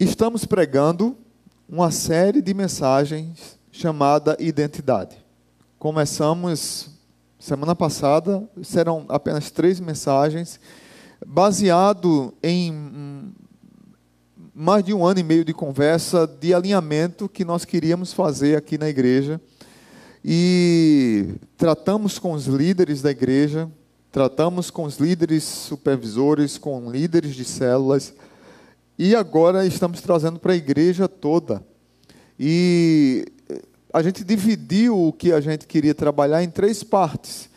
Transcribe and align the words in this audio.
Estamos 0.00 0.46
pregando 0.46 1.14
uma 1.68 1.90
série 1.90 2.40
de 2.40 2.54
mensagens 2.54 3.58
chamada 3.70 4.34
Identidade. 4.40 5.14
Começamos 5.78 6.88
semana 7.38 7.76
passada, 7.76 8.48
serão 8.62 9.04
apenas 9.10 9.50
três 9.50 9.78
mensagens, 9.78 10.58
baseado 11.26 12.32
em 12.42 13.30
mais 14.54 14.82
de 14.82 14.94
um 14.94 15.04
ano 15.04 15.20
e 15.20 15.22
meio 15.22 15.44
de 15.44 15.52
conversa, 15.52 16.26
de 16.26 16.54
alinhamento 16.54 17.28
que 17.28 17.44
nós 17.44 17.66
queríamos 17.66 18.14
fazer 18.14 18.56
aqui 18.56 18.78
na 18.78 18.88
igreja. 18.88 19.38
E 20.24 21.34
tratamos 21.58 22.18
com 22.18 22.32
os 22.32 22.46
líderes 22.46 23.02
da 23.02 23.10
igreja, 23.10 23.70
tratamos 24.10 24.70
com 24.70 24.84
os 24.84 24.96
líderes 24.96 25.44
supervisores, 25.44 26.56
com 26.56 26.90
líderes 26.90 27.34
de 27.34 27.44
células 27.44 28.14
e 29.02 29.16
agora 29.16 29.64
estamos 29.64 30.02
trazendo 30.02 30.38
para 30.38 30.52
a 30.52 30.56
igreja 30.56 31.08
toda. 31.08 31.64
E 32.38 33.24
a 33.90 34.02
gente 34.02 34.22
dividiu 34.22 35.06
o 35.06 35.10
que 35.10 35.32
a 35.32 35.40
gente 35.40 35.66
queria 35.66 35.94
trabalhar 35.94 36.42
em 36.42 36.50
três 36.50 36.82
partes. 36.82 37.48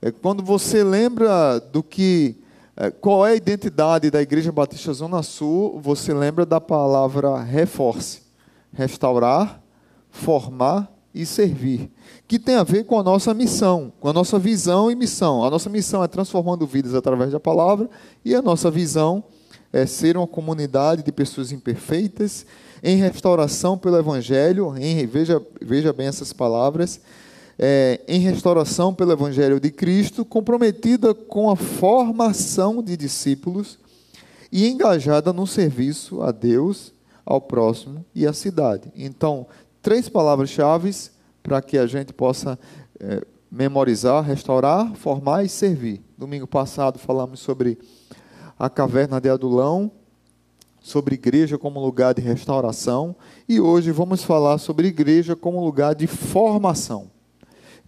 É, 0.00 0.12
quando 0.12 0.44
você 0.44 0.84
lembra 0.84 1.58
do 1.58 1.82
que 1.82 2.36
é, 2.76 2.88
qual 2.92 3.26
é 3.26 3.32
a 3.32 3.34
identidade 3.34 4.12
da 4.12 4.22
Igreja 4.22 4.52
Batista 4.52 4.92
Zona 4.92 5.24
Sul, 5.24 5.80
você 5.82 6.14
lembra 6.14 6.46
da 6.46 6.60
palavra 6.60 7.42
reforce, 7.42 8.22
restaurar, 8.72 9.60
formar 10.08 10.88
e 11.12 11.26
servir, 11.26 11.90
que 12.28 12.38
tem 12.38 12.54
a 12.54 12.62
ver 12.62 12.84
com 12.84 12.96
a 12.96 13.02
nossa 13.02 13.34
missão, 13.34 13.92
com 13.98 14.08
a 14.08 14.12
nossa 14.12 14.38
visão 14.38 14.88
e 14.88 14.94
missão. 14.94 15.44
A 15.44 15.50
nossa 15.50 15.68
missão 15.68 16.04
é 16.04 16.06
transformando 16.06 16.64
vidas 16.64 16.94
através 16.94 17.32
da 17.32 17.40
palavra 17.40 17.90
e 18.24 18.36
a 18.36 18.40
nossa 18.40 18.70
visão 18.70 19.24
é, 19.72 19.86
ser 19.86 20.16
uma 20.16 20.26
comunidade 20.26 21.02
de 21.02 21.10
pessoas 21.10 21.50
imperfeitas, 21.50 22.44
em 22.82 22.96
restauração 22.96 23.78
pelo 23.78 23.96
Evangelho, 23.96 24.76
em, 24.76 25.06
veja, 25.06 25.40
veja 25.60 25.92
bem 25.92 26.08
essas 26.08 26.32
palavras, 26.32 27.00
é, 27.58 28.00
em 28.08 28.20
restauração 28.20 28.92
pelo 28.92 29.12
Evangelho 29.12 29.60
de 29.60 29.70
Cristo, 29.70 30.24
comprometida 30.24 31.14
com 31.14 31.48
a 31.48 31.56
formação 31.56 32.82
de 32.82 32.96
discípulos 32.96 33.78
e 34.50 34.68
engajada 34.68 35.32
no 35.32 35.46
serviço 35.46 36.22
a 36.22 36.30
Deus, 36.32 36.92
ao 37.24 37.40
próximo 37.40 38.04
e 38.14 38.26
à 38.26 38.32
cidade. 38.32 38.90
Então, 38.96 39.46
três 39.80 40.08
palavras-chave 40.08 40.92
para 41.42 41.62
que 41.62 41.78
a 41.78 41.86
gente 41.86 42.12
possa 42.12 42.58
é, 42.98 43.24
memorizar, 43.50 44.24
restaurar, 44.24 44.94
formar 44.94 45.44
e 45.44 45.48
servir. 45.48 46.02
Domingo 46.16 46.46
passado 46.46 46.98
falamos 46.98 47.40
sobre 47.40 47.78
a 48.62 48.70
caverna 48.70 49.20
de 49.20 49.28
Adulão, 49.28 49.90
sobre 50.80 51.16
igreja 51.16 51.58
como 51.58 51.84
lugar 51.84 52.14
de 52.14 52.20
restauração, 52.20 53.16
e 53.48 53.60
hoje 53.60 53.90
vamos 53.90 54.22
falar 54.22 54.56
sobre 54.58 54.86
igreja 54.86 55.34
como 55.34 55.64
lugar 55.64 55.96
de 55.96 56.06
formação. 56.06 57.10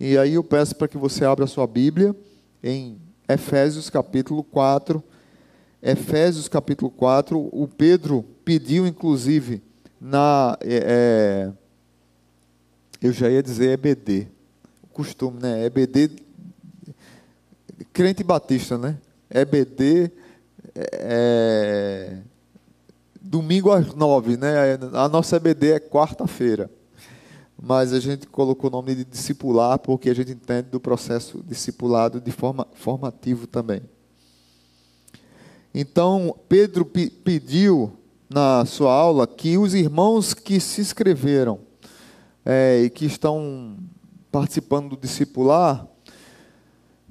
E 0.00 0.18
aí 0.18 0.34
eu 0.34 0.42
peço 0.42 0.74
para 0.74 0.88
que 0.88 0.98
você 0.98 1.24
abra 1.24 1.46
sua 1.46 1.64
Bíblia 1.64 2.12
em 2.60 2.98
Efésios 3.28 3.88
capítulo 3.88 4.42
4. 4.42 5.00
Efésios 5.80 6.48
capítulo 6.48 6.90
4, 6.90 7.38
o 7.38 7.68
Pedro 7.68 8.24
pediu, 8.44 8.84
inclusive, 8.84 9.62
na. 10.00 10.58
É, 10.60 11.52
é 13.00 13.06
eu 13.06 13.12
já 13.12 13.30
ia 13.30 13.44
dizer 13.44 13.78
EBD. 13.78 14.26
O 14.82 14.88
costume, 14.88 15.40
né? 15.40 15.66
EBD. 15.66 16.10
Crente 17.92 18.24
batista, 18.24 18.76
né? 18.76 18.98
EBD 19.30 20.23
é, 20.74 22.18
domingo 23.20 23.70
às 23.72 23.94
nove, 23.94 24.36
né? 24.36 24.78
A 24.92 25.08
nossa 25.08 25.36
EBD 25.36 25.72
é 25.72 25.80
quarta-feira. 25.80 26.70
Mas 27.60 27.92
a 27.92 28.00
gente 28.00 28.26
colocou 28.26 28.68
o 28.68 28.72
nome 28.72 28.94
de 28.94 29.04
discipular 29.04 29.78
porque 29.78 30.10
a 30.10 30.14
gente 30.14 30.32
entende 30.32 30.68
do 30.68 30.80
processo 30.80 31.42
discipulado 31.46 32.20
de 32.20 32.30
forma 32.30 32.66
formativo 32.74 33.46
também. 33.46 33.82
Então, 35.74 36.36
Pedro 36.48 36.84
pediu 36.84 37.92
na 38.28 38.64
sua 38.64 38.92
aula 38.92 39.26
que 39.26 39.56
os 39.56 39.74
irmãos 39.74 40.34
que 40.34 40.60
se 40.60 40.80
inscreveram 40.80 41.60
é, 42.44 42.82
e 42.82 42.90
que 42.90 43.06
estão 43.06 43.76
participando 44.30 44.90
do 44.90 44.96
discipular 44.96 45.86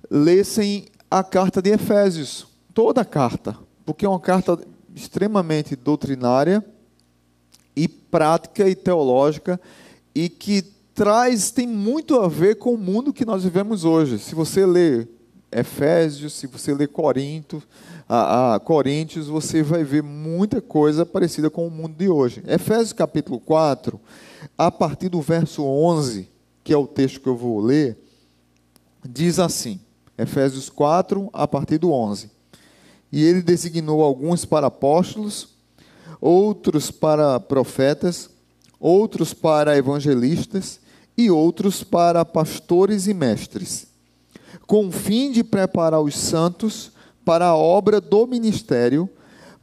lessem 0.09 0.85
a 1.09 1.23
carta 1.23 1.61
de 1.61 1.71
Efésios 1.71 2.52
toda 2.73 3.01
a 3.01 3.05
carta, 3.05 3.57
porque 3.85 4.05
é 4.05 4.09
uma 4.09 4.19
carta 4.19 4.59
extremamente 4.95 5.75
doutrinária 5.75 6.63
e 7.75 7.87
prática 7.87 8.67
e 8.67 8.75
teológica 8.75 9.59
e 10.13 10.29
que 10.29 10.63
traz 10.93 11.51
tem 11.51 11.67
muito 11.67 12.19
a 12.19 12.27
ver 12.27 12.55
com 12.55 12.73
o 12.73 12.77
mundo 12.77 13.13
que 13.13 13.25
nós 13.25 13.43
vivemos 13.43 13.83
hoje. 13.83 14.19
Se 14.19 14.35
você 14.35 14.65
lê 14.65 15.07
Efésios, 15.51 16.33
se 16.33 16.47
você 16.47 16.73
lê 16.73 16.87
Corinto, 16.87 17.61
a, 18.07 18.55
a, 18.55 18.59
Coríntios, 18.59 19.27
você 19.27 19.63
vai 19.63 19.83
ver 19.83 20.03
muita 20.03 20.61
coisa 20.61 21.05
parecida 21.05 21.49
com 21.49 21.67
o 21.67 21.71
mundo 21.71 21.95
de 21.95 22.09
hoje. 22.09 22.43
Efésios 22.47 22.93
capítulo 22.93 23.39
4, 23.39 23.99
a 24.57 24.71
partir 24.71 25.09
do 25.09 25.21
verso 25.21 25.63
11, 25.63 26.29
que 26.63 26.73
é 26.73 26.77
o 26.77 26.87
texto 26.87 27.21
que 27.21 27.27
eu 27.27 27.35
vou 27.35 27.59
ler, 27.59 27.97
diz 29.07 29.39
assim: 29.39 29.79
Efésios 30.17 30.69
4, 30.69 31.29
a 31.33 31.47
partir 31.47 31.77
do 31.77 31.91
11 31.91 32.32
e 33.13 33.23
ele 33.23 33.43
designou 33.43 34.01
alguns 34.01 34.43
para 34.43 34.65
apóstolos, 34.65 35.49
outros 36.19 36.89
para 36.89 37.39
profetas, 37.39 38.27
outros 38.79 39.35
para 39.35 39.77
evangelistas 39.77 40.79
e 41.15 41.29
outros 41.29 41.83
para 41.83 42.25
pastores 42.25 43.05
e 43.05 43.13
mestres, 43.13 43.85
com 44.65 44.87
o 44.87 44.91
fim 44.91 45.31
de 45.31 45.43
preparar 45.43 46.01
os 46.01 46.17
santos 46.17 46.91
para 47.23 47.45
a 47.45 47.55
obra 47.55 48.01
do 48.01 48.25
ministério, 48.25 49.07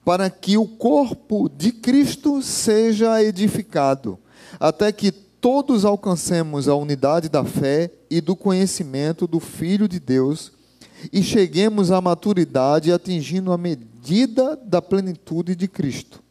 para 0.05 0.31
que 0.31 0.57
o 0.57 0.69
corpo 0.69 1.49
de 1.49 1.73
Cristo 1.73 2.41
seja 2.43 3.21
edificado, 3.21 4.17
até 4.61 4.93
que 4.93 5.11
todos 5.11 5.85
alcancemos 5.85 6.69
a 6.69 6.77
unidade 6.77 7.29
da 7.29 7.45
fé 7.45 7.91
e 8.09 8.21
do 8.21 8.37
conhecimento 8.37 9.27
do 9.27 9.41
Filho 9.41 9.89
de 9.89 9.99
Deus 9.99 10.53
e 11.13 11.23
cheguemos 11.23 11.91
à 11.91 12.01
maturidade 12.01 12.93
atingindo 12.93 13.53
a 13.53 13.59
medida 13.59 14.57
da 14.57 14.83
plenitude 14.83 15.55
de 15.55 15.69
Cristo. 15.69 16.23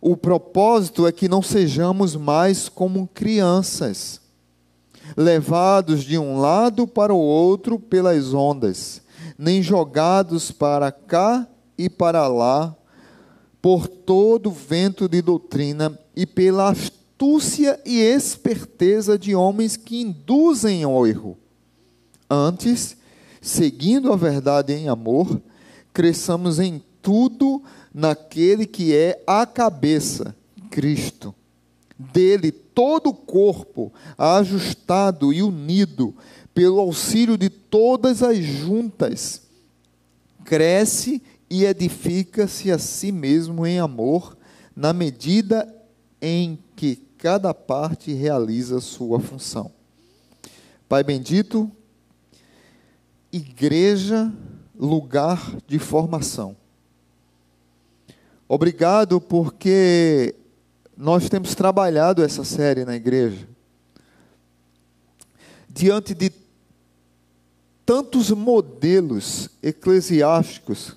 O 0.00 0.16
propósito 0.16 1.06
é 1.06 1.12
que 1.12 1.28
não 1.28 1.42
sejamos 1.42 2.14
mais 2.14 2.68
como 2.68 3.08
crianças, 3.14 4.20
levados 5.16 6.02
de 6.02 6.18
um 6.18 6.38
lado 6.38 6.86
para 6.86 7.14
o 7.14 7.18
outro 7.18 7.78
pelas 7.78 8.34
ondas, 8.34 9.00
nem 9.38 9.62
jogados 9.62 10.50
para 10.50 10.92
cá 10.92 11.48
e 11.78 11.88
para 11.88 12.28
lá 12.28 12.76
por 13.64 13.88
todo 13.88 14.50
vento 14.50 15.08
de 15.08 15.22
doutrina 15.22 15.98
e 16.14 16.26
pela 16.26 16.68
astúcia 16.68 17.80
e 17.86 17.98
esperteza 17.98 19.18
de 19.18 19.34
homens 19.34 19.74
que 19.74 20.02
induzem 20.02 20.84
ao 20.84 21.06
erro. 21.06 21.38
Antes, 22.28 22.94
seguindo 23.44 24.10
a 24.10 24.16
verdade 24.16 24.72
em 24.72 24.88
amor, 24.88 25.38
cresçamos 25.92 26.58
em 26.58 26.82
tudo 27.02 27.62
naquele 27.92 28.64
que 28.64 28.94
é 28.94 29.22
a 29.26 29.44
cabeça, 29.44 30.34
Cristo. 30.70 31.34
Dele 31.98 32.50
todo 32.50 33.10
o 33.10 33.14
corpo, 33.14 33.92
ajustado 34.16 35.30
e 35.30 35.42
unido 35.42 36.14
pelo 36.54 36.80
auxílio 36.80 37.36
de 37.36 37.50
todas 37.50 38.22
as 38.22 38.38
juntas, 38.38 39.42
cresce 40.42 41.20
e 41.50 41.66
edifica-se 41.66 42.72
a 42.72 42.78
si 42.78 43.12
mesmo 43.12 43.66
em 43.66 43.78
amor, 43.78 44.38
na 44.74 44.94
medida 44.94 45.72
em 46.20 46.58
que 46.74 46.96
cada 47.18 47.52
parte 47.52 48.10
realiza 48.14 48.80
sua 48.80 49.20
função. 49.20 49.70
Pai 50.88 51.04
bendito, 51.04 51.70
igreja, 53.36 54.32
lugar 54.78 55.56
de 55.66 55.78
formação. 55.80 56.56
Obrigado 58.48 59.20
porque 59.20 60.34
nós 60.96 61.28
temos 61.28 61.54
trabalhado 61.54 62.22
essa 62.22 62.44
série 62.44 62.84
na 62.84 62.94
igreja. 62.94 63.48
Diante 65.68 66.14
de 66.14 66.30
tantos 67.84 68.30
modelos 68.30 69.50
eclesiásticos, 69.60 70.96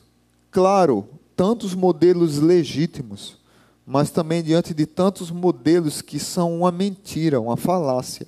claro, 0.52 1.08
tantos 1.36 1.74
modelos 1.74 2.38
legítimos, 2.38 3.38
mas 3.84 4.12
também 4.12 4.44
diante 4.44 4.76
de 4.76 4.86
tantos 4.86 5.32
modelos 5.32 6.04
que 6.04 6.20
são 6.20 6.60
uma 6.60 6.72
mentira, 6.72 7.42
uma 7.42 7.58
falácia. 7.58 8.28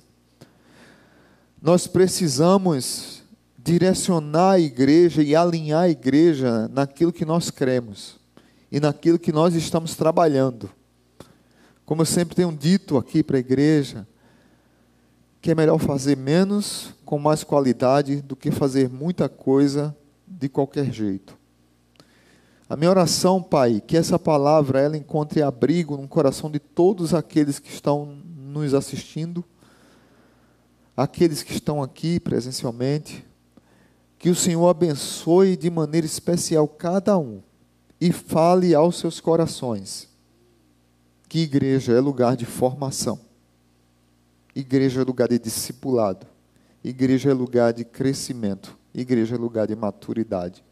Nós 1.62 1.86
precisamos 1.86 3.19
direcionar 3.62 4.52
a 4.52 4.60
igreja 4.60 5.22
e 5.22 5.34
alinhar 5.34 5.82
a 5.82 5.88
igreja 5.88 6.68
naquilo 6.68 7.12
que 7.12 7.24
nós 7.24 7.50
cremos. 7.50 8.18
e 8.72 8.78
naquilo 8.78 9.18
que 9.18 9.32
nós 9.32 9.54
estamos 9.56 9.96
trabalhando. 9.96 10.70
Como 11.84 12.02
eu 12.02 12.06
sempre 12.06 12.36
tenho 12.36 12.52
dito 12.52 12.96
aqui 12.96 13.20
para 13.20 13.36
a 13.36 13.40
igreja, 13.40 14.06
que 15.40 15.50
é 15.50 15.56
melhor 15.56 15.80
fazer 15.80 16.16
menos 16.16 16.94
com 17.04 17.18
mais 17.18 17.42
qualidade 17.42 18.22
do 18.22 18.36
que 18.36 18.52
fazer 18.52 18.88
muita 18.88 19.28
coisa 19.28 19.96
de 20.24 20.48
qualquer 20.48 20.92
jeito. 20.92 21.36
A 22.68 22.76
minha 22.76 22.90
oração, 22.90 23.42
Pai, 23.42 23.82
que 23.84 23.96
essa 23.96 24.20
palavra 24.20 24.80
ela 24.80 24.96
encontre 24.96 25.42
abrigo 25.42 25.96
no 25.96 26.06
coração 26.06 26.48
de 26.48 26.60
todos 26.60 27.12
aqueles 27.12 27.58
que 27.58 27.70
estão 27.70 28.06
nos 28.36 28.72
assistindo, 28.72 29.44
aqueles 30.96 31.42
que 31.42 31.52
estão 31.52 31.82
aqui 31.82 32.20
presencialmente, 32.20 33.28
que 34.20 34.28
o 34.28 34.34
Senhor 34.34 34.68
abençoe 34.68 35.56
de 35.56 35.70
maneira 35.70 36.06
especial 36.06 36.68
cada 36.68 37.16
um 37.16 37.40
e 37.98 38.12
fale 38.12 38.74
aos 38.74 38.98
seus 38.98 39.18
corações. 39.18 40.10
Que 41.26 41.38
igreja 41.38 41.94
é 41.94 42.00
lugar 42.00 42.36
de 42.36 42.44
formação, 42.44 43.18
igreja 44.54 45.00
é 45.00 45.04
lugar 45.04 45.28
de 45.28 45.38
discipulado, 45.38 46.26
igreja 46.84 47.30
é 47.30 47.32
lugar 47.32 47.72
de 47.72 47.82
crescimento, 47.82 48.76
igreja 48.92 49.36
é 49.36 49.38
lugar 49.38 49.66
de 49.66 49.74
maturidade. 49.74 50.62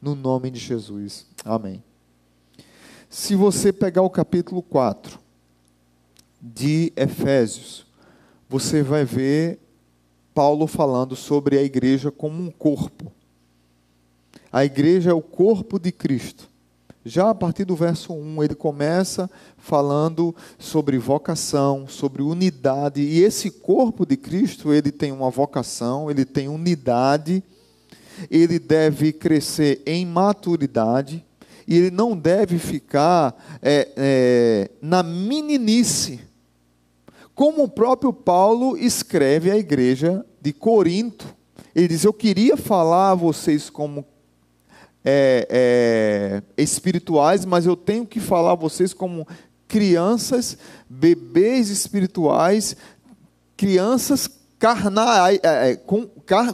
No 0.00 0.14
nome 0.14 0.48
de 0.48 0.60
Jesus. 0.60 1.26
Amém. 1.44 1.82
Se 3.08 3.34
você 3.34 3.72
pegar 3.72 4.02
o 4.02 4.10
capítulo 4.10 4.62
4 4.62 5.18
de 6.40 6.92
Efésios, 6.94 7.84
você 8.48 8.80
vai 8.80 9.04
ver 9.04 9.58
Paulo 10.34 10.66
falando 10.66 11.16
sobre 11.16 11.58
a 11.58 11.62
igreja 11.62 12.10
como 12.10 12.42
um 12.42 12.50
corpo. 12.50 13.12
A 14.52 14.64
igreja 14.64 15.10
é 15.10 15.14
o 15.14 15.22
corpo 15.22 15.78
de 15.78 15.92
Cristo. 15.92 16.48
Já 17.04 17.30
a 17.30 17.34
partir 17.34 17.64
do 17.64 17.74
verso 17.74 18.12
1, 18.12 18.44
ele 18.44 18.54
começa 18.54 19.30
falando 19.56 20.34
sobre 20.58 20.98
vocação, 20.98 21.86
sobre 21.88 22.22
unidade, 22.22 23.00
e 23.00 23.22
esse 23.22 23.50
corpo 23.50 24.04
de 24.04 24.16
Cristo, 24.18 24.72
ele 24.72 24.92
tem 24.92 25.10
uma 25.10 25.30
vocação, 25.30 26.10
ele 26.10 26.26
tem 26.26 26.46
unidade, 26.46 27.42
ele 28.30 28.58
deve 28.58 29.14
crescer 29.14 29.82
em 29.86 30.04
maturidade 30.04 31.24
e 31.66 31.76
ele 31.76 31.90
não 31.90 32.16
deve 32.16 32.58
ficar 32.58 33.34
é, 33.62 33.88
é, 33.96 34.70
na 34.82 35.02
meninice. 35.02 36.20
Como 37.40 37.62
o 37.62 37.68
próprio 37.70 38.12
Paulo 38.12 38.76
escreve 38.76 39.50
à 39.50 39.56
igreja 39.56 40.26
de 40.42 40.52
Corinto, 40.52 41.24
ele 41.74 41.88
diz: 41.88 42.04
Eu 42.04 42.12
queria 42.12 42.54
falar 42.54 43.12
a 43.12 43.14
vocês 43.14 43.70
como 43.70 44.04
é, 45.02 45.48
é, 45.48 46.62
espirituais, 46.62 47.46
mas 47.46 47.64
eu 47.64 47.74
tenho 47.74 48.04
que 48.04 48.20
falar 48.20 48.52
a 48.52 48.56
vocês 48.56 48.92
como 48.92 49.26
crianças, 49.66 50.58
bebês 50.86 51.70
espirituais, 51.70 52.76
crianças 53.56 54.28
carnais, 54.58 55.40
é, 55.42 55.70
é, 55.70 55.76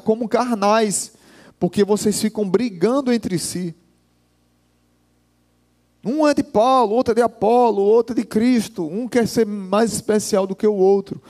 como 0.04 0.28
carnais, 0.28 1.14
porque 1.58 1.82
vocês 1.82 2.20
ficam 2.20 2.48
brigando 2.48 3.12
entre 3.12 3.40
si. 3.40 3.74
Um 6.06 6.26
é 6.26 6.32
de 6.32 6.44
Paulo, 6.44 6.94
outro 6.94 7.10
é 7.10 7.14
de 7.16 7.22
Apolo, 7.22 7.82
outro 7.82 8.16
é 8.16 8.20
de 8.20 8.24
Cristo. 8.24 8.86
Um 8.86 9.08
quer 9.08 9.26
ser 9.26 9.44
mais 9.44 9.92
especial 9.92 10.46
do 10.46 10.54
que 10.54 10.66
o 10.66 10.74
outro. 10.74 11.20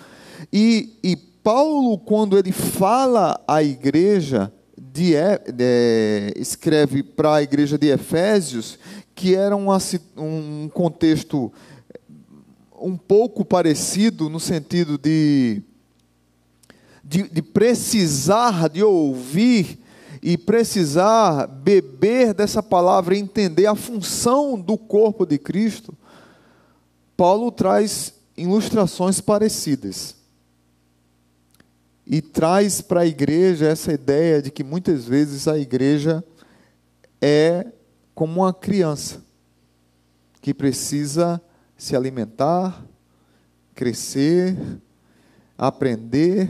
E, 0.52 0.98
e 1.02 1.16
Paulo, 1.16 1.96
quando 1.96 2.36
ele 2.36 2.52
fala 2.52 3.42
à 3.48 3.62
igreja, 3.62 4.52
de, 4.76 5.14
de, 5.52 6.32
escreve 6.36 7.02
para 7.02 7.36
a 7.36 7.42
igreja 7.42 7.78
de 7.78 7.88
Efésios, 7.88 8.78
que 9.14 9.34
era 9.34 9.56
um, 9.56 9.68
um 10.16 10.68
contexto 10.68 11.50
um 12.78 12.96
pouco 12.96 13.44
parecido 13.44 14.28
no 14.28 14.38
sentido 14.38 14.98
de, 14.98 15.62
de, 17.02 17.22
de 17.22 17.40
precisar 17.40 18.68
de 18.68 18.82
ouvir 18.82 19.78
e 20.22 20.36
precisar 20.36 21.46
beber 21.46 22.34
dessa 22.34 22.62
palavra 22.62 23.16
e 23.16 23.20
entender 23.20 23.66
a 23.66 23.74
função 23.74 24.58
do 24.58 24.76
corpo 24.76 25.26
de 25.26 25.38
Cristo, 25.38 25.94
Paulo 27.16 27.50
traz 27.50 28.14
ilustrações 28.36 29.20
parecidas. 29.20 30.14
E 32.06 32.20
traz 32.20 32.80
para 32.80 33.00
a 33.00 33.06
igreja 33.06 33.66
essa 33.66 33.92
ideia 33.92 34.40
de 34.40 34.50
que 34.50 34.62
muitas 34.62 35.06
vezes 35.06 35.48
a 35.48 35.58
igreja 35.58 36.22
é 37.20 37.66
como 38.14 38.42
uma 38.42 38.54
criança 38.54 39.24
que 40.40 40.54
precisa 40.54 41.40
se 41.76 41.96
alimentar, 41.96 42.84
crescer, 43.74 44.56
aprender, 45.58 46.48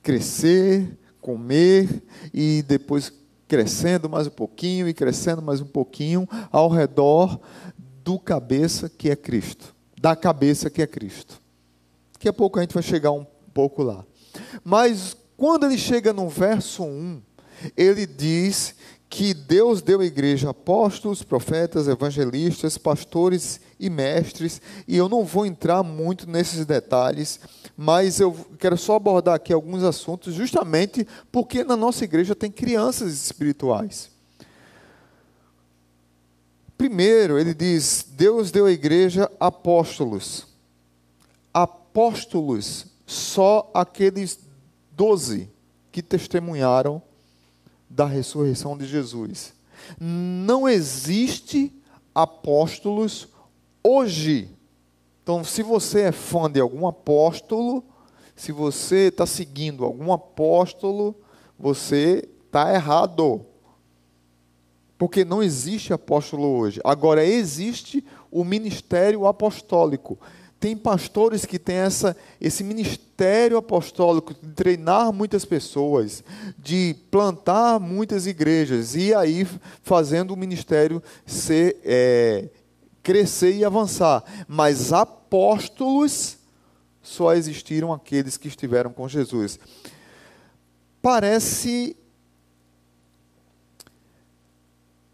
crescer, 0.00 0.96
comer 1.24 2.02
e 2.34 2.62
depois 2.68 3.10
crescendo 3.48 4.10
mais 4.10 4.26
um 4.26 4.30
pouquinho 4.30 4.86
e 4.86 4.92
crescendo 4.92 5.40
mais 5.40 5.58
um 5.58 5.64
pouquinho 5.64 6.28
ao 6.52 6.68
redor 6.68 7.40
do 8.04 8.18
cabeça 8.18 8.90
que 8.90 9.08
é 9.08 9.16
Cristo, 9.16 9.74
da 9.98 10.14
cabeça 10.14 10.68
que 10.68 10.82
é 10.82 10.86
Cristo. 10.86 11.40
Daqui 12.12 12.28
a 12.28 12.32
pouco 12.32 12.58
a 12.58 12.62
gente 12.62 12.74
vai 12.74 12.82
chegar 12.82 13.10
um 13.10 13.24
pouco 13.54 13.82
lá. 13.82 14.04
Mas 14.62 15.16
quando 15.34 15.64
ele 15.64 15.78
chega 15.78 16.12
no 16.12 16.28
verso 16.28 16.84
1, 16.84 17.22
ele 17.74 18.04
diz 18.04 18.74
que 19.14 19.32
Deus 19.32 19.80
deu 19.80 20.00
à 20.00 20.04
igreja 20.04 20.50
apóstolos, 20.50 21.22
profetas, 21.22 21.86
evangelistas, 21.86 22.76
pastores 22.76 23.60
e 23.78 23.88
mestres, 23.88 24.60
e 24.88 24.96
eu 24.96 25.08
não 25.08 25.24
vou 25.24 25.46
entrar 25.46 25.84
muito 25.84 26.28
nesses 26.28 26.66
detalhes, 26.66 27.38
mas 27.76 28.18
eu 28.18 28.36
quero 28.58 28.76
só 28.76 28.96
abordar 28.96 29.36
aqui 29.36 29.52
alguns 29.52 29.84
assuntos, 29.84 30.34
justamente 30.34 31.06
porque 31.30 31.62
na 31.62 31.76
nossa 31.76 32.02
igreja 32.02 32.34
tem 32.34 32.50
crianças 32.50 33.12
espirituais. 33.12 34.10
Primeiro, 36.76 37.38
ele 37.38 37.54
diz: 37.54 38.04
Deus 38.16 38.50
deu 38.50 38.66
à 38.66 38.72
igreja 38.72 39.30
apóstolos. 39.38 40.44
Apóstolos, 41.52 42.86
só 43.06 43.70
aqueles 43.72 44.40
doze 44.90 45.48
que 45.92 46.02
testemunharam 46.02 47.00
da 47.94 48.06
ressurreição 48.06 48.76
de 48.76 48.86
Jesus. 48.86 49.54
Não 50.00 50.68
existe 50.68 51.72
apóstolos 52.14 53.28
hoje 53.82 54.54
então, 55.24 55.42
se 55.42 55.62
você 55.62 56.02
é 56.02 56.12
fã 56.12 56.50
de 56.50 56.60
algum 56.60 56.86
apóstolo, 56.86 57.82
se 58.36 58.52
você 58.52 59.08
está 59.08 59.24
seguindo 59.24 59.82
algum 59.82 60.12
apóstolo, 60.12 61.14
você 61.58 62.28
está 62.44 62.74
errado. 62.74 63.40
Porque 64.98 65.24
não 65.24 65.42
existe 65.42 65.94
apóstolo 65.94 66.46
hoje. 66.58 66.78
Agora, 66.84 67.24
existe 67.24 68.04
o 68.30 68.44
ministério 68.44 69.26
apostólico. 69.26 70.18
Tem 70.64 70.74
pastores 70.74 71.44
que 71.44 71.58
têm 71.58 71.76
essa, 71.76 72.16
esse 72.40 72.64
ministério 72.64 73.58
apostólico 73.58 74.32
de 74.32 74.50
treinar 74.54 75.12
muitas 75.12 75.44
pessoas, 75.44 76.24
de 76.56 76.96
plantar 77.10 77.78
muitas 77.78 78.26
igrejas, 78.26 78.94
e 78.96 79.12
aí 79.12 79.46
fazendo 79.82 80.30
o 80.30 80.36
ministério 80.38 81.02
ser 81.26 81.76
é, 81.84 82.48
crescer 83.02 83.54
e 83.54 83.62
avançar. 83.62 84.24
Mas 84.48 84.90
apóstolos 84.90 86.38
só 87.02 87.34
existiram 87.34 87.92
aqueles 87.92 88.38
que 88.38 88.48
estiveram 88.48 88.90
com 88.90 89.06
Jesus. 89.06 89.58
Parece 91.02 91.94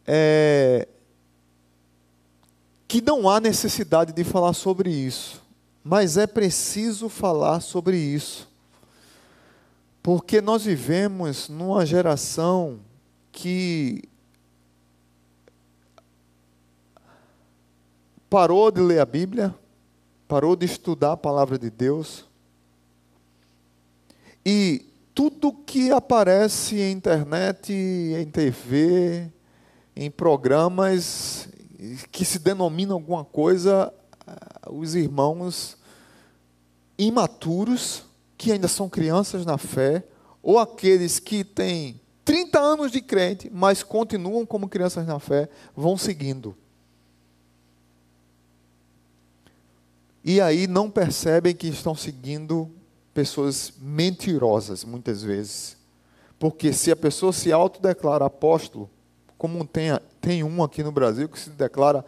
é, 0.07 0.87
que 2.91 3.01
não 3.01 3.31
há 3.31 3.39
necessidade 3.39 4.13
de 4.13 4.25
falar 4.25 4.53
sobre 4.53 4.91
isso, 4.91 5.41
mas 5.85 6.17
é 6.17 6.27
preciso 6.27 7.09
falar 7.09 7.61
sobre 7.61 7.97
isso, 7.97 8.49
porque 10.03 10.41
nós 10.41 10.65
vivemos 10.65 11.49
numa 11.49 11.87
geração 11.87 12.81
que 13.31 14.03
parou 18.29 18.73
de 18.73 18.81
ler 18.81 18.99
a 18.99 19.07
Bíblia, 19.07 19.55
parou 20.27 20.57
de 20.57 20.67
estudar 20.67 21.13
a 21.13 21.17
palavra 21.17 21.57
de 21.57 21.71
Deus. 21.71 22.25
E 24.45 24.85
tudo 25.15 25.53
que 25.53 25.93
aparece 25.93 26.81
em 26.81 26.91
internet, 26.91 27.73
em 27.73 28.29
TV, 28.29 29.31
em 29.95 30.11
programas 30.11 31.49
que 32.11 32.25
se 32.25 32.39
denomina 32.39 32.93
alguma 32.93 33.25
coisa 33.25 33.93
ah, 34.27 34.71
os 34.71 34.95
irmãos 34.95 35.77
imaturos, 36.99 38.05
que 38.37 38.53
ainda 38.53 38.69
são 38.69 38.89
crianças 38.89 39.47
na 39.47 39.57
fé, 39.57 40.05
ou 40.43 40.59
aqueles 40.59 41.19
que 41.19 41.45
têm 41.45 42.01
30 42.25 42.59
anos 42.59 42.93
de 42.93 43.01
crente, 43.01 43.51
mas 43.53 43.83
continuam 43.83 44.45
como 44.45 44.69
crianças 44.69 45.07
na 45.07 45.19
fé, 45.19 45.49
vão 45.75 45.97
seguindo. 45.97 46.57
E 50.23 50.41
aí 50.41 50.67
não 50.67 50.91
percebem 50.91 51.55
que 51.55 51.67
estão 51.67 51.95
seguindo 51.95 52.71
pessoas 53.15 53.73
mentirosas, 53.81 54.85
muitas 54.85 55.23
vezes. 55.23 55.77
Porque 56.39 56.73
se 56.73 56.91
a 56.91 56.97
pessoa 56.97 57.33
se 57.33 57.51
autodeclara 57.51 58.27
apóstolo, 58.27 58.89
como 59.41 59.67
tem, 59.67 59.89
tem 60.21 60.45
um 60.45 60.63
aqui 60.63 60.83
no 60.83 60.93
Brasil 60.93 61.27
que 61.27 61.41
se 61.41 61.49
declara 61.49 62.05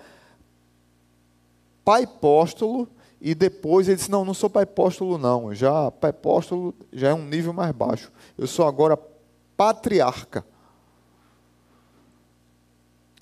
pai 1.82 2.04
apóstolo, 2.04 2.86
e 3.18 3.34
depois 3.34 3.88
ele 3.88 3.96
disse: 3.96 4.10
Não, 4.10 4.22
não 4.22 4.34
sou 4.34 4.50
pai 4.50 4.64
apóstolo, 4.64 5.16
não. 5.16 5.54
Já 5.54 5.90
pai 5.90 6.10
apóstolo 6.10 6.74
já 6.92 7.08
é 7.08 7.14
um 7.14 7.24
nível 7.24 7.54
mais 7.54 7.72
baixo. 7.72 8.12
Eu 8.36 8.46
sou 8.46 8.66
agora 8.66 8.98
patriarca. 9.56 10.44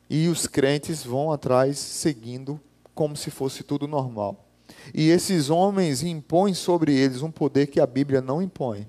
E 0.08 0.26
os 0.26 0.48
crentes 0.48 1.04
vão 1.04 1.30
atrás 1.30 1.78
seguindo 1.78 2.60
como 2.92 3.16
se 3.16 3.30
fosse 3.30 3.62
tudo 3.62 3.86
normal. 3.86 4.44
E 4.92 5.08
esses 5.08 5.50
homens 5.50 6.02
impõem 6.02 6.52
sobre 6.52 6.92
eles 6.92 7.22
um 7.22 7.30
poder 7.30 7.68
que 7.68 7.78
a 7.78 7.86
Bíblia 7.86 8.20
não 8.20 8.42
impõe. 8.42 8.88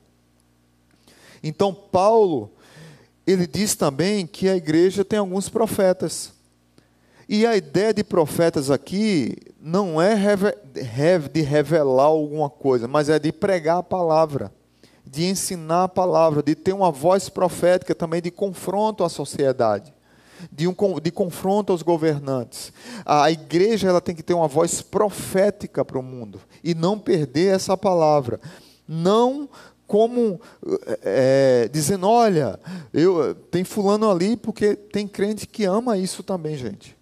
Então, 1.43 1.71
Paulo, 1.71 2.51
ele 3.25 3.45
diz 3.45 3.75
também 3.75 4.25
que 4.25 4.49
a 4.49 4.55
igreja 4.55 5.05
tem 5.05 5.19
alguns 5.19 5.49
profetas. 5.49 6.33
E 7.29 7.45
a 7.45 7.55
ideia 7.55 7.93
de 7.93 8.03
profetas 8.03 8.69
aqui 8.69 9.37
não 9.61 10.01
é 10.01 10.15
de 11.31 11.41
revelar 11.41 12.03
alguma 12.03 12.49
coisa, 12.49 12.87
mas 12.87 13.07
é 13.07 13.17
de 13.19 13.31
pregar 13.31 13.77
a 13.77 13.83
palavra, 13.83 14.51
de 15.05 15.25
ensinar 15.25 15.85
a 15.85 15.87
palavra, 15.87 16.43
de 16.43 16.55
ter 16.55 16.73
uma 16.73 16.91
voz 16.91 17.29
profética 17.29 17.95
também 17.95 18.21
de 18.21 18.31
confronto 18.31 19.03
à 19.03 19.09
sociedade. 19.09 19.93
De, 20.51 20.67
um, 20.67 20.75
de 21.01 21.11
confronto 21.11 21.71
aos 21.71 21.83
governantes. 21.83 22.73
A 23.05 23.29
igreja 23.29 23.87
ela 23.87 24.01
tem 24.01 24.15
que 24.15 24.23
ter 24.23 24.33
uma 24.33 24.47
voz 24.47 24.81
profética 24.81 25.85
para 25.85 25.99
o 25.99 26.03
mundo 26.03 26.41
e 26.63 26.73
não 26.73 26.97
perder 26.97 27.53
essa 27.53 27.77
palavra. 27.77 28.41
Não 28.87 29.47
como 29.91 30.39
é, 31.01 31.67
dizendo, 31.69 32.07
olha, 32.07 32.57
eu 32.93 33.35
tem 33.35 33.65
fulano 33.65 34.09
ali 34.09 34.37
porque 34.37 34.73
tem 34.73 35.05
crente 35.05 35.45
que 35.45 35.65
ama 35.65 35.97
isso 35.97 36.23
também, 36.23 36.55
gente. 36.55 36.97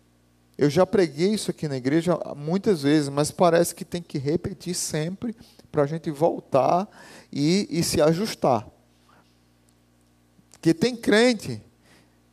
Eu 0.58 0.72
já 0.72 0.88
preguei 0.88 1.36
isso 1.36 1.52
aqui 1.52 1.68
na 1.68 1.78
igreja 1.78 2.20
muitas 2.36 2.82
vezes, 2.82 3.08
mas 3.08 3.30
parece 3.30 3.76
que 3.76 3.86
tem 3.86 4.02
que 4.02 4.18
repetir 4.18 4.74
sempre 4.74 5.36
para 5.72 5.84
a 5.84 5.86
gente 5.86 6.10
voltar 6.10 6.90
e, 7.32 7.68
e 7.70 7.84
se 7.84 8.02
ajustar. 8.02 8.68
Porque 10.54 10.74
tem 10.74 10.96
crente 10.96 11.62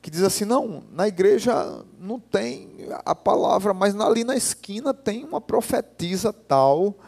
que 0.00 0.10
diz 0.10 0.22
assim: 0.22 0.46
não, 0.46 0.84
na 0.90 1.06
igreja 1.06 1.84
não 2.00 2.18
tem 2.18 2.70
a 3.04 3.14
palavra, 3.14 3.74
mas 3.74 3.94
ali 3.94 4.24
na 4.24 4.34
esquina 4.34 4.94
tem 4.94 5.22
uma 5.22 5.38
profetisa 5.38 6.32
tal, 6.32 6.98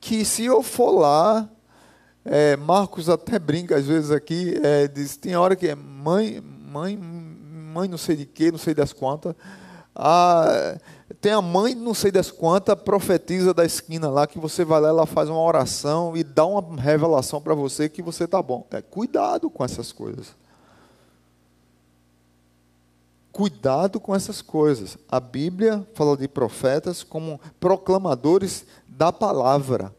que 0.00 0.24
se 0.24 0.44
eu 0.44 0.64
for 0.64 0.90
lá, 0.90 1.48
é, 2.30 2.56
Marcos 2.56 3.08
até 3.08 3.38
brinca 3.38 3.76
às 3.76 3.86
vezes 3.86 4.10
aqui, 4.10 4.58
é, 4.62 4.86
diz: 4.86 5.16
tem 5.16 5.34
hora 5.34 5.56
que 5.56 5.66
é 5.66 5.74
mãe, 5.74 6.40
mãe, 6.40 6.96
mãe 6.96 7.88
não 7.88 7.96
sei 7.96 8.16
de 8.16 8.26
quê, 8.26 8.50
não 8.50 8.58
sei 8.58 8.74
das 8.74 8.92
quantas. 8.92 9.34
Ah, 9.94 10.78
tem 11.20 11.32
a 11.32 11.40
mãe, 11.42 11.74
não 11.74 11.94
sei 11.94 12.12
das 12.12 12.30
quantas, 12.30 12.78
profetiza 12.80 13.52
da 13.54 13.64
esquina 13.64 14.08
lá, 14.08 14.26
que 14.26 14.38
você 14.38 14.64
vai 14.64 14.80
lá, 14.80 14.88
ela 14.90 15.06
faz 15.06 15.28
uma 15.28 15.40
oração 15.40 16.16
e 16.16 16.22
dá 16.22 16.44
uma 16.44 16.80
revelação 16.80 17.40
para 17.40 17.54
você 17.54 17.88
que 17.88 18.02
você 18.02 18.24
está 18.24 18.42
bom. 18.42 18.66
É, 18.70 18.82
cuidado 18.82 19.48
com 19.48 19.64
essas 19.64 19.90
coisas. 19.90 20.36
Cuidado 23.32 23.98
com 23.98 24.14
essas 24.14 24.42
coisas. 24.42 24.98
A 25.08 25.18
Bíblia 25.18 25.86
fala 25.94 26.16
de 26.16 26.28
profetas 26.28 27.02
como 27.02 27.40
proclamadores 27.58 28.66
da 28.86 29.12
palavra. 29.12 29.94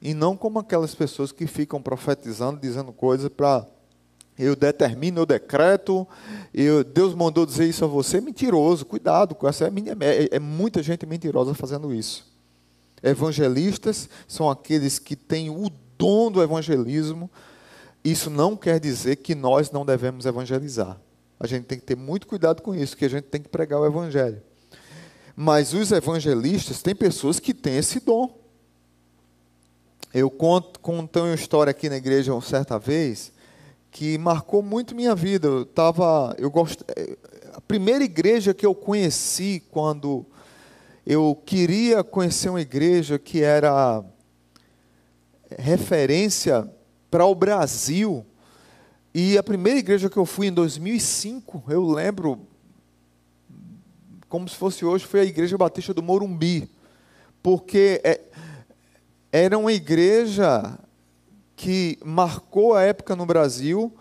E 0.00 0.14
não 0.14 0.36
como 0.36 0.58
aquelas 0.58 0.94
pessoas 0.94 1.32
que 1.32 1.46
ficam 1.46 1.80
profetizando, 1.80 2.60
dizendo 2.60 2.92
coisas 2.92 3.28
para 3.28 3.66
eu 4.38 4.54
determino, 4.54 5.20
eu 5.20 5.26
decreto, 5.26 6.06
eu, 6.52 6.84
Deus 6.84 7.14
mandou 7.14 7.46
dizer 7.46 7.66
isso 7.66 7.84
a 7.84 7.88
você, 7.88 8.20
mentiroso, 8.20 8.84
cuidado 8.84 9.34
com 9.34 9.48
essa, 9.48 9.64
é, 9.64 9.68
é, 9.68 10.36
é 10.36 10.38
muita 10.38 10.82
gente 10.82 11.06
mentirosa 11.06 11.54
fazendo 11.54 11.94
isso. 11.94 12.30
Evangelistas 13.02 14.08
são 14.28 14.50
aqueles 14.50 14.98
que 14.98 15.16
têm 15.16 15.48
o 15.48 15.70
dom 15.96 16.30
do 16.30 16.42
evangelismo, 16.42 17.30
isso 18.04 18.28
não 18.28 18.56
quer 18.56 18.78
dizer 18.78 19.16
que 19.16 19.34
nós 19.34 19.70
não 19.70 19.86
devemos 19.86 20.26
evangelizar. 20.26 21.00
A 21.40 21.46
gente 21.46 21.64
tem 21.64 21.78
que 21.78 21.84
ter 21.84 21.96
muito 21.96 22.26
cuidado 22.26 22.62
com 22.62 22.74
isso, 22.74 22.96
que 22.96 23.04
a 23.04 23.10
gente 23.10 23.24
tem 23.24 23.40
que 23.40 23.48
pregar 23.48 23.80
o 23.80 23.86
evangelho. 23.86 24.42
Mas 25.34 25.74
os 25.74 25.92
evangelistas, 25.92 26.82
tem 26.82 26.94
pessoas 26.94 27.40
que 27.40 27.52
têm 27.52 27.76
esse 27.76 28.00
dom. 28.00 28.45
Eu 30.18 30.30
conto, 30.30 30.80
contei 30.80 31.20
uma 31.20 31.34
história 31.34 31.70
aqui 31.70 31.90
na 31.90 31.98
igreja 31.98 32.32
uma 32.32 32.40
certa 32.40 32.78
vez, 32.78 33.30
que 33.90 34.16
marcou 34.16 34.62
muito 34.62 34.94
minha 34.94 35.14
vida. 35.14 35.46
Eu 35.46 35.66
tava, 35.66 36.34
eu 36.38 36.50
gost... 36.50 36.80
a 37.52 37.60
primeira 37.60 38.02
igreja 38.02 38.54
que 38.54 38.64
eu 38.64 38.74
conheci 38.74 39.62
quando 39.70 40.24
eu 41.06 41.38
queria 41.44 42.02
conhecer 42.02 42.48
uma 42.48 42.62
igreja 42.62 43.18
que 43.18 43.42
era 43.42 44.02
referência 45.58 46.66
para 47.10 47.26
o 47.26 47.34
Brasil. 47.34 48.24
E 49.12 49.36
a 49.36 49.42
primeira 49.42 49.78
igreja 49.78 50.08
que 50.08 50.16
eu 50.16 50.24
fui 50.24 50.46
em 50.46 50.52
2005, 50.52 51.64
eu 51.68 51.86
lembro 51.86 52.40
como 54.30 54.48
se 54.48 54.56
fosse 54.56 54.82
hoje, 54.82 55.04
foi 55.04 55.20
a 55.20 55.24
Igreja 55.24 55.58
Batista 55.58 55.92
do 55.92 56.02
Morumbi. 56.02 56.70
Porque 57.42 58.00
é, 58.02 58.18
era 59.36 59.58
uma 59.58 59.72
igreja 59.72 60.78
que 61.54 61.98
marcou 62.02 62.74
a 62.74 62.82
época 62.82 63.14
no 63.14 63.26
Brasil 63.26 63.94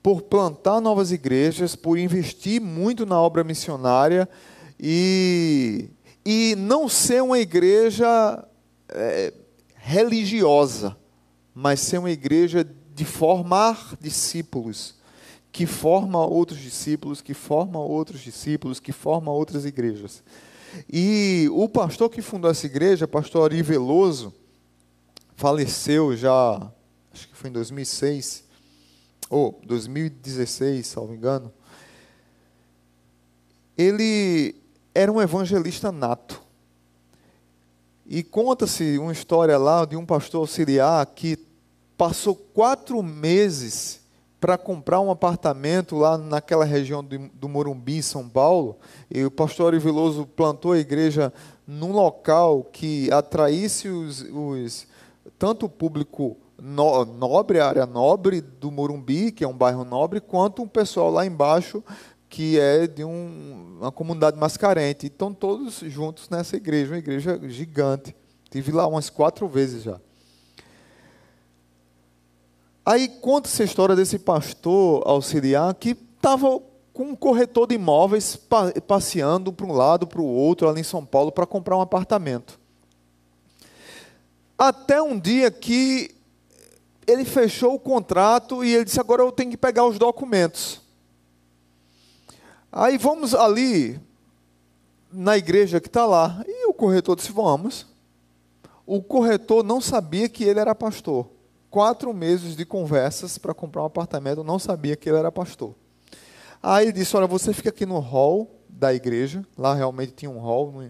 por 0.00 0.22
plantar 0.22 0.80
novas 0.80 1.10
igrejas, 1.10 1.74
por 1.74 1.98
investir 1.98 2.60
muito 2.60 3.04
na 3.04 3.20
obra 3.20 3.42
missionária 3.42 4.28
e, 4.78 5.90
e 6.24 6.54
não 6.56 6.88
ser 6.88 7.20
uma 7.20 7.40
igreja 7.40 8.44
é, 8.88 9.32
religiosa, 9.74 10.96
mas 11.52 11.80
ser 11.80 11.98
uma 11.98 12.10
igreja 12.10 12.64
de 12.94 13.04
formar 13.04 13.96
discípulos, 14.00 14.94
que 15.50 15.66
forma 15.66 16.24
outros 16.24 16.60
discípulos, 16.60 17.20
que 17.20 17.34
forma 17.34 17.80
outros 17.80 18.20
discípulos, 18.20 18.78
que 18.78 18.92
forma 18.92 19.32
outras 19.32 19.64
igrejas. 19.64 20.22
E 20.88 21.48
o 21.50 21.68
pastor 21.68 22.08
que 22.08 22.22
fundou 22.22 22.48
essa 22.48 22.66
igreja, 22.66 23.08
pastor 23.08 23.50
Ari 23.50 23.62
Veloso, 23.62 24.32
faleceu 25.40 26.14
já 26.14 26.70
acho 27.10 27.26
que 27.26 27.34
foi 27.34 27.48
em 27.48 27.52
2006, 27.54 28.44
ou 29.30 29.58
2016, 29.64 30.86
salvo 30.86 31.14
engano, 31.14 31.50
ele 33.76 34.54
era 34.94 35.10
um 35.10 35.18
evangelista 35.18 35.90
nato. 35.90 36.42
E 38.04 38.22
conta-se 38.22 38.98
uma 38.98 39.12
história 39.12 39.56
lá 39.56 39.86
de 39.86 39.96
um 39.96 40.04
pastor 40.04 40.42
auxiliar 40.42 41.06
que 41.06 41.38
passou 41.96 42.34
quatro 42.36 43.02
meses 43.02 44.00
para 44.38 44.58
comprar 44.58 45.00
um 45.00 45.10
apartamento 45.10 45.96
lá 45.96 46.18
naquela 46.18 46.66
região 46.66 47.02
do, 47.02 47.18
do 47.30 47.48
Morumbi, 47.48 48.02
São 48.02 48.28
Paulo. 48.28 48.76
E 49.10 49.24
o 49.24 49.30
pastor 49.30 49.72
Ariveloso 49.72 50.26
plantou 50.26 50.72
a 50.72 50.78
igreja 50.78 51.32
num 51.66 51.92
local 51.92 52.64
que 52.64 53.10
atraísse 53.10 53.88
os, 53.88 54.22
os 54.22 54.89
tanto 55.38 55.66
o 55.66 55.68
público 55.68 56.36
no, 56.60 57.04
nobre, 57.04 57.58
a 57.58 57.68
área 57.68 57.86
nobre 57.86 58.40
do 58.40 58.70
Morumbi, 58.70 59.32
que 59.32 59.44
é 59.44 59.48
um 59.48 59.56
bairro 59.56 59.84
nobre, 59.84 60.20
quanto 60.20 60.62
um 60.62 60.68
pessoal 60.68 61.10
lá 61.10 61.24
embaixo 61.24 61.82
que 62.30 62.60
é 62.60 62.86
de 62.86 63.02
um, 63.02 63.78
uma 63.80 63.90
comunidade 63.90 64.38
mais 64.38 64.56
carente. 64.56 65.08
Estão 65.08 65.34
todos 65.34 65.80
juntos 65.80 66.30
nessa 66.30 66.56
igreja, 66.56 66.92
uma 66.92 66.98
igreja 66.98 67.38
gigante. 67.48 68.14
Tive 68.48 68.70
lá 68.70 68.86
umas 68.86 69.10
quatro 69.10 69.48
vezes 69.48 69.82
já. 69.82 70.00
Aí 72.86 73.08
conta-se 73.08 73.60
a 73.62 73.64
história 73.64 73.96
desse 73.96 74.18
pastor 74.18 75.02
auxiliar 75.04 75.74
que 75.74 75.90
estava 75.90 76.60
com 76.92 77.04
um 77.04 77.16
corretor 77.16 77.66
de 77.66 77.74
imóveis 77.74 78.38
passeando 78.86 79.52
para 79.52 79.66
um 79.66 79.72
lado, 79.72 80.06
para 80.06 80.20
o 80.20 80.24
outro, 80.24 80.68
ali 80.68 80.80
em 80.80 80.84
São 80.84 81.04
Paulo, 81.04 81.32
para 81.32 81.46
comprar 81.46 81.76
um 81.76 81.80
apartamento. 81.80 82.59
Até 84.62 85.00
um 85.00 85.18
dia 85.18 85.50
que 85.50 86.14
ele 87.06 87.24
fechou 87.24 87.76
o 87.76 87.80
contrato 87.80 88.62
e 88.62 88.74
ele 88.74 88.84
disse: 88.84 89.00
agora 89.00 89.22
eu 89.22 89.32
tenho 89.32 89.50
que 89.50 89.56
pegar 89.56 89.86
os 89.86 89.98
documentos. 89.98 90.82
Aí 92.70 92.98
vamos 92.98 93.34
ali 93.34 93.98
na 95.10 95.38
igreja 95.38 95.80
que 95.80 95.86
está 95.86 96.04
lá. 96.04 96.44
E 96.46 96.66
o 96.66 96.74
corretor 96.74 97.16
disse: 97.16 97.32
vamos. 97.32 97.86
O 98.84 99.02
corretor 99.02 99.64
não 99.64 99.80
sabia 99.80 100.28
que 100.28 100.44
ele 100.44 100.60
era 100.60 100.74
pastor. 100.74 101.26
Quatro 101.70 102.12
meses 102.12 102.54
de 102.54 102.66
conversas 102.66 103.38
para 103.38 103.54
comprar 103.54 103.80
um 103.80 103.86
apartamento, 103.86 104.44
não 104.44 104.58
sabia 104.58 104.94
que 104.94 105.08
ele 105.08 105.16
era 105.16 105.32
pastor. 105.32 105.74
Aí 106.62 106.84
ele 106.84 106.92
disse: 106.92 107.16
Olha, 107.16 107.26
você 107.26 107.54
fica 107.54 107.70
aqui 107.70 107.86
no 107.86 107.98
hall 107.98 108.60
da 108.68 108.92
igreja. 108.92 109.42
Lá 109.56 109.72
realmente 109.72 110.12
tinha 110.12 110.30
um 110.30 110.38
hall, 110.38 110.82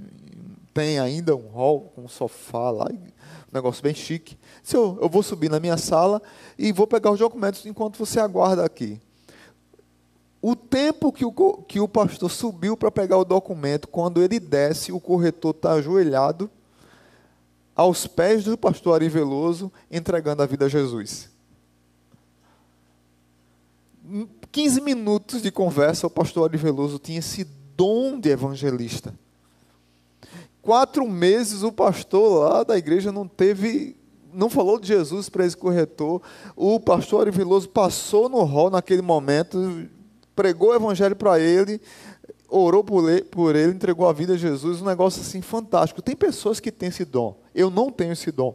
tem 0.73 0.99
ainda 0.99 1.35
um 1.35 1.49
hall 1.49 1.93
com 1.95 2.05
um 2.05 2.09
sofá 2.09 2.71
lá, 2.71 2.87
um 2.91 3.53
negócio 3.53 3.83
bem 3.83 3.95
chique. 3.95 4.39
Se 4.62 4.77
eu, 4.77 4.99
eu 5.00 5.09
vou 5.09 5.23
subir 5.23 5.50
na 5.50 5.59
minha 5.59 5.77
sala 5.77 6.23
e 6.59 6.73
vou 6.73 6.87
pegar 6.87 7.11
os 7.11 7.19
documentos 7.19 7.67
enquanto 7.67 7.99
você 7.99 8.21
aguarda 8.21 8.65
aqui. 8.65 9.00
O 10.43 10.57
tempo 10.57 11.12
que 11.12 11.25
o, 11.25 11.33
que 11.69 11.81
o 11.81 11.89
pastor 11.89 12.31
subiu 12.31 12.77
para 12.77 12.91
pegar 12.91 13.19
o 13.19 13.25
documento, 13.25 13.89
quando 13.89 14.23
ele 14.23 14.41
desce, 14.41 14.91
o 14.91 15.00
corretor 15.00 15.55
está 15.55 15.73
ajoelhado 15.73 16.50
aos 17.75 18.07
pés 18.07 18.45
do 18.45 18.57
pastor 18.57 18.95
Ari 18.95 19.09
Veloso, 19.09 19.73
entregando 19.91 20.43
a 20.43 20.47
vida 20.47 20.67
a 20.67 20.69
Jesus. 20.69 21.29
15 24.50 24.81
minutos 24.81 25.43
de 25.43 25.50
conversa, 25.50 26.07
o 26.07 26.11
pastor 26.11 26.49
Ari 26.49 26.57
Veloso 26.57 26.99
tinha 26.99 27.19
esse 27.19 27.45
dom 27.77 28.19
de 28.19 28.31
evangelista. 28.31 29.15
Quatro 30.62 31.09
meses 31.09 31.62
o 31.62 31.73
pastor 31.73 32.40
lá 32.40 32.62
da 32.62 32.76
igreja 32.76 33.11
não 33.11 33.26
teve, 33.26 33.97
não 34.33 34.50
falou 34.50 34.79
de 34.79 34.88
Jesus 34.88 35.29
para 35.29 35.47
esse 35.47 35.57
corretor. 35.57 36.21
O 36.55 36.79
pastor 36.79 37.29
Ari 37.29 37.69
passou 37.73 38.29
no 38.29 38.43
hall 38.43 38.71
naquele 38.71 39.02
momento, 39.02 39.88
pregou 40.37 40.71
o 40.71 40.75
evangelho 40.75 41.17
para 41.17 41.40
ele, 41.40 41.81
orou 42.49 42.85
por 42.85 43.09
ele, 43.09 43.23
por 43.23 43.57
ele, 43.57 43.73
entregou 43.73 44.09
a 44.09 44.12
vida 44.12 44.35
a 44.35 44.37
Jesus, 44.37 44.83
um 44.83 44.87
negócio 44.87 45.23
assim 45.23 45.40
fantástico. 45.40 46.02
Tem 46.02 46.14
pessoas 46.14 46.61
que 46.61 46.71
têm 46.71 46.88
esse 46.88 47.05
dom. 47.05 47.40
Eu 47.55 47.71
não 47.71 47.90
tenho 47.90 48.12
esse 48.12 48.31
dom. 48.31 48.55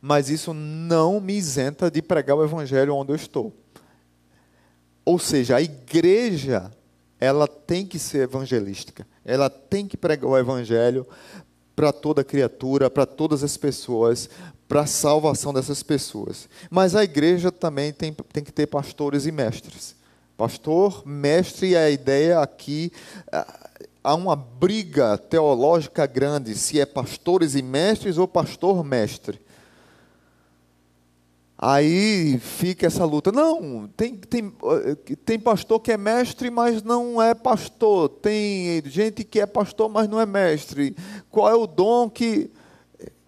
Mas 0.00 0.28
isso 0.28 0.52
não 0.54 1.20
me 1.20 1.34
isenta 1.34 1.90
de 1.90 2.02
pregar 2.02 2.36
o 2.36 2.44
evangelho 2.44 2.94
onde 2.94 3.12
eu 3.12 3.16
estou. 3.16 3.54
Ou 5.04 5.18
seja, 5.18 5.56
a 5.56 5.62
igreja, 5.62 6.70
ela 7.18 7.46
tem 7.46 7.86
que 7.86 7.98
ser 7.98 8.22
evangelística. 8.22 9.06
Ela 9.30 9.48
tem 9.48 9.86
que 9.86 9.96
pregar 9.96 10.28
o 10.28 10.36
evangelho 10.36 11.06
para 11.76 11.92
toda 11.92 12.24
criatura, 12.24 12.90
para 12.90 13.06
todas 13.06 13.44
as 13.44 13.56
pessoas, 13.56 14.28
para 14.68 14.82
a 14.82 14.86
salvação 14.86 15.52
dessas 15.52 15.82
pessoas. 15.82 16.48
Mas 16.70 16.94
a 16.94 17.04
igreja 17.04 17.52
também 17.52 17.92
tem, 17.92 18.12
tem 18.32 18.42
que 18.42 18.52
ter 18.52 18.66
pastores 18.66 19.26
e 19.26 19.32
mestres. 19.32 19.94
Pastor, 20.36 21.06
mestre, 21.06 21.76
a 21.76 21.90
ideia 21.90 22.40
aqui 22.40 22.90
ah, 23.30 23.70
há 24.02 24.14
uma 24.14 24.34
briga 24.34 25.16
teológica 25.16 26.06
grande 26.06 26.54
se 26.54 26.80
é 26.80 26.86
pastores 26.86 27.54
e 27.54 27.62
mestres 27.62 28.18
ou 28.18 28.26
pastor 28.26 28.84
mestre. 28.84 29.40
Aí 31.62 32.38
fica 32.38 32.86
essa 32.86 33.04
luta. 33.04 33.30
Não, 33.30 33.86
tem, 33.94 34.16
tem, 34.16 34.50
tem 35.26 35.38
pastor 35.38 35.78
que 35.78 35.92
é 35.92 35.98
mestre, 35.98 36.50
mas 36.50 36.82
não 36.82 37.20
é 37.20 37.34
pastor. 37.34 38.08
Tem 38.08 38.82
gente 38.86 39.24
que 39.24 39.38
é 39.38 39.44
pastor, 39.44 39.90
mas 39.90 40.08
não 40.08 40.18
é 40.18 40.24
mestre. 40.24 40.96
Qual 41.28 41.50
é 41.50 41.54
o 41.54 41.66
dom 41.66 42.08
que. 42.08 42.50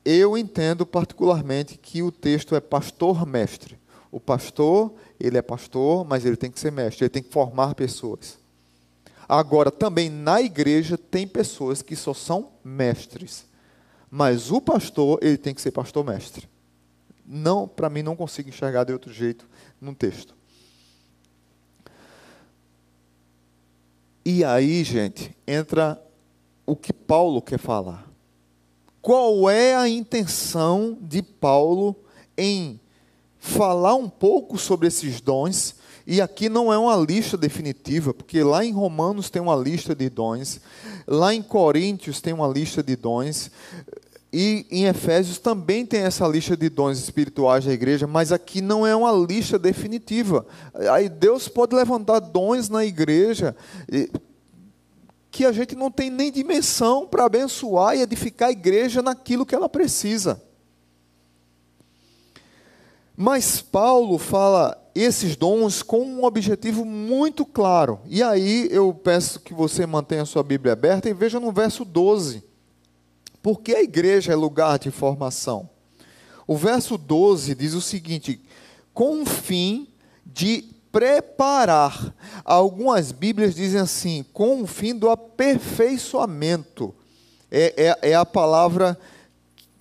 Eu 0.03 0.37
entendo 0.37 0.87
particularmente 0.87 1.77
que 1.77 2.03
o 2.03 2.11
texto 2.11 2.57
é 2.57 2.61
pastor-mestre. 2.61 3.79
O 4.11 4.19
pastor, 4.19 4.95
ele 5.21 5.37
é 5.37 5.43
pastor, 5.43 6.05
mas 6.05 6.25
ele 6.25 6.37
tem 6.37 6.51
que 6.51 6.59
ser 6.59 6.73
mestre, 6.73 7.05
ele 7.05 7.11
tem 7.11 7.23
que 7.23 7.31
formar 7.31 7.75
pessoas. 7.75 8.39
Agora, 9.29 9.71
também 9.71 10.09
na 10.09 10.41
igreja 10.41 10.97
tem 10.97 11.29
pessoas 11.29 11.83
que 11.83 11.95
só 11.95 12.15
são 12.15 12.49
mestres. 12.65 13.45
Mas 14.11 14.51
o 14.51 14.61
pastor, 14.61 15.19
ele 15.23 15.37
tem 15.37 15.55
que 15.55 15.61
ser 15.61 15.71
pastor-mestre. 15.71 16.51
Não, 17.35 17.67
para 17.67 17.89
mim, 17.89 18.03
não 18.03 18.15
consigo 18.15 18.51
enxergar 18.51 18.85
de 18.85 18.93
outro 18.93 19.11
jeito 19.11 19.49
num 19.81 19.95
texto. 19.95 20.35
E 24.23 24.45
aí, 24.45 24.85
gente, 24.85 25.35
entra 25.47 26.01
o 26.67 26.77
que 26.77 26.93
Paulo 26.93 27.41
quer 27.41 27.59
falar. 27.59 28.07
Qual 29.01 29.49
é 29.49 29.75
a 29.75 29.89
intenção 29.89 30.99
de 31.01 31.23
Paulo 31.23 31.97
em 32.37 32.79
falar 33.43 33.95
um 33.95 34.09
pouco 34.09 34.57
sobre 34.59 34.87
esses 34.87 35.21
dons, 35.21 35.75
e 36.07 36.21
aqui 36.21 36.49
não 36.49 36.73
é 36.73 36.79
uma 36.79 36.97
lista 36.97 37.37
definitiva, 37.37 38.15
porque 38.15 38.43
lá 38.43 38.65
em 38.65 38.73
Romanos 38.73 39.31
tem 39.31 39.43
uma 39.43 39.57
lista 39.57 39.97
de 39.97 40.09
dons, 40.09 40.61
lá 41.07 41.35
em 41.35 41.43
Coríntios 41.43 42.21
tem 42.21 42.33
uma 42.33 42.47
lista 42.47 42.83
de 42.83 42.95
dons, 42.95 43.51
e 44.33 44.67
em 44.71 44.87
Efésios 44.87 45.39
também 45.39 45.85
tem 45.85 46.01
essa 46.01 46.27
lista 46.27 46.57
de 46.57 46.71
dons 46.71 46.99
espirituais 46.99 47.67
da 47.67 47.73
igreja, 47.73 48.07
mas 48.07 48.33
aqui 48.33 48.63
não 48.63 48.87
é 48.87 48.97
uma 48.97 49.13
lista 49.13 49.59
definitiva. 49.59 50.47
Aí 50.91 51.11
Deus 51.11 51.49
pode 51.49 51.77
levantar 51.77 52.19
dons 52.21 52.71
na 52.71 52.83
igreja 52.83 53.55
que 55.31 55.45
a 55.45 55.53
gente 55.53 55.75
não 55.75 55.91
tem 55.91 56.11
nem 56.11 56.33
dimensão 56.33 57.07
para 57.07 57.27
abençoar 57.27 57.95
e 57.95 58.01
edificar 58.01 58.49
a 58.49 58.53
igreja 58.53 59.03
naquilo 59.03 59.45
que 59.45 59.55
ela 59.55 59.69
precisa. 59.69 60.43
Mas 63.15 63.61
Paulo 63.61 64.17
fala 64.17 64.79
esses 64.95 65.37
dons 65.37 65.83
com 65.83 66.01
um 66.01 66.25
objetivo 66.25 66.87
muito 66.87 67.45
claro. 67.45 68.01
E 68.07 68.23
aí 68.23 68.69
eu 68.71 68.95
peço 68.95 69.41
que 69.41 69.53
você 69.53 69.85
mantenha 69.85 70.23
a 70.23 70.27
sua 70.27 70.43
Bíblia 70.43 70.73
aberta 70.73 71.09
e 71.09 71.15
veja 71.15 71.39
no 71.39 71.53
verso 71.53 71.85
12. 71.85 72.52
Porque 73.43 73.75
a 73.75 73.83
igreja 73.83 74.33
é 74.33 74.37
lugar 74.37 74.79
de 74.79 74.91
formação. 74.91 75.69
O 76.47 76.57
verso 76.57 76.97
12 76.97 77.55
diz 77.55 77.75
o 77.75 77.81
seguinte: 77.81 78.41
com 78.95 79.23
o 79.23 79.27
fim 79.27 79.89
de 80.25 80.73
preparar. 80.93 82.15
Algumas 82.45 83.11
Bíblias 83.11 83.55
dizem 83.55 83.81
assim, 83.81 84.25
com 84.33 84.63
o 84.63 84.67
fim 84.67 84.95
do 84.95 85.09
aperfeiçoamento. 85.11 86.95
É, 87.51 87.97
é, 88.03 88.11
é 88.11 88.15
a 88.15 88.27
palavra 88.27 88.99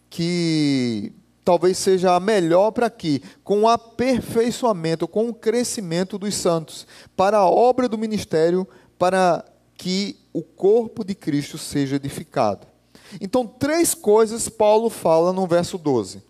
que 0.10 1.13
talvez 1.43 1.78
seja 1.78 2.15
a 2.15 2.19
melhor 2.19 2.71
para 2.71 2.88
aqui, 2.88 3.21
com 3.43 3.63
o 3.63 3.67
aperfeiçoamento, 3.67 5.08
com 5.08 5.30
o 5.30 5.34
crescimento 5.34 6.17
dos 6.17 6.36
santos, 6.36 6.88
para 7.15 7.38
a 7.38 7.50
obra 7.50 7.88
do 7.89 7.97
ministério, 7.97 8.67
para 8.97 9.43
que 9.76 10.17
o 10.32 10.41
corpo 10.41 11.04
de 11.04 11.15
Cristo 11.15 11.58
seja 11.58 11.95
edificado. 11.95 12.71
Então, 13.19 13.45
três 13.45 13.93
coisas 13.93 14.47
Paulo 14.47 14.89
fala 14.89 15.34
no 15.34 15.47
verso 15.47 15.78
12. 15.78 16.21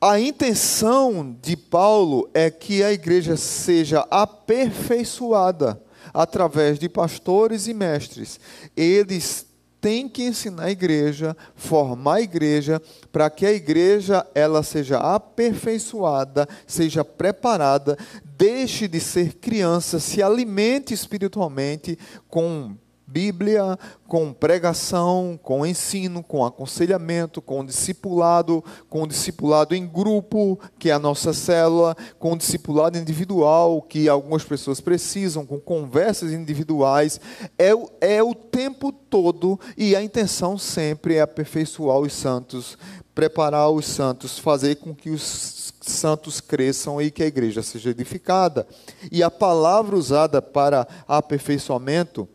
A 0.00 0.20
intenção 0.20 1.36
de 1.40 1.56
Paulo 1.56 2.28
é 2.34 2.50
que 2.50 2.82
a 2.82 2.92
igreja 2.92 3.36
seja 3.36 4.06
aperfeiçoada 4.10 5.82
através 6.12 6.78
de 6.78 6.88
pastores 6.88 7.66
e 7.66 7.74
mestres. 7.74 8.38
Eles 8.76 9.46
tem 9.80 10.08
que 10.08 10.24
ensinar 10.24 10.64
a 10.64 10.70
igreja, 10.70 11.36
formar 11.54 12.16
a 12.16 12.20
igreja, 12.20 12.82
para 13.12 13.30
que 13.30 13.46
a 13.46 13.52
igreja 13.52 14.26
ela 14.34 14.62
seja 14.62 14.98
aperfeiçoada, 14.98 16.48
seja 16.66 17.04
preparada, 17.04 17.96
deixe 18.36 18.88
de 18.88 19.00
ser 19.00 19.34
criança, 19.34 20.00
se 20.00 20.22
alimente 20.22 20.92
espiritualmente 20.92 21.98
com 22.28 22.76
Bíblia, 23.06 23.78
com 24.08 24.32
pregação, 24.32 25.38
com 25.40 25.64
ensino, 25.64 26.24
com 26.24 26.44
aconselhamento, 26.44 27.40
com 27.40 27.64
discipulado, 27.64 28.64
com 28.88 29.06
discipulado 29.06 29.76
em 29.76 29.86
grupo, 29.86 30.58
que 30.76 30.90
é 30.90 30.92
a 30.92 30.98
nossa 30.98 31.32
célula, 31.32 31.96
com 32.18 32.36
discipulado 32.36 32.98
individual, 32.98 33.80
que 33.80 34.08
algumas 34.08 34.42
pessoas 34.42 34.80
precisam, 34.80 35.46
com 35.46 35.60
conversas 35.60 36.32
individuais. 36.32 37.20
É, 37.56 37.70
é 38.00 38.22
o 38.22 38.34
tempo 38.34 38.90
todo 38.90 39.58
e 39.76 39.94
a 39.94 40.02
intenção 40.02 40.58
sempre 40.58 41.14
é 41.14 41.20
aperfeiçoar 41.20 41.98
os 41.98 42.12
santos, 42.12 42.76
preparar 43.14 43.70
os 43.70 43.86
santos, 43.86 44.36
fazer 44.36 44.76
com 44.76 44.94
que 44.94 45.10
os 45.10 45.72
santos 45.80 46.40
cresçam 46.40 47.00
e 47.00 47.10
que 47.10 47.22
a 47.22 47.26
igreja 47.26 47.62
seja 47.62 47.90
edificada. 47.90 48.66
E 49.12 49.22
a 49.22 49.30
palavra 49.30 49.96
usada 49.96 50.42
para 50.42 50.86
aperfeiçoamento 51.06 52.28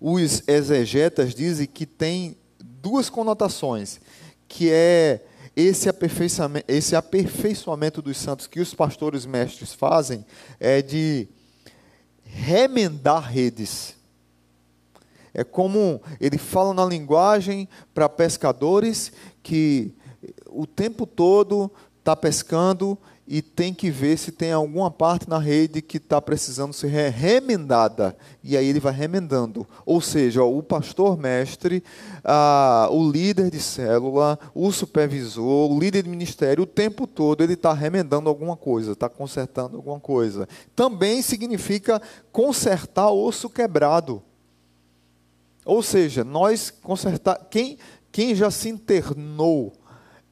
os 0.00 0.42
exegetas 0.46 1.34
dizem 1.34 1.66
que 1.66 1.86
tem 1.86 2.36
duas 2.58 3.08
conotações, 3.08 4.00
que 4.46 4.70
é 4.70 5.24
esse 5.56 5.88
aperfeiçoamento, 5.88 6.64
esse 6.68 6.96
aperfeiçoamento 6.96 8.02
dos 8.02 8.16
santos 8.16 8.46
que 8.46 8.60
os 8.60 8.74
pastores 8.74 9.24
mestres 9.24 9.72
fazem 9.72 10.24
é 10.58 10.82
de 10.82 11.28
remendar 12.22 13.30
redes. 13.30 13.96
É 15.32 15.42
como 15.42 16.00
ele 16.20 16.38
fala 16.38 16.74
na 16.74 16.84
linguagem 16.84 17.68
para 17.92 18.08
pescadores 18.08 19.12
que 19.42 19.94
o 20.46 20.66
tempo 20.66 21.06
todo 21.06 21.70
está 21.98 22.14
pescando 22.14 22.98
e 23.26 23.40
tem 23.40 23.72
que 23.72 23.90
ver 23.90 24.18
se 24.18 24.30
tem 24.30 24.52
alguma 24.52 24.90
parte 24.90 25.28
na 25.28 25.38
rede 25.38 25.80
que 25.80 25.96
está 25.96 26.20
precisando 26.20 26.74
ser 26.74 26.88
remendada. 27.10 28.14
E 28.42 28.56
aí 28.56 28.66
ele 28.66 28.80
vai 28.80 28.92
remendando. 28.92 29.66
Ou 29.86 30.00
seja, 30.00 30.42
o 30.42 30.62
pastor 30.62 31.16
mestre, 31.16 31.82
a, 32.22 32.88
o 32.90 33.10
líder 33.10 33.50
de 33.50 33.60
célula, 33.60 34.38
o 34.54 34.70
supervisor, 34.70 35.72
o 35.72 35.78
líder 35.78 36.02
de 36.02 36.10
ministério, 36.10 36.64
o 36.64 36.66
tempo 36.66 37.06
todo 37.06 37.42
ele 37.42 37.54
está 37.54 37.72
remendando 37.72 38.28
alguma 38.28 38.56
coisa, 38.56 38.92
está 38.92 39.08
consertando 39.08 39.76
alguma 39.76 39.98
coisa. 39.98 40.46
Também 40.76 41.22
significa 41.22 42.02
consertar 42.30 43.10
osso 43.10 43.48
quebrado. 43.48 44.22
Ou 45.64 45.82
seja, 45.82 46.22
nós 46.22 46.70
consertar 46.70 47.46
quem 47.50 47.78
quem 48.14 48.32
já 48.32 48.48
se 48.48 48.68
internou 48.68 49.72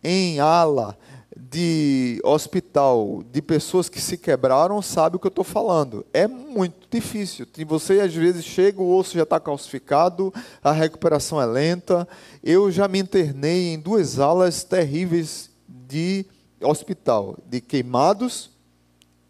em 0.05 0.39
ala 0.39 0.97
de 1.37 2.21
hospital 2.25 3.23
de 3.31 3.41
pessoas 3.41 3.89
que 3.89 4.01
se 4.01 4.19
quebraram 4.19 4.83
sabe 4.83 5.17
o 5.17 5.19
que 5.19 5.27
eu 5.27 5.31
estou 5.31 5.45
falando. 5.45 6.05
É 6.13 6.27
muito 6.27 6.87
difícil. 6.91 7.47
Você 7.67 8.01
às 8.01 8.15
vezes 8.15 8.45
chega, 8.45 8.83
o 8.83 8.97
osso 8.97 9.15
já 9.15 9.23
está 9.23 9.41
calcificado, 9.41 10.33
a 10.63 10.73
recuperação 10.73 11.41
é 11.41 11.47
lenta. 11.47 12.07
Eu 12.43 12.71
já 12.71 12.87
me 12.87 12.99
internei 12.99 13.73
em 13.73 13.79
duas 13.79 14.19
alas 14.19 14.63
terríveis 14.63 15.51
de 15.67 16.27
hospital, 16.61 17.39
de 17.49 17.61
queimados 17.61 18.51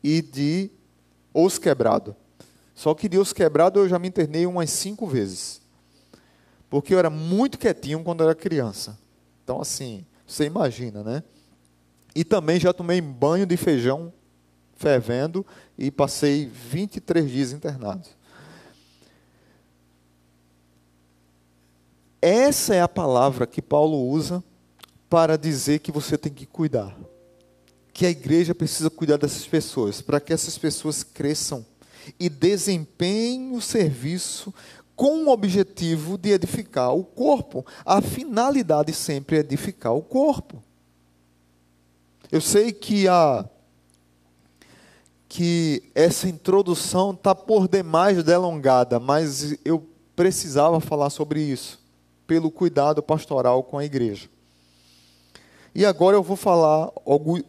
e 0.03 0.21
de 0.21 0.71
osso 1.33 1.61
quebrado. 1.61 2.17
Só 2.75 2.95
que 2.95 3.09
de 3.09 3.19
osso 3.19 3.35
quebrado 3.35 3.79
eu 3.79 3.89
já 3.89 3.99
me 3.99 4.09
internei 4.09 4.45
umas 4.45 4.71
cinco 4.71 5.07
vezes. 5.07 5.61
Porque 6.69 6.95
eu 6.95 6.99
era 6.99 7.11
muito 7.11 7.59
quietinho 7.59 8.03
quando 8.03 8.23
eu 8.23 8.31
era 8.31 8.35
criança. 8.35 8.99
Então, 9.45 9.61
assim, 9.61 10.05
você 10.27 10.47
imagina, 10.47 11.03
né? 11.03 11.23
E 12.15 12.25
também 12.25 12.61
já 12.61 12.73
tomei 12.73 13.01
banho 13.01 13.47
de 13.47 13.57
feijão 13.57 14.13
fervendo 14.77 15.47
e 15.79 15.91
passei 15.91 16.47
23 16.47 17.31
dias 17.31 17.53
internado. 17.53 18.09
Essa 22.21 22.75
é 22.75 22.81
a 22.81 22.89
palavra 22.89 23.47
que 23.47 23.63
Paulo 23.63 24.09
usa 24.09 24.45
para 25.09 25.37
dizer 25.37 25.81
que 25.81 25.91
você 25.91 26.17
tem 26.17 26.33
que 26.33 26.47
cuidar. 26.47 26.97
Que 27.93 28.07
a 28.07 28.11
igreja 28.11 28.55
precisa 28.55 28.89
cuidar 28.89 29.19
dessas 29.19 29.47
pessoas, 29.47 30.01
para 30.01 30.21
que 30.21 30.33
essas 30.33 30.57
pessoas 30.57 31.03
cresçam 31.03 31.67
e 32.19 32.29
desempenhem 32.29 33.55
o 33.55 33.61
serviço 33.61 34.53
com 34.95 35.25
o 35.25 35.29
objetivo 35.31 36.17
de 36.17 36.31
edificar 36.31 36.95
o 36.95 37.05
corpo. 37.05 37.67
A 37.85 38.01
finalidade 38.01 38.93
sempre 38.93 39.37
é 39.37 39.41
edificar 39.41 39.95
o 39.95 40.03
corpo. 40.03 40.63
Eu 42.33 42.41
sei 42.41 42.73
que 42.73 43.07
a 43.07 43.45
que 45.29 45.83
essa 45.95 46.29
introdução 46.29 47.13
está 47.13 47.35
por 47.35 47.69
demais 47.69 48.23
delongada, 48.23 48.99
mas 48.99 49.57
eu 49.65 49.87
precisava 50.17 50.81
falar 50.81 51.11
sobre 51.11 51.43
isso, 51.43 51.79
pelo 52.27 52.51
cuidado 52.51 53.03
pastoral 53.03 53.63
com 53.63 53.79
a 53.79 53.85
igreja. 53.85 54.31
E 55.75 55.85
agora 55.85 56.17
eu 56.17 56.23
vou 56.23 56.37
falar 56.37 56.91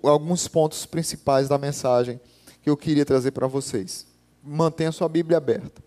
alguns 0.02 0.48
pontos 0.50 0.86
principais 0.86 1.48
da 1.48 1.58
mensagem 1.58 2.20
que 2.62 2.70
eu 2.70 2.76
queria 2.76 3.06
trazer 3.06 3.32
para 3.32 3.48
vocês. 3.48 4.06
Mantenha 4.44 4.92
sua 4.92 5.08
Bíblia 5.08 5.38
aberta. 5.38 5.82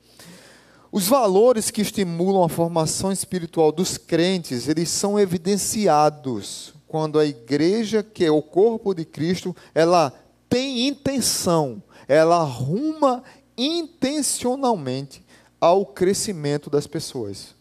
Os 0.92 1.06
valores 1.06 1.70
que 1.70 1.82
estimulam 1.82 2.44
a 2.44 2.48
formação 2.48 3.12
espiritual 3.12 3.72
dos 3.72 3.98
crentes, 3.98 4.68
eles 4.68 4.88
são 4.88 5.18
evidenciados 5.18 6.75
quando 6.86 7.18
a 7.18 7.26
igreja, 7.26 8.02
que 8.02 8.24
é 8.24 8.30
o 8.30 8.42
corpo 8.42 8.94
de 8.94 9.04
Cristo, 9.04 9.54
ela 9.74 10.12
tem 10.48 10.86
intenção, 10.86 11.82
ela 12.06 12.36
arruma 12.36 13.22
intencionalmente 13.56 15.24
ao 15.60 15.84
crescimento 15.86 16.70
das 16.70 16.86
pessoas. 16.86 17.54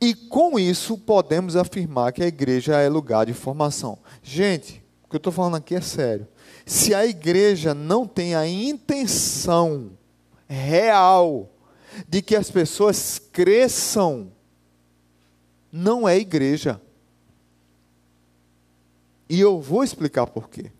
E 0.00 0.14
com 0.14 0.58
isso 0.58 0.96
podemos 0.96 1.56
afirmar 1.56 2.12
que 2.12 2.22
a 2.22 2.26
igreja 2.26 2.78
é 2.78 2.88
lugar 2.88 3.26
de 3.26 3.34
formação. 3.34 3.98
Gente, 4.22 4.82
o 5.04 5.08
que 5.08 5.16
eu 5.16 5.18
estou 5.18 5.32
falando 5.32 5.56
aqui 5.56 5.74
é 5.74 5.80
sério. 5.80 6.26
Se 6.64 6.94
a 6.94 7.04
igreja 7.04 7.74
não 7.74 8.06
tem 8.06 8.34
a 8.34 8.46
intenção 8.46 9.90
real 10.48 11.50
de 12.08 12.22
que 12.22 12.34
as 12.34 12.50
pessoas 12.50 13.18
cresçam, 13.18 14.32
não 15.70 16.08
é 16.08 16.16
igreja. 16.16 16.80
E 19.28 19.40
eu 19.40 19.60
vou 19.60 19.82
explicar 19.82 20.26
por 20.26 20.48
quê. 20.48 20.70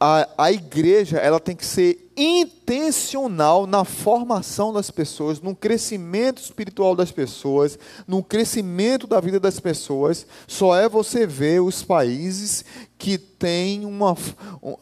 A, 0.00 0.28
a 0.38 0.52
igreja 0.52 1.18
ela 1.18 1.38
tem 1.38 1.54
que 1.54 1.64
ser 1.64 2.10
intencional 2.16 3.66
na 3.66 3.84
formação 3.84 4.72
das 4.72 4.90
pessoas, 4.90 5.40
no 5.40 5.54
crescimento 5.54 6.40
espiritual 6.40 6.94
das 6.94 7.10
pessoas, 7.10 7.78
no 8.06 8.22
crescimento 8.22 9.06
da 9.06 9.20
vida 9.20 9.38
das 9.38 9.60
pessoas. 9.60 10.26
Só 10.46 10.76
é 10.76 10.88
você 10.88 11.26
ver 11.26 11.60
os 11.60 11.82
países 11.82 12.64
que 12.96 13.18
têm 13.18 13.84
uma, 13.84 14.16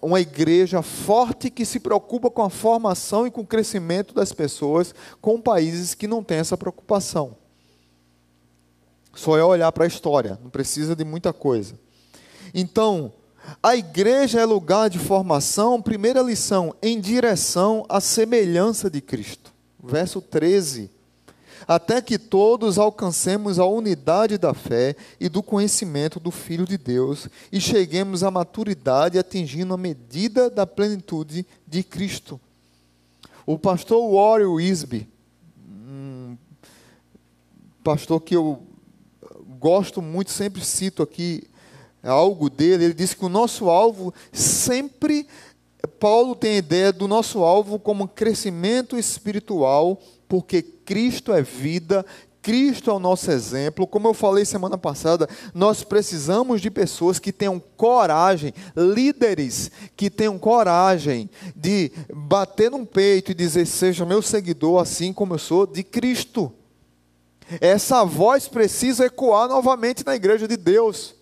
uma 0.00 0.20
igreja 0.20 0.82
forte 0.82 1.50
que 1.50 1.64
se 1.64 1.80
preocupa 1.80 2.30
com 2.30 2.42
a 2.42 2.50
formação 2.50 3.26
e 3.26 3.30
com 3.30 3.40
o 3.40 3.46
crescimento 3.46 4.14
das 4.14 4.32
pessoas, 4.32 4.94
com 5.20 5.40
países 5.40 5.94
que 5.94 6.06
não 6.06 6.22
têm 6.22 6.38
essa 6.38 6.56
preocupação. 6.56 7.36
Só 9.14 9.36
é 9.36 9.44
olhar 9.44 9.70
para 9.72 9.84
a 9.84 9.88
história, 9.88 10.38
não 10.42 10.50
precisa 10.50 10.96
de 10.96 11.04
muita 11.04 11.32
coisa. 11.32 11.78
Então, 12.54 13.12
a 13.62 13.76
igreja 13.76 14.40
é 14.40 14.44
lugar 14.44 14.88
de 14.88 14.98
formação, 14.98 15.80
primeira 15.80 16.20
lição, 16.20 16.74
em 16.82 17.00
direção 17.00 17.84
à 17.88 18.00
semelhança 18.00 18.90
de 18.90 19.00
Cristo. 19.00 19.52
Verso 19.82 20.20
13. 20.20 20.90
Até 21.66 22.02
que 22.02 22.18
todos 22.18 22.78
alcancemos 22.78 23.58
a 23.58 23.64
unidade 23.64 24.36
da 24.36 24.52
fé 24.52 24.96
e 25.20 25.28
do 25.28 25.42
conhecimento 25.42 26.18
do 26.18 26.30
Filho 26.30 26.66
de 26.66 26.76
Deus 26.76 27.28
e 27.52 27.60
cheguemos 27.60 28.24
à 28.24 28.30
maturidade 28.30 29.18
atingindo 29.18 29.72
a 29.74 29.78
medida 29.78 30.50
da 30.50 30.66
plenitude 30.66 31.46
de 31.66 31.82
Cristo. 31.82 32.40
O 33.46 33.58
pastor 33.58 34.12
Warren 34.12 34.46
Wisby, 34.46 35.08
um 35.66 36.36
pastor 37.82 38.20
que 38.20 38.34
eu 38.34 38.62
gosto 39.58 40.02
muito, 40.02 40.30
sempre 40.30 40.64
cito 40.64 41.02
aqui 41.02 41.44
algo 42.08 42.50
dele, 42.50 42.86
ele 42.86 42.94
diz 42.94 43.14
que 43.14 43.24
o 43.24 43.28
nosso 43.28 43.68
alvo 43.68 44.12
sempre, 44.32 45.26
Paulo 46.00 46.34
tem 46.34 46.54
a 46.54 46.58
ideia 46.58 46.92
do 46.92 47.06
nosso 47.06 47.42
alvo 47.42 47.78
como 47.78 48.08
crescimento 48.08 48.98
espiritual, 48.98 50.00
porque 50.28 50.62
Cristo 50.62 51.32
é 51.32 51.42
vida, 51.42 52.04
Cristo 52.42 52.90
é 52.90 52.92
o 52.92 52.98
nosso 52.98 53.30
exemplo. 53.30 53.86
Como 53.86 54.08
eu 54.08 54.12
falei 54.12 54.44
semana 54.44 54.76
passada, 54.76 55.28
nós 55.54 55.84
precisamos 55.84 56.60
de 56.60 56.70
pessoas 56.70 57.20
que 57.20 57.32
tenham 57.32 57.62
coragem, 57.76 58.52
líderes 58.76 59.70
que 59.96 60.10
tenham 60.10 60.38
coragem 60.38 61.30
de 61.54 61.92
bater 62.12 62.70
no 62.70 62.84
peito 62.84 63.30
e 63.30 63.34
dizer: 63.34 63.64
Seja 63.64 64.04
meu 64.04 64.20
seguidor, 64.20 64.82
assim 64.82 65.12
como 65.12 65.34
eu 65.34 65.38
sou 65.38 65.66
de 65.66 65.84
Cristo. 65.84 66.52
Essa 67.60 68.04
voz 68.04 68.48
precisa 68.48 69.06
ecoar 69.06 69.48
novamente 69.48 70.04
na 70.04 70.16
igreja 70.16 70.48
de 70.48 70.56
Deus. 70.56 71.14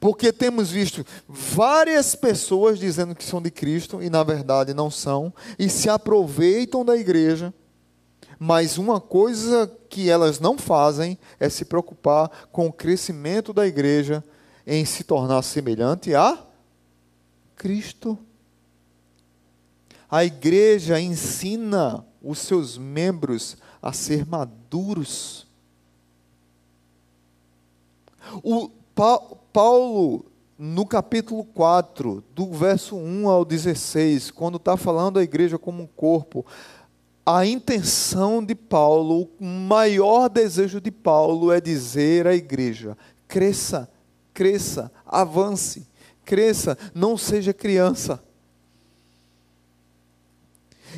Porque 0.00 0.32
temos 0.32 0.70
visto 0.70 1.04
várias 1.28 2.14
pessoas 2.14 2.78
dizendo 2.78 3.14
que 3.14 3.24
são 3.24 3.40
de 3.40 3.50
Cristo 3.50 4.02
e 4.02 4.10
na 4.10 4.22
verdade 4.22 4.74
não 4.74 4.90
são, 4.90 5.32
e 5.58 5.68
se 5.68 5.88
aproveitam 5.88 6.84
da 6.84 6.96
igreja, 6.96 7.54
mas 8.38 8.76
uma 8.76 9.00
coisa 9.00 9.70
que 9.88 10.10
elas 10.10 10.40
não 10.40 10.58
fazem 10.58 11.18
é 11.40 11.48
se 11.48 11.64
preocupar 11.64 12.30
com 12.52 12.66
o 12.66 12.72
crescimento 12.72 13.52
da 13.52 13.66
igreja 13.66 14.22
em 14.66 14.84
se 14.84 15.04
tornar 15.04 15.42
semelhante 15.42 16.14
a 16.14 16.44
Cristo. 17.54 18.18
A 20.10 20.24
igreja 20.24 21.00
ensina 21.00 22.04
os 22.22 22.38
seus 22.40 22.76
membros 22.76 23.56
a 23.80 23.92
ser 23.92 24.26
maduros. 24.26 25.46
O, 28.42 28.70
Paulo, 29.56 30.26
no 30.58 30.84
capítulo 30.84 31.42
4, 31.42 32.22
do 32.34 32.52
verso 32.52 32.94
1 32.94 33.26
ao 33.26 33.42
16, 33.42 34.30
quando 34.30 34.56
está 34.56 34.76
falando 34.76 35.18
a 35.18 35.22
igreja 35.22 35.58
como 35.58 35.82
um 35.82 35.86
corpo, 35.86 36.44
a 37.24 37.46
intenção 37.46 38.44
de 38.44 38.54
Paulo, 38.54 39.30
o 39.40 39.46
maior 39.46 40.28
desejo 40.28 40.78
de 40.78 40.90
Paulo 40.90 41.50
é 41.50 41.58
dizer 41.58 42.26
à 42.26 42.34
igreja: 42.34 42.98
cresça, 43.26 43.90
cresça, 44.34 44.92
avance, 45.06 45.86
cresça, 46.22 46.76
não 46.94 47.16
seja 47.16 47.54
criança. 47.54 48.22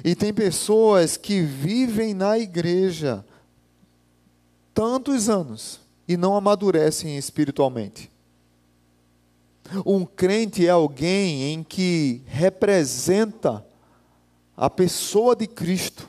E 0.02 0.16
tem 0.16 0.34
pessoas 0.34 1.16
que 1.16 1.42
vivem 1.42 2.12
na 2.12 2.36
igreja 2.36 3.24
tantos 4.74 5.28
anos 5.28 5.78
e 6.08 6.16
não 6.16 6.34
amadurecem 6.34 7.16
espiritualmente. 7.16 8.17
Um 9.84 10.04
crente 10.06 10.66
é 10.66 10.70
alguém 10.70 11.52
em 11.52 11.62
que 11.62 12.22
representa 12.26 13.64
a 14.56 14.70
pessoa 14.70 15.36
de 15.36 15.46
Cristo. 15.46 16.08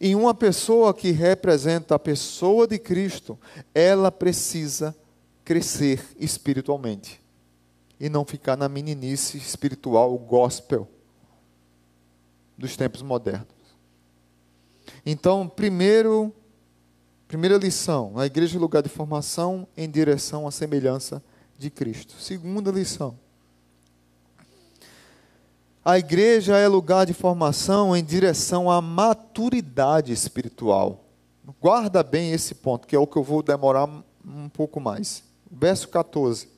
E 0.00 0.14
uma 0.14 0.34
pessoa 0.34 0.94
que 0.94 1.10
representa 1.10 1.94
a 1.94 1.98
pessoa 1.98 2.66
de 2.66 2.78
Cristo, 2.78 3.38
ela 3.74 4.10
precisa 4.12 4.94
crescer 5.44 6.04
espiritualmente 6.18 7.20
e 7.98 8.08
não 8.08 8.24
ficar 8.24 8.56
na 8.56 8.68
meninice 8.68 9.36
espiritual 9.36 10.16
gospel 10.16 10.88
dos 12.56 12.76
tempos 12.76 13.02
modernos. 13.02 13.48
Então, 15.04 15.48
primeiro, 15.48 16.32
primeira 17.26 17.56
lição: 17.56 18.18
a 18.18 18.26
igreja 18.26 18.56
é 18.56 18.60
lugar 18.60 18.82
de 18.82 18.88
formação 18.88 19.66
em 19.76 19.90
direção 19.90 20.46
à 20.46 20.50
semelhança 20.50 21.22
de 21.60 21.68
Cristo. 21.68 22.14
Segunda 22.18 22.70
lição: 22.70 23.18
a 25.84 25.98
igreja 25.98 26.56
é 26.56 26.66
lugar 26.66 27.04
de 27.04 27.12
formação 27.12 27.94
em 27.94 28.02
direção 28.02 28.70
à 28.70 28.80
maturidade 28.80 30.10
espiritual. 30.10 31.04
Guarda 31.60 32.02
bem 32.02 32.32
esse 32.32 32.54
ponto, 32.54 32.88
que 32.88 32.96
é 32.96 32.98
o 32.98 33.06
que 33.06 33.18
eu 33.18 33.22
vou 33.22 33.42
demorar 33.42 33.86
um 34.24 34.48
pouco 34.48 34.80
mais. 34.80 35.22
Verso 35.50 35.88
14. 35.88 36.48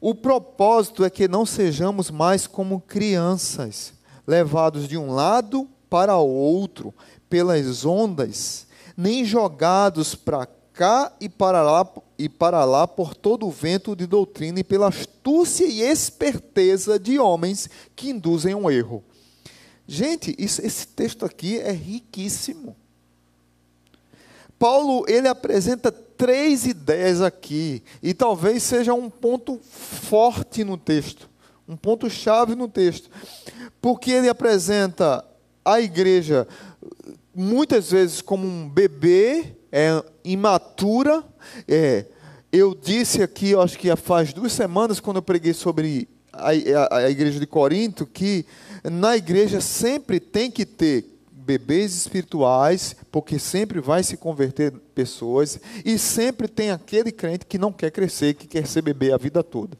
O 0.00 0.12
propósito 0.12 1.04
é 1.04 1.10
que 1.10 1.28
não 1.28 1.46
sejamos 1.46 2.10
mais 2.10 2.48
como 2.48 2.80
crianças, 2.80 3.92
levados 4.26 4.88
de 4.88 4.98
um 4.98 5.12
lado 5.12 5.68
para 5.88 6.16
outro 6.16 6.92
pelas 7.28 7.84
ondas, 7.84 8.66
nem 8.96 9.24
jogados 9.24 10.16
para 10.16 10.48
cá 10.80 11.12
e 11.20 11.28
para 11.28 11.60
lá 11.60 11.86
e 12.18 12.26
para 12.26 12.64
lá 12.64 12.88
por 12.88 13.14
todo 13.14 13.46
o 13.46 13.50
vento 13.50 13.94
de 13.94 14.06
doutrina 14.06 14.60
e 14.60 14.64
pela 14.64 14.88
astúcia 14.88 15.66
e 15.66 15.82
esperteza 15.82 16.98
de 16.98 17.18
homens 17.18 17.68
que 17.94 18.08
induzem 18.08 18.54
um 18.54 18.70
erro. 18.70 19.04
Gente, 19.86 20.34
isso, 20.38 20.64
esse 20.64 20.88
texto 20.88 21.26
aqui 21.26 21.58
é 21.58 21.70
riquíssimo. 21.70 22.74
Paulo 24.58 25.04
ele 25.06 25.28
apresenta 25.28 25.92
três 25.92 26.64
ideias 26.64 27.20
aqui 27.20 27.82
e 28.02 28.14
talvez 28.14 28.62
seja 28.62 28.94
um 28.94 29.10
ponto 29.10 29.60
forte 29.62 30.64
no 30.64 30.78
texto, 30.78 31.28
um 31.68 31.76
ponto 31.76 32.08
chave 32.08 32.54
no 32.54 32.68
texto, 32.68 33.10
porque 33.82 34.12
ele 34.12 34.30
apresenta 34.30 35.22
a 35.62 35.78
igreja 35.78 36.48
muitas 37.34 37.90
vezes 37.90 38.22
como 38.22 38.46
um 38.46 38.66
bebê 38.66 39.59
é 39.72 40.02
imatura. 40.24 41.24
É, 41.66 42.06
eu 42.52 42.74
disse 42.74 43.22
aqui, 43.22 43.50
eu 43.50 43.60
acho 43.60 43.78
que 43.78 43.94
faz 43.96 44.32
duas 44.32 44.52
semanas, 44.52 45.00
quando 45.00 45.16
eu 45.16 45.22
preguei 45.22 45.52
sobre 45.52 46.08
a, 46.32 46.50
a, 46.50 46.96
a 46.98 47.10
igreja 47.10 47.38
de 47.38 47.46
Corinto, 47.46 48.06
que 48.06 48.44
na 48.84 49.16
igreja 49.16 49.60
sempre 49.60 50.18
tem 50.18 50.50
que 50.50 50.64
ter 50.64 51.04
bebês 51.30 51.94
espirituais, 51.94 52.94
porque 53.10 53.38
sempre 53.38 53.80
vai 53.80 54.02
se 54.02 54.16
converter 54.16 54.72
pessoas, 54.94 55.58
e 55.84 55.98
sempre 55.98 56.46
tem 56.46 56.70
aquele 56.70 57.10
crente 57.10 57.46
que 57.46 57.58
não 57.58 57.72
quer 57.72 57.90
crescer, 57.90 58.34
que 58.34 58.46
quer 58.46 58.66
ser 58.66 58.82
bebê 58.82 59.12
a 59.12 59.16
vida 59.16 59.42
toda. 59.42 59.76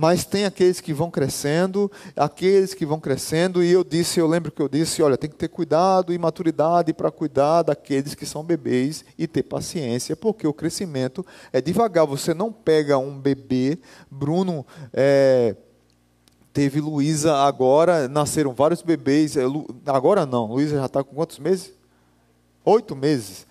Mas 0.00 0.24
tem 0.24 0.44
aqueles 0.44 0.80
que 0.80 0.92
vão 0.92 1.10
crescendo, 1.10 1.90
aqueles 2.14 2.72
que 2.72 2.86
vão 2.86 3.00
crescendo, 3.00 3.64
e 3.64 3.72
eu 3.72 3.82
disse, 3.82 4.20
eu 4.20 4.28
lembro 4.28 4.52
que 4.52 4.62
eu 4.62 4.68
disse, 4.68 5.02
olha, 5.02 5.16
tem 5.16 5.28
que 5.28 5.34
ter 5.34 5.48
cuidado 5.48 6.14
e 6.14 6.18
maturidade 6.18 6.94
para 6.94 7.10
cuidar 7.10 7.62
daqueles 7.62 8.14
que 8.14 8.24
são 8.24 8.44
bebês 8.44 9.04
e 9.18 9.26
ter 9.26 9.42
paciência, 9.42 10.14
porque 10.14 10.46
o 10.46 10.52
crescimento 10.52 11.26
é 11.52 11.60
devagar. 11.60 12.06
Você 12.06 12.32
não 12.32 12.52
pega 12.52 12.96
um 12.96 13.18
bebê, 13.18 13.76
Bruno 14.08 14.64
é, 14.92 15.56
teve 16.52 16.80
Luísa 16.80 17.34
agora, 17.34 18.06
nasceram 18.06 18.54
vários 18.54 18.82
bebês, 18.82 19.36
é, 19.36 19.42
agora 19.84 20.24
não, 20.24 20.46
Luísa 20.46 20.76
já 20.76 20.86
está 20.86 21.02
com 21.02 21.16
quantos 21.16 21.40
meses? 21.40 21.72
Oito 22.64 22.94
meses 22.94 23.47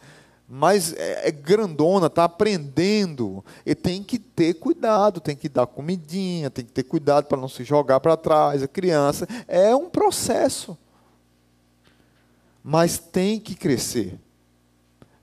mas 0.48 0.94
é, 0.94 1.28
é 1.28 1.32
grandona, 1.32 2.08
está 2.08 2.24
aprendendo, 2.24 3.44
e 3.66 3.76
tem 3.76 4.02
que 4.02 4.18
ter 4.18 4.54
cuidado, 4.54 5.20
tem 5.20 5.36
que 5.36 5.50
dar 5.50 5.68
comidinha, 5.68 6.50
tem 6.50 6.64
que 6.64 6.72
ter 6.72 6.84
cuidado 6.84 7.26
para 7.26 7.38
não 7.38 7.50
se 7.50 7.66
jogar 7.66 8.00
para 8.00 8.16
trás, 8.16 8.64
a 8.64 8.68
criança. 8.68 9.28
É 9.46 9.76
um 9.76 9.90
processo. 9.90 10.78
Mas 12.64 12.98
tem 12.98 13.40
que 13.40 13.56
crescer. 13.56 14.18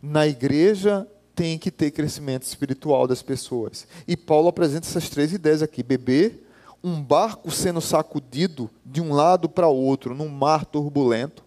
Na 0.02 0.26
igreja 0.26 1.08
tem 1.34 1.58
que 1.58 1.70
ter 1.70 1.90
crescimento 1.90 2.42
espiritual 2.42 3.06
das 3.06 3.22
pessoas. 3.22 3.87
E 4.06 4.16
Paulo 4.16 4.48
apresenta 4.48 4.87
essas 4.87 5.08
três 5.08 5.32
ideias 5.32 5.62
aqui: 5.62 5.82
beber, 5.82 6.46
um 6.82 7.02
barco 7.02 7.50
sendo 7.50 7.80
sacudido 7.80 8.70
de 8.84 9.00
um 9.00 9.14
lado 9.14 9.48
para 9.48 9.68
outro 9.68 10.14
num 10.14 10.28
mar 10.28 10.66
turbulento 10.66 11.43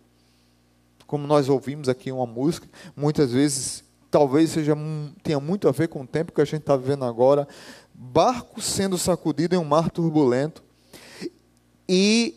como 1.08 1.26
nós 1.26 1.48
ouvimos 1.48 1.88
aqui 1.88 2.12
uma 2.12 2.26
música, 2.26 2.67
muitas 2.96 3.32
vezes 3.32 3.84
talvez 4.12 4.52
seja 4.52 4.76
tenha 5.24 5.39
muito 5.39 5.67
a 5.67 5.72
ver 5.72 5.88
com 5.88 6.02
o 6.02 6.08
tempo 6.08 6.34
que 6.34 6.41
a 6.41 6.46
gente 6.46 6.62
está 6.62 6.76
vivendo 6.76 7.06
agora, 7.06 7.48
barco 7.93 8.62
sendo 8.62 8.98
sacudido 8.98 9.56
em 9.56 9.58
um 9.58 9.63
mar 9.63 9.89
turbulento. 9.89 10.62
E 11.88 12.36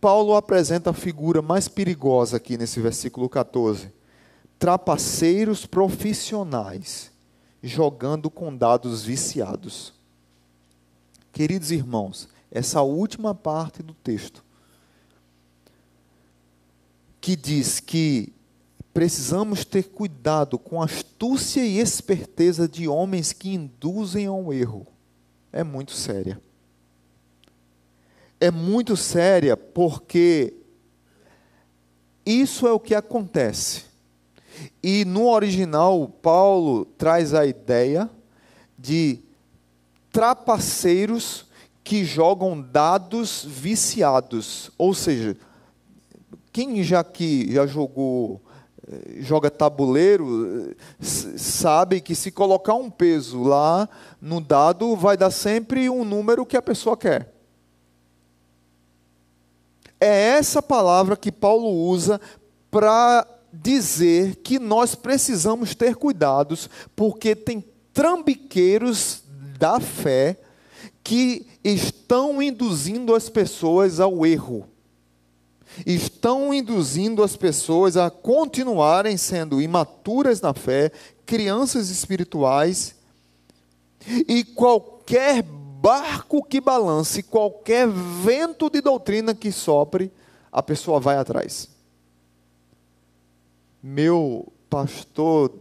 Paulo 0.00 0.34
apresenta 0.34 0.90
a 0.90 0.94
figura 0.94 1.40
mais 1.40 1.68
perigosa 1.68 2.36
aqui 2.36 2.58
nesse 2.58 2.80
versículo 2.80 3.28
14. 3.28 3.92
Trapaceiros 4.58 5.64
profissionais 5.64 7.12
jogando 7.62 8.28
com 8.28 8.54
dados 8.54 9.04
viciados. 9.04 9.94
Queridos 11.32 11.70
irmãos, 11.70 12.28
essa 12.50 12.82
última 12.82 13.34
parte 13.34 13.82
do 13.82 13.94
texto 13.94 14.42
que 17.20 17.36
diz 17.36 17.80
que 17.80 18.32
precisamos 18.92 19.64
ter 19.64 19.84
cuidado 19.84 20.58
com 20.58 20.82
astúcia 20.82 21.64
e 21.64 21.78
esperteza 21.78 22.68
de 22.68 22.88
homens 22.88 23.32
que 23.32 23.50
induzem 23.50 24.26
ao 24.26 24.52
erro, 24.52 24.86
é 25.52 25.62
muito 25.62 25.92
séria. 25.92 26.40
É 28.40 28.50
muito 28.50 28.96
séria 28.96 29.56
porque 29.56 30.54
isso 32.24 32.66
é 32.66 32.72
o 32.72 32.80
que 32.80 32.94
acontece. 32.94 33.84
E 34.82 35.04
no 35.04 35.28
original, 35.28 36.08
Paulo 36.08 36.84
traz 36.84 37.34
a 37.34 37.46
ideia 37.46 38.10
de 38.78 39.20
trapaceiros 40.10 41.46
que 41.84 42.04
jogam 42.04 42.60
dados 42.60 43.44
viciados, 43.46 44.70
ou 44.78 44.94
seja, 44.94 45.36
quem 46.52 46.82
já 46.82 47.04
que 47.04 47.52
já 47.52 47.66
jogou 47.66 48.40
eh, 48.88 49.20
joga 49.20 49.50
tabuleiro 49.50 50.70
eh, 50.70 50.74
sabe 51.00 52.00
que 52.00 52.14
se 52.14 52.30
colocar 52.30 52.74
um 52.74 52.90
peso 52.90 53.42
lá 53.42 53.88
no 54.20 54.40
dado 54.40 54.96
vai 54.96 55.16
dar 55.16 55.30
sempre 55.30 55.88
um 55.88 56.04
número 56.04 56.44
que 56.44 56.56
a 56.56 56.62
pessoa 56.62 56.96
quer. 56.96 57.32
É 60.00 60.30
essa 60.38 60.62
palavra 60.62 61.16
que 61.16 61.30
Paulo 61.30 61.68
usa 61.68 62.20
para 62.70 63.26
dizer 63.52 64.36
que 64.36 64.58
nós 64.58 64.94
precisamos 64.94 65.74
ter 65.74 65.94
cuidados, 65.94 66.70
porque 66.96 67.36
tem 67.36 67.64
trambiqueiros 67.92 69.22
da 69.58 69.78
fé 69.78 70.38
que 71.04 71.46
estão 71.62 72.40
induzindo 72.40 73.14
as 73.14 73.28
pessoas 73.28 74.00
ao 74.00 74.24
erro 74.24 74.66
estão 75.86 76.52
induzindo 76.52 77.22
as 77.22 77.36
pessoas 77.36 77.96
a 77.96 78.10
continuarem 78.10 79.16
sendo 79.16 79.60
imaturas 79.60 80.40
na 80.40 80.54
fé, 80.54 80.90
crianças 81.24 81.90
espirituais, 81.90 82.94
e 84.28 84.44
qualquer 84.44 85.42
barco 85.42 86.42
que 86.42 86.60
balance, 86.60 87.22
qualquer 87.22 87.88
vento 87.88 88.68
de 88.68 88.80
doutrina 88.80 89.34
que 89.34 89.50
sopre, 89.50 90.12
a 90.52 90.62
pessoa 90.62 91.00
vai 91.00 91.16
atrás. 91.16 91.68
Meu 93.82 94.52
pastor 94.68 95.52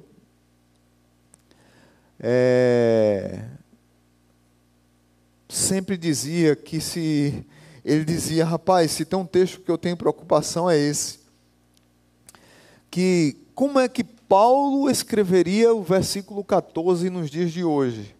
é, 2.19 3.45
sempre 5.47 5.97
dizia 5.97 6.55
que 6.55 6.81
se 6.81 7.45
ele 7.89 8.05
dizia: 8.05 8.45
rapaz, 8.45 8.91
se 8.91 9.03
tem 9.03 9.17
um 9.17 9.25
texto 9.25 9.61
que 9.61 9.71
eu 9.71 9.77
tenho 9.77 9.97
preocupação 9.97 10.69
é 10.69 10.77
esse. 10.77 11.19
Que 12.91 13.35
como 13.55 13.79
é 13.79 13.89
que 13.89 14.03
Paulo 14.03 14.89
escreveria 14.89 15.73
o 15.73 15.81
versículo 15.81 16.43
14 16.43 17.09
nos 17.09 17.31
dias 17.31 17.51
de 17.51 17.63
hoje? 17.63 18.15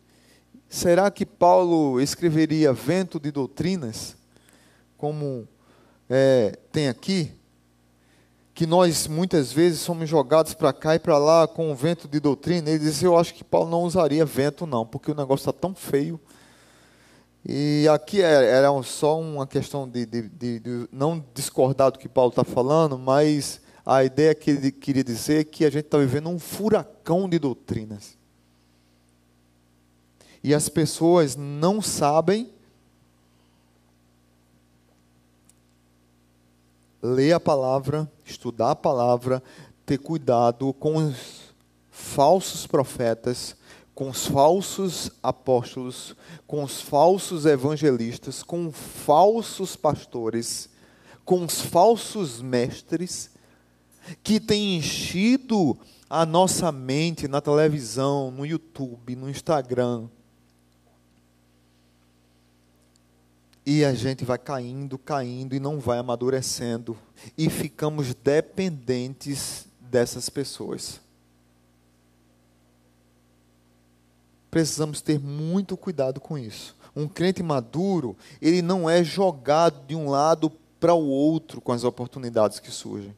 Será 0.67 1.09
que 1.11 1.25
Paulo 1.25 2.01
escreveria 2.01 2.73
vento 2.73 3.19
de 3.19 3.31
doutrinas, 3.31 4.15
como 4.97 5.47
é, 6.09 6.57
tem 6.71 6.87
aqui? 6.87 7.31
Que 8.53 8.65
nós 8.65 9.07
muitas 9.07 9.51
vezes 9.51 9.79
somos 9.79 10.09
jogados 10.09 10.53
para 10.53 10.73
cá 10.73 10.95
e 10.95 10.99
para 10.99 11.17
lá 11.17 11.47
com 11.47 11.71
o 11.71 11.75
vento 11.75 12.07
de 12.07 12.19
doutrina. 12.19 12.69
Ele 12.69 12.79
disse: 12.79 13.05
Eu 13.05 13.17
acho 13.17 13.35
que 13.35 13.43
Paulo 13.43 13.69
não 13.69 13.83
usaria 13.83 14.25
vento, 14.25 14.65
não, 14.65 14.85
porque 14.85 15.11
o 15.11 15.15
negócio 15.15 15.49
está 15.49 15.53
tão 15.53 15.75
feio 15.75 16.19
e 17.45 17.87
aqui 17.89 18.21
é, 18.21 18.45
era 18.45 18.69
só 18.83 19.19
uma 19.19 19.47
questão 19.47 19.87
de, 19.87 20.05
de, 20.05 20.29
de, 20.29 20.59
de 20.59 20.89
não 20.91 21.23
discordar 21.33 21.91
do 21.91 21.99
que 21.99 22.09
Paulo 22.09 22.29
está 22.29 22.43
falando, 22.43 22.97
mas 22.97 23.61
a 23.85 24.03
ideia 24.03 24.35
que 24.35 24.51
ele 24.51 24.71
queria 24.71 25.03
dizer 25.03 25.41
é 25.41 25.43
que 25.43 25.65
a 25.65 25.69
gente 25.69 25.85
está 25.85 25.97
vivendo 25.97 26.29
um 26.29 26.37
furacão 26.37 27.29
de 27.29 27.39
doutrinas. 27.39 28.17
E 30.43 30.53
as 30.53 30.69
pessoas 30.69 31.35
não 31.35 31.81
sabem 31.81 32.49
ler 37.01 37.33
a 37.33 37.39
palavra, 37.39 38.09
estudar 38.25 38.71
a 38.71 38.75
palavra, 38.75 39.41
ter 39.85 39.97
cuidado 39.97 40.73
com 40.73 40.97
os 40.97 41.53
falsos 41.89 42.67
profetas, 42.67 43.55
com 43.99 44.07
os 44.07 44.25
falsos 44.27 45.11
apóstolos, 45.21 46.15
com 46.47 46.63
os 46.63 46.79
falsos 46.79 47.45
evangelistas, 47.45 48.41
com 48.41 48.71
falsos 48.71 49.75
pastores, 49.75 50.69
com 51.25 51.43
os 51.43 51.59
falsos 51.59 52.41
mestres 52.41 53.29
que 54.23 54.39
têm 54.39 54.77
enchido 54.77 55.77
a 56.09 56.25
nossa 56.25 56.71
mente 56.71 57.27
na 57.27 57.41
televisão, 57.41 58.31
no 58.31 58.45
YouTube, 58.45 59.17
no 59.17 59.29
Instagram. 59.29 60.07
E 63.65 63.83
a 63.83 63.93
gente 63.93 64.23
vai 64.23 64.37
caindo, 64.37 64.97
caindo 64.97 65.53
e 65.57 65.59
não 65.59 65.77
vai 65.77 65.99
amadurecendo. 65.99 66.97
E 67.37 67.49
ficamos 67.49 68.13
dependentes 68.13 69.67
dessas 69.77 70.29
pessoas. 70.29 71.01
Precisamos 74.49 75.01
ter 75.01 75.19
muito 75.19 75.77
cuidado 75.77 76.19
com 76.19 76.37
isso. 76.37 76.75
Um 76.95 77.07
crente 77.07 77.43
maduro, 77.43 78.17
ele 78.41 78.61
não 78.61 78.89
é 78.89 79.03
jogado 79.03 79.85
de 79.85 79.95
um 79.95 80.09
lado 80.09 80.51
para 80.79 80.93
o 80.93 81.05
outro 81.05 81.61
com 81.61 81.71
as 81.71 81.83
oportunidades 81.83 82.59
que 82.59 82.71
surgem. 82.71 83.15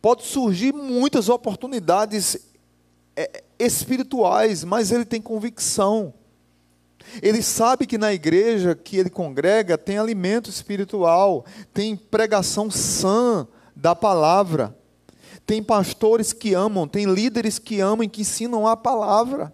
Pode 0.00 0.24
surgir 0.24 0.72
muitas 0.72 1.28
oportunidades 1.28 2.38
é, 3.16 3.42
espirituais, 3.58 4.64
mas 4.64 4.92
ele 4.92 5.04
tem 5.04 5.20
convicção. 5.20 6.14
Ele 7.22 7.42
sabe 7.42 7.86
que 7.86 7.98
na 7.98 8.12
igreja 8.12 8.74
que 8.74 8.96
ele 8.96 9.10
congrega 9.10 9.76
tem 9.76 9.98
alimento 9.98 10.48
espiritual, 10.50 11.44
tem 11.72 11.96
pregação 11.96 12.70
sã 12.70 13.46
da 13.74 13.94
palavra, 13.94 14.76
tem 15.46 15.62
pastores 15.62 16.32
que 16.32 16.54
amam, 16.54 16.86
tem 16.86 17.06
líderes 17.06 17.58
que 17.58 17.80
amam 17.80 18.04
e 18.04 18.08
que 18.08 18.20
ensinam 18.20 18.66
a 18.66 18.76
palavra. 18.76 19.52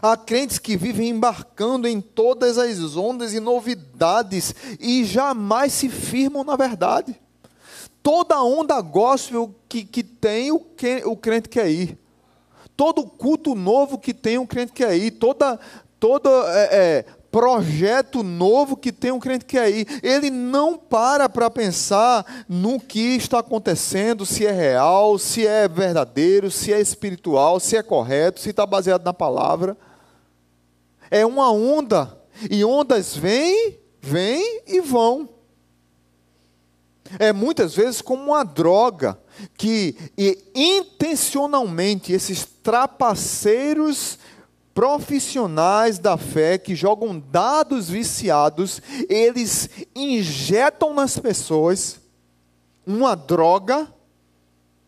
Há 0.00 0.16
crentes 0.16 0.58
que 0.58 0.76
vivem 0.76 1.10
embarcando 1.10 1.86
em 1.86 2.00
todas 2.00 2.56
as 2.56 2.96
ondas 2.96 3.34
e 3.34 3.40
novidades 3.40 4.54
e 4.80 5.04
jamais 5.04 5.72
se 5.72 5.88
firmam 5.88 6.42
na 6.42 6.56
verdade. 6.56 7.20
Toda 8.02 8.42
onda 8.42 8.80
gospel 8.80 9.54
que, 9.68 9.84
que 9.84 10.02
tem, 10.02 10.52
o, 10.52 10.58
que, 10.58 11.02
o 11.04 11.16
crente 11.16 11.48
quer 11.48 11.70
ir. 11.70 11.98
Todo 12.76 13.06
culto 13.06 13.54
novo 13.54 13.98
que 13.98 14.12
tem, 14.12 14.36
o 14.36 14.46
crente 14.46 14.72
quer 14.72 14.96
ir. 14.96 15.12
Toda, 15.12 15.58
todo 16.00 16.28
é, 16.48 16.68
é, 16.70 17.04
projeto 17.34 18.22
novo 18.22 18.76
que 18.76 18.92
tem, 18.92 19.10
um 19.10 19.18
crente 19.18 19.44
quer 19.44 19.68
ir. 19.68 20.00
Ele 20.04 20.30
não 20.30 20.78
para 20.78 21.28
para 21.28 21.50
pensar 21.50 22.44
no 22.48 22.78
que 22.78 23.16
está 23.16 23.40
acontecendo, 23.40 24.24
se 24.24 24.46
é 24.46 24.52
real, 24.52 25.18
se 25.18 25.44
é 25.44 25.66
verdadeiro, 25.66 26.48
se 26.48 26.72
é 26.72 26.80
espiritual, 26.80 27.58
se 27.58 27.76
é 27.76 27.82
correto, 27.82 28.38
se 28.38 28.50
está 28.50 28.64
baseado 28.64 29.04
na 29.04 29.12
palavra. 29.12 29.76
É 31.10 31.26
uma 31.26 31.50
onda. 31.50 32.16
E 32.48 32.64
ondas 32.64 33.16
vêm, 33.16 33.80
vêm 34.00 34.62
e 34.68 34.80
vão. 34.80 35.28
É 37.18 37.32
muitas 37.32 37.74
vezes 37.74 38.00
como 38.00 38.22
uma 38.22 38.44
droga 38.44 39.18
que 39.58 39.96
intencionalmente 40.54 42.12
esses 42.12 42.46
trapaceiros 42.62 44.20
profissionais 44.74 45.98
da 45.98 46.18
fé 46.18 46.58
que 46.58 46.74
jogam 46.74 47.18
dados 47.18 47.88
viciados, 47.88 48.82
eles 49.08 49.70
injetam 49.94 50.92
nas 50.92 51.16
pessoas 51.16 52.00
uma 52.84 53.14
droga 53.14 53.88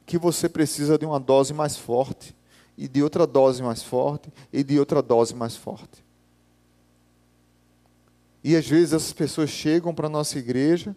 que 0.04 0.18
você 0.18 0.48
precisa 0.48 0.98
de 0.98 1.06
uma 1.06 1.20
dose 1.20 1.54
mais 1.54 1.76
forte, 1.76 2.34
e 2.76 2.86
de 2.86 3.02
outra 3.02 3.26
dose 3.26 3.62
mais 3.62 3.82
forte, 3.82 4.30
e 4.52 4.62
de 4.62 4.78
outra 4.78 5.00
dose 5.00 5.34
mais 5.34 5.56
forte. 5.56 6.04
E 8.44 8.54
às 8.54 8.66
vezes 8.66 8.92
essas 8.92 9.12
pessoas 9.12 9.50
chegam 9.50 9.94
para 9.94 10.06
a 10.06 10.10
nossa 10.10 10.38
igreja 10.38 10.94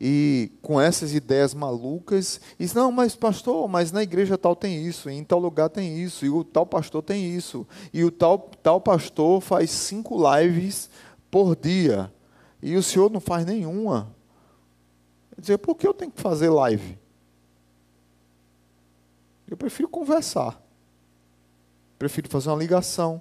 e 0.00 0.52
com 0.62 0.80
essas 0.80 1.14
ideias 1.14 1.54
malucas, 1.54 2.40
e 2.58 2.64
diz, 2.64 2.74
não, 2.74 2.90
mas 2.90 3.14
pastor, 3.14 3.68
mas 3.68 3.92
na 3.92 4.02
igreja 4.02 4.38
tal 4.38 4.54
tem 4.54 4.86
isso, 4.86 5.08
em 5.10 5.22
tal 5.24 5.38
lugar 5.38 5.68
tem 5.68 5.98
isso, 6.02 6.24
e 6.24 6.30
o 6.30 6.42
tal 6.44 6.66
pastor 6.66 7.02
tem 7.02 7.34
isso, 7.34 7.66
e 7.92 8.04
o 8.04 8.10
tal, 8.10 8.38
tal 8.62 8.80
pastor 8.80 9.40
faz 9.40 9.70
cinco 9.70 10.16
lives 10.34 10.88
por 11.30 11.56
dia, 11.56 12.12
e 12.62 12.76
o 12.76 12.82
senhor 12.82 13.10
não 13.10 13.20
faz 13.20 13.44
nenhuma. 13.44 14.14
Dizer, 15.38 15.58
por 15.58 15.74
que 15.74 15.86
eu 15.86 15.92
tenho 15.94 16.10
que 16.10 16.20
fazer 16.20 16.48
live? 16.48 16.98
Eu 19.48 19.56
prefiro 19.56 19.88
conversar. 19.88 20.60
Prefiro 21.98 22.28
fazer 22.28 22.48
uma 22.48 22.56
ligação. 22.56 23.20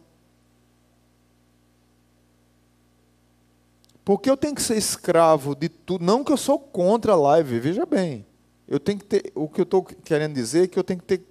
Porque 4.06 4.30
eu 4.30 4.36
tenho 4.36 4.54
que 4.54 4.62
ser 4.62 4.78
escravo 4.78 5.56
de 5.56 5.70
tudo. 5.70 6.04
Não 6.04 6.24
que 6.24 6.32
eu 6.32 6.38
sou 6.38 6.60
contra 6.60 7.14
a 7.14 7.16
live, 7.16 7.60
veja 7.60 7.86
bem. 7.86 8.26
Eu 8.68 8.80
tenho 8.80 9.00
que 9.00 9.06
ter, 9.06 9.32
o 9.36 9.48
que 9.48 9.62
eu 9.62 9.64
estou 9.64 9.84
querendo 9.84 10.34
dizer 10.34 10.64
é 10.64 10.68
que 10.68 10.78
eu 10.78 10.84
tenho 10.84 11.00
que 11.00 11.06
ter 11.06 11.22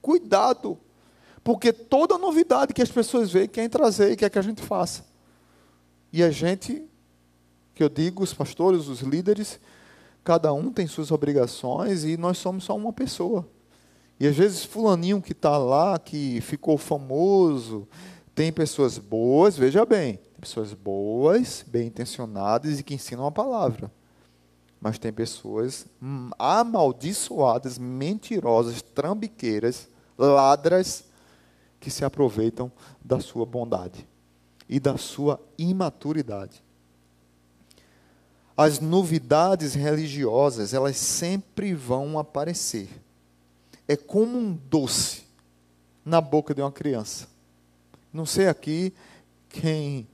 cuidado. 0.00 0.78
Porque 1.44 1.72
toda 1.72 2.16
novidade 2.16 2.72
que 2.72 2.82
as 2.82 2.90
pessoas 2.90 3.30
veem 3.30 3.48
querem 3.48 3.68
trazer 3.68 4.12
e 4.12 4.16
quer 4.16 4.30
que 4.30 4.38
a 4.38 4.42
gente 4.42 4.62
faça. 4.62 5.04
E 6.12 6.22
a 6.22 6.30
gente, 6.30 6.84
que 7.74 7.82
eu 7.82 7.88
digo, 7.88 8.22
os 8.22 8.32
pastores, 8.32 8.86
os 8.86 9.00
líderes, 9.00 9.58
cada 10.22 10.52
um 10.52 10.70
tem 10.70 10.86
suas 10.86 11.10
obrigações 11.10 12.04
e 12.04 12.16
nós 12.16 12.38
somos 12.38 12.64
só 12.64 12.76
uma 12.76 12.92
pessoa. 12.92 13.46
E 14.20 14.26
às 14.26 14.36
vezes 14.36 14.64
fulaninho 14.64 15.20
que 15.20 15.32
está 15.32 15.58
lá, 15.58 15.98
que 15.98 16.40
ficou 16.42 16.78
famoso, 16.78 17.88
tem 18.34 18.52
pessoas 18.52 18.96
boas, 18.98 19.56
veja 19.56 19.84
bem, 19.84 20.18
pessoas 20.42 20.74
boas, 20.74 21.64
bem 21.68 21.86
intencionadas 21.86 22.80
e 22.80 22.82
que 22.82 22.94
ensinam 22.94 23.24
a 23.24 23.30
palavra. 23.30 23.92
Mas 24.80 24.98
tem 24.98 25.12
pessoas 25.12 25.86
amaldiçoadas, 26.36 27.78
mentirosas, 27.78 28.82
trambiqueiras, 28.82 29.88
ladras, 30.18 31.04
que 31.78 31.92
se 31.92 32.04
aproveitam 32.04 32.72
da 33.00 33.20
sua 33.20 33.46
bondade 33.46 34.04
e 34.68 34.80
da 34.80 34.98
sua 34.98 35.40
imaturidade. 35.56 36.60
As 38.56 38.80
novidades 38.80 39.74
religiosas, 39.74 40.74
elas 40.74 40.96
sempre 40.96 41.72
vão 41.72 42.18
aparecer. 42.18 42.88
É 43.86 43.96
como 43.96 44.36
um 44.36 44.52
doce 44.52 45.22
na 46.04 46.20
boca 46.20 46.52
de 46.52 46.60
uma 46.60 46.72
criança. 46.72 47.28
Não 48.12 48.26
sei 48.26 48.48
aqui 48.48 48.92
quem 49.48 50.08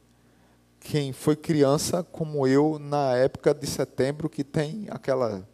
quem 0.88 1.12
foi 1.12 1.37
criança 1.37 2.03
como 2.03 2.46
eu 2.46 2.79
na 2.79 3.14
época 3.14 3.53
de 3.53 3.66
setembro, 3.66 4.27
que 4.27 4.42
tem 4.42 4.87
aquela 4.88 5.46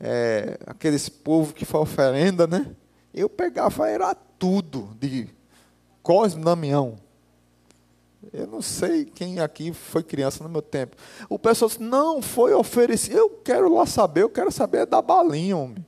é, 0.00 0.58
aqueles 0.66 1.08
povo 1.08 1.54
que 1.54 1.64
faz 1.64 1.84
oferenda, 1.84 2.44
né? 2.44 2.74
Eu 3.14 3.30
pegava 3.30 3.88
era 3.88 4.12
tudo 4.16 4.96
de 4.98 5.28
Cosme 6.02 6.42
Damião. 6.42 6.98
Eu 8.32 8.48
não 8.48 8.60
sei 8.60 9.04
quem 9.04 9.38
aqui 9.38 9.72
foi 9.72 10.02
criança 10.02 10.42
no 10.42 10.50
meu 10.50 10.62
tempo. 10.62 10.96
O 11.28 11.38
pessoal 11.38 11.68
disse, 11.68 11.80
não, 11.80 12.20
foi 12.20 12.52
oferecido. 12.52 13.16
Eu 13.16 13.30
quero 13.44 13.72
lá 13.72 13.86
saber, 13.86 14.22
eu 14.22 14.30
quero 14.30 14.50
saber 14.50 14.86
da 14.86 15.00
balinha, 15.00 15.56
homem. 15.56 15.86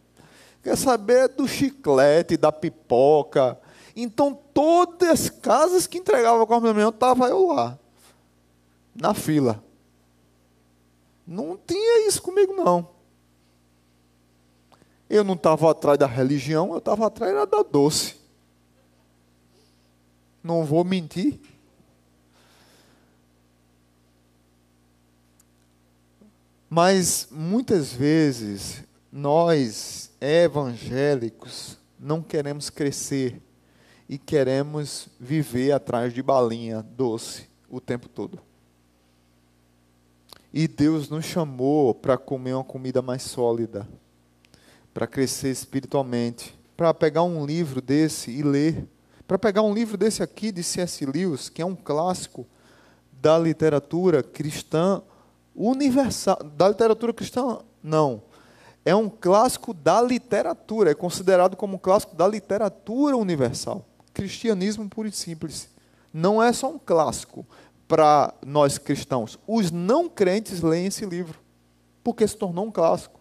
Quero 0.63 0.77
saber 0.77 1.27
do 1.27 1.49
chiclete, 1.49 2.37
da 2.37 2.53
pipoca. 2.53 3.59
Então, 3.97 4.33
todas 4.33 5.11
as 5.11 5.29
casas 5.29 5.89
que 5.89 5.99
entregavam 5.99 6.47
Cosme 6.47 6.69
Damião, 6.69 6.91
estava 6.91 7.27
eu 7.27 7.49
lá 7.49 7.79
na 8.95 9.13
fila. 9.15 9.63
Não 11.27 11.57
tinha 11.57 12.07
isso 12.07 12.21
comigo, 12.23 12.53
não. 12.53 12.89
Eu 15.09 15.25
não 15.25 15.35
estava 15.35 15.71
atrás 15.71 15.99
da 15.99 16.07
religião, 16.07 16.73
eu 16.73 16.79
estava 16.79 17.07
atrás 17.07 17.35
da 17.49 17.63
doce. 17.63 18.17
Não 20.43 20.65
vou 20.65 20.85
mentir. 20.85 21.41
Mas 26.69 27.29
muitas 27.31 27.93
vezes 27.93 28.83
nós 29.13 30.11
evangélicos 30.21 31.79
não 32.01 32.21
queremos 32.21 32.69
crescer 32.69 33.41
e 34.09 34.19
queremos 34.19 35.09
viver 35.21 35.73
atrás 35.73 36.13
de 36.13 36.23
balinha 36.23 36.83
doce 36.83 37.49
o 37.71 37.81
tempo 37.81 38.09
todo. 38.09 38.41
E 40.57 40.69
Deus 40.69 41.09
nos 41.09 41.25
chamou 41.25 41.93
para 41.93 42.17
comer 42.17 42.55
uma 42.55 42.63
comida 42.63 43.03
mais 43.03 43.23
sólida, 43.23 43.89
para 44.95 45.05
crescer 45.05 45.51
espiritualmente, 45.51 46.57
para 46.77 46.95
pegar 46.95 47.25
um 47.25 47.45
livro 47.45 47.81
desse 47.81 48.31
e 48.31 48.41
ler, 48.41 48.87
para 49.27 49.37
pegar 49.37 49.63
um 49.63 49.75
livro 49.75 49.97
desse 49.97 50.23
aqui 50.23 50.53
de 50.53 50.63
C.S. 50.63 51.05
Lewis, 51.05 51.49
que 51.49 51.61
é 51.61 51.67
um 51.67 51.75
clássico 51.75 52.47
da 53.21 53.37
literatura 53.37 54.23
cristã 54.23 55.03
universal. 55.57 56.39
Da 56.57 56.69
literatura 56.69 57.13
cristã, 57.13 57.59
não. 57.83 58.23
É 58.85 58.95
um 58.95 59.09
clássico 59.09 59.75
da 59.75 60.01
literatura, 60.01 60.93
é 60.93 60.95
considerado 60.95 61.57
como 61.57 61.75
um 61.75 61.81
clássico 61.81 62.15
da 62.15 62.29
literatura 62.29 63.17
universal. 63.17 63.85
Cristianismo 64.13 64.89
puro 64.89 65.09
e 65.09 65.13
simples. 65.13 65.69
Não 66.13 66.41
é 66.41 66.53
só 66.53 66.71
um 66.71 66.79
clássico 66.79 67.45
para 67.87 68.35
nós 68.45 68.79
cristãos. 68.79 69.39
Os 69.47 69.71
não 69.71 70.09
crentes 70.09 70.61
leem 70.61 70.87
esse 70.87 71.05
livro, 71.05 71.39
porque 72.03 72.27
se 72.27 72.37
tornou 72.37 72.67
um 72.67 72.71
clássico. 72.71 73.21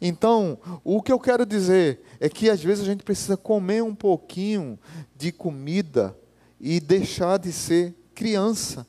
Então, 0.00 0.58
o 0.82 1.00
que 1.02 1.12
eu 1.12 1.20
quero 1.20 1.46
dizer 1.46 2.00
é 2.18 2.28
que 2.28 2.50
às 2.50 2.62
vezes 2.62 2.84
a 2.84 2.86
gente 2.86 3.04
precisa 3.04 3.36
comer 3.36 3.82
um 3.82 3.94
pouquinho 3.94 4.78
de 5.16 5.30
comida 5.30 6.16
e 6.60 6.80
deixar 6.80 7.38
de 7.38 7.52
ser 7.52 7.94
criança. 8.14 8.86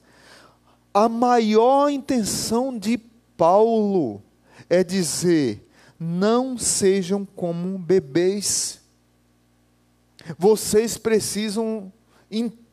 A 0.94 1.08
maior 1.08 1.90
intenção 1.90 2.78
de 2.78 2.98
Paulo 3.38 4.22
é 4.70 4.84
dizer: 4.84 5.68
não 6.00 6.58
sejam 6.58 7.24
como 7.26 7.78
bebês. 7.78 8.80
Vocês 10.38 10.98
precisam 10.98 11.92
entender 12.30 12.69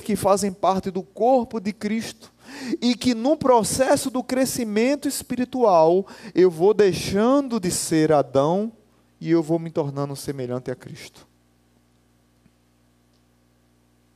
que 0.00 0.16
fazem 0.16 0.52
parte 0.52 0.90
do 0.90 1.02
corpo 1.02 1.60
de 1.60 1.72
Cristo 1.72 2.32
e 2.80 2.94
que 2.94 3.14
no 3.14 3.36
processo 3.36 4.10
do 4.10 4.22
crescimento 4.22 5.08
espiritual 5.08 6.06
eu 6.34 6.50
vou 6.50 6.74
deixando 6.74 7.58
de 7.58 7.70
ser 7.70 8.12
Adão 8.12 8.72
e 9.20 9.30
eu 9.30 9.42
vou 9.42 9.58
me 9.58 9.70
tornando 9.70 10.16
semelhante 10.16 10.70
a 10.70 10.74
Cristo. 10.74 11.26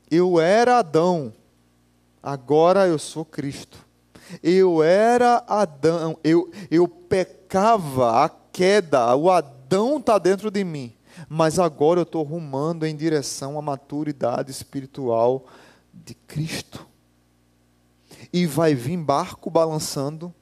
Eu 0.09 0.39
era 0.39 0.79
Adão, 0.79 1.33
agora 2.21 2.87
eu 2.87 2.97
sou 2.99 3.25
Cristo. 3.25 3.85
Eu 4.43 4.83
era 4.83 5.43
Adão, 5.47 6.17
eu, 6.23 6.51
eu 6.69 6.87
pecava, 6.87 8.25
a 8.25 8.29
queda, 8.29 9.15
o 9.15 9.29
Adão 9.29 9.97
está 9.97 10.17
dentro 10.17 10.51
de 10.51 10.63
mim, 10.63 10.93
mas 11.29 11.59
agora 11.59 11.99
eu 11.99 12.03
estou 12.03 12.23
rumando 12.23 12.85
em 12.85 12.95
direção 12.95 13.57
à 13.57 13.61
maturidade 13.61 14.51
espiritual 14.51 15.45
de 15.93 16.13
Cristo. 16.13 16.85
E 18.31 18.45
vai 18.45 18.73
vir 18.73 18.97
barco 18.97 19.49
balançando, 19.49 20.33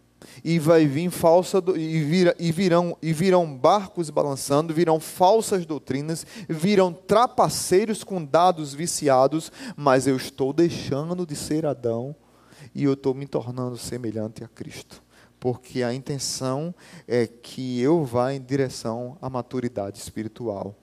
e 0.43 0.59
vai 0.59 0.85
vir 0.85 1.09
falsa 1.09 1.61
e, 1.75 2.01
vira, 2.01 2.35
e 2.39 2.51
virão 2.51 2.97
e 3.01 3.13
virão 3.13 3.55
barcos 3.55 4.09
balançando, 4.09 4.73
virão 4.73 4.99
falsas 4.99 5.65
doutrinas, 5.65 6.25
virão 6.49 6.91
trapaceiros 6.91 8.03
com 8.03 8.23
dados 8.23 8.73
viciados, 8.73 9.51
mas 9.75 10.07
eu 10.07 10.15
estou 10.15 10.51
deixando 10.53 11.25
de 11.25 11.35
ser 11.35 11.65
Adão 11.65 12.15
e 12.73 12.83
eu 12.83 12.93
estou 12.93 13.13
me 13.13 13.27
tornando 13.27 13.77
semelhante 13.77 14.43
a 14.43 14.47
Cristo, 14.47 15.01
porque 15.45 15.83
a 15.83 15.93
intenção 15.93 16.73
é 17.07 17.27
que 17.27 17.79
eu 17.79 18.03
vá 18.03 18.33
em 18.33 18.41
direção 18.41 19.15
à 19.21 19.29
maturidade 19.29 19.99
espiritual. 19.99 20.75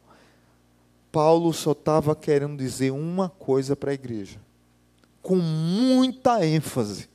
Paulo 1.10 1.52
só 1.52 1.72
estava 1.72 2.14
querendo 2.14 2.58
dizer 2.58 2.92
uma 2.92 3.28
coisa 3.28 3.74
para 3.74 3.90
a 3.90 3.94
igreja 3.94 4.38
com 5.20 5.34
muita 5.34 6.46
ênfase. 6.46 7.08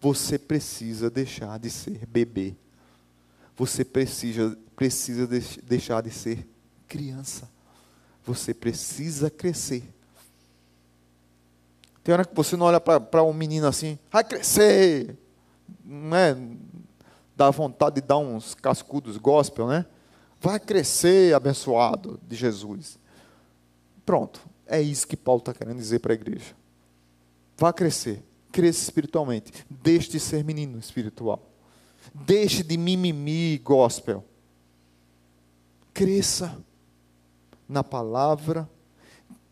Você 0.00 0.38
precisa 0.38 1.10
deixar 1.10 1.58
de 1.58 1.68
ser 1.68 2.06
bebê. 2.06 2.54
Você 3.58 3.84
precisa, 3.84 4.56
precisa 4.74 5.26
de, 5.26 5.40
deixar 5.64 6.02
de 6.02 6.10
ser 6.10 6.48
criança. 6.88 7.46
Você 8.24 8.54
precisa 8.54 9.28
crescer. 9.28 9.84
Tem 12.02 12.14
hora 12.14 12.24
que 12.24 12.34
você 12.34 12.56
não 12.56 12.64
olha 12.64 12.80
para 12.80 13.22
um 13.22 13.34
menino 13.34 13.66
assim, 13.66 13.98
vai 14.10 14.24
crescer. 14.24 15.14
Não 15.84 16.16
é? 16.16 16.34
Dá 17.36 17.50
vontade 17.50 18.00
de 18.00 18.06
dar 18.06 18.18
uns 18.18 18.54
cascudos 18.54 19.18
gospel, 19.18 19.68
né? 19.68 19.84
Vai 20.40 20.58
crescer, 20.58 21.34
abençoado 21.34 22.18
de 22.26 22.34
Jesus. 22.34 22.98
Pronto. 24.04 24.40
É 24.66 24.80
isso 24.80 25.06
que 25.06 25.16
Paulo 25.16 25.40
está 25.40 25.52
querendo 25.52 25.76
dizer 25.76 26.00
para 26.00 26.12
a 26.12 26.14
igreja. 26.14 26.54
Vá 27.56 27.72
crescer. 27.72 28.22
Cresça 28.50 28.82
espiritualmente. 28.84 29.52
Deixe 29.68 30.10
de 30.10 30.20
ser 30.20 30.44
menino 30.44 30.78
espiritual. 30.78 31.42
Deixe 32.14 32.62
de 32.62 32.76
mimimi 32.76 33.58
gospel. 33.58 34.24
Cresça 35.92 36.56
na 37.68 37.84
palavra. 37.84 38.68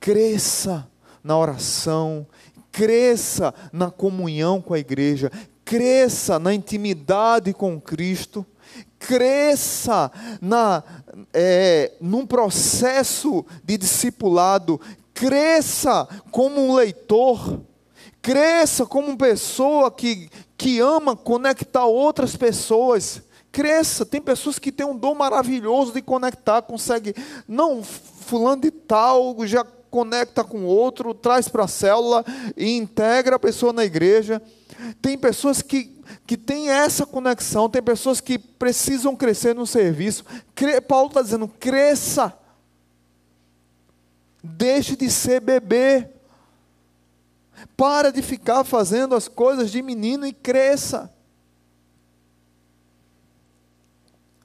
Cresça 0.01 0.89
na 1.23 1.39
oração. 1.39 2.27
Cresça 2.73 3.55
na 3.73 3.91
comunhão 3.91 4.61
com 4.61 4.75
a 4.75 4.79
igreja. 4.79 5.31
Cresça 5.65 6.39
na 6.39 6.53
intimidade 6.53 7.53
com 7.53 7.81
Cristo 7.81 8.47
cresça 8.99 10.11
na, 10.41 10.83
é, 11.33 11.93
num 12.01 12.27
processo 12.27 13.45
de 13.63 13.77
discipulado, 13.77 14.81
cresça 15.13 16.09
como 16.31 16.59
um 16.59 16.75
leitor, 16.75 17.61
Cresça 18.25 18.87
como 18.87 19.19
pessoa 19.19 19.91
que, 19.91 20.31
que 20.57 20.81
ama 20.81 21.15
conectar 21.15 21.85
outras 21.85 22.35
pessoas. 22.35 23.21
Cresça. 23.53 24.07
Tem 24.07 24.19
pessoas 24.19 24.59
que 24.59 24.73
têm 24.73 24.87
um 24.87 24.97
dom 24.97 25.15
maravilhoso 25.15 25.93
de 25.93 26.01
conectar, 26.01 26.63
consegue. 26.63 27.15
Não, 27.47 27.83
fulano 27.83 28.63
de 28.63 28.71
tal 28.71 29.37
já 29.47 29.63
conecta 29.91 30.43
com 30.43 30.65
outro, 30.65 31.13
traz 31.13 31.49
para 31.49 31.65
a 31.65 31.69
célula 31.69 32.25
e 32.57 32.75
integra 32.75 33.37
a 33.37 33.39
pessoa 33.39 33.75
na 33.75 33.85
igreja. 33.85 34.41
Tem 35.01 35.17
pessoas 35.17 35.63
que, 35.63 35.97
que 36.27 36.37
têm 36.37 36.71
essa 36.71 37.07
conexão, 37.07 37.69
tem 37.69 37.83
pessoas 37.83 38.21
que 38.21 38.39
precisam 38.39 39.15
crescer 39.15 39.55
no 39.55 39.67
serviço. 39.67 40.25
Paulo 40.87 41.09
está 41.09 41.23
dizendo: 41.23 41.49
cresça. 41.49 42.37
Deixe 44.43 44.95
de 44.97 45.11
ser 45.11 45.41
bebê. 45.41 46.09
Para 47.77 48.13
de 48.13 48.21
ficar 48.21 48.65
fazendo 48.65 49.15
as 49.15 49.29
coisas 49.29 49.71
de 49.71 49.81
menino 49.81 50.27
e 50.27 50.33
cresça. 50.33 51.11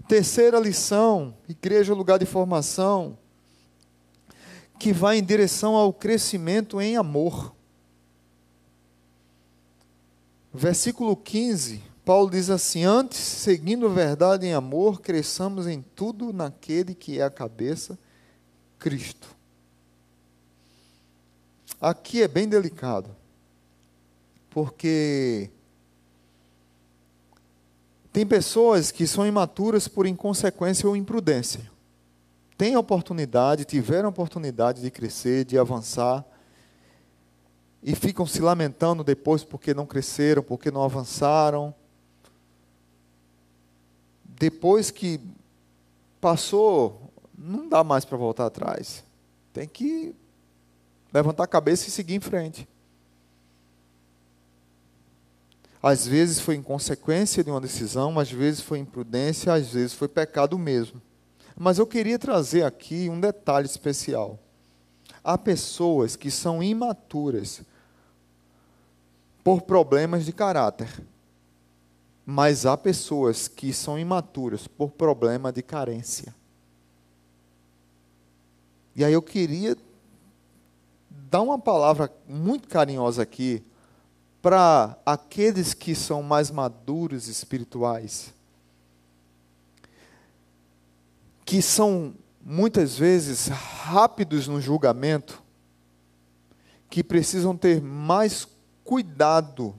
Terceira 0.08 0.60
lição, 0.60 1.36
igreja 1.48 1.94
lugar 1.94 2.18
de 2.18 2.26
formação, 2.26 3.16
que 4.80 4.92
vai 4.92 5.20
em 5.20 5.24
direção 5.24 5.76
ao 5.76 5.94
crescimento 5.94 6.82
em 6.82 6.98
amor. 6.98 7.54
Versículo 10.54 11.16
15, 11.16 11.82
Paulo 12.04 12.32
diz 12.32 12.50
assim: 12.50 12.84
Antes, 12.84 13.20
seguindo 13.20 13.86
a 13.86 13.90
verdade 13.90 14.48
em 14.48 14.54
amor, 14.54 15.00
cresçamos 15.00 15.68
em 15.68 15.82
tudo 15.96 16.34
naquele 16.34 16.96
que 16.96 17.20
é 17.20 17.24
a 17.24 17.30
cabeça, 17.30 17.98
Cristo. 18.80 19.36
Aqui 21.80 22.24
é 22.24 22.28
bem 22.28 22.48
delicado, 22.48 23.16
porque 24.50 25.50
tem 28.12 28.26
pessoas 28.26 28.92
que 28.92 29.06
são 29.06 29.26
imaturas 29.26 29.88
por 29.88 30.08
inconsequência 30.08 30.90
ou 30.90 30.96
imprudência. 30.96 31.70
Têm 32.58 32.76
oportunidade, 32.76 33.64
tiveram 33.64 34.10
oportunidade 34.10 34.82
de 34.82 34.92
crescer, 34.92 35.46
de 35.46 35.58
avançar, 35.58 36.26
e 37.82 37.96
ficam 37.96 38.26
se 38.26 38.42
lamentando 38.42 39.04
depois 39.04 39.44
porque 39.44 39.74
não 39.74 39.86
cresceram, 39.86 40.44
porque 40.44 40.70
não 40.70 40.84
avançaram. 40.84 41.74
Depois 44.26 44.92
que 44.92 45.20
passou, 46.20 47.12
não 47.38 47.68
dá 47.68 47.84
mais 47.84 48.04
para 48.04 48.18
voltar 48.18 48.46
atrás. 48.46 49.04
Tem 49.54 49.68
que 49.68 50.14
levantar 51.12 51.44
a 51.44 51.48
cabeça 51.48 51.88
e 51.88 51.92
seguir 51.92 52.16
em 52.16 52.20
frente. 52.20 52.68
Às 55.82 56.06
vezes 56.06 56.42
foi 56.42 56.56
inconsequência 56.56 57.42
de 57.42 57.50
uma 57.50 57.62
decisão, 57.62 58.20
às 58.20 58.30
vezes 58.30 58.60
foi 58.60 58.80
imprudência, 58.80 59.54
às 59.54 59.70
vezes 59.70 59.94
foi 59.94 60.10
pecado 60.10 60.60
mesmo. 60.60 61.02
Mas 61.58 61.78
eu 61.78 61.88
queria 61.88 62.20
trazer 62.20 62.64
aqui 62.64 63.10
um 63.10 63.20
detalhe 63.20 63.66
especial. 63.66 64.38
Há 65.24 65.38
pessoas 65.38 66.16
que 66.16 66.32
são 66.32 66.64
imaturas 66.64 67.62
por 69.44 69.62
problemas 69.62 70.26
de 70.26 70.32
caráter, 70.32 70.90
mas 72.26 72.66
há 72.66 72.78
pessoas 72.78 73.48
que 73.48 73.74
são 73.74 73.98
imaturas 73.98 74.68
por 74.68 74.92
problema 74.92 75.52
de 75.52 75.62
carência. 75.62 76.36
E 78.96 79.04
aí 79.04 79.14
eu 79.14 79.22
queria 79.22 79.78
dar 81.10 81.42
uma 81.42 81.58
palavra 81.58 82.12
muito 82.28 82.68
carinhosa 82.68 83.24
aqui 83.24 83.64
para 84.42 84.98
aqueles 85.06 85.74
que 85.74 85.94
são 85.94 86.24
mais 86.24 86.50
maduros 86.50 87.28
espirituais, 87.28 88.34
que 91.46 91.62
são 91.62 92.14
muitas 92.52 92.98
vezes 92.98 93.48
rápidos 93.48 94.48
no 94.48 94.60
julgamento, 94.60 95.44
que 96.90 97.04
precisam 97.04 97.56
ter 97.56 97.80
mais 97.80 98.48
cuidado 98.84 99.76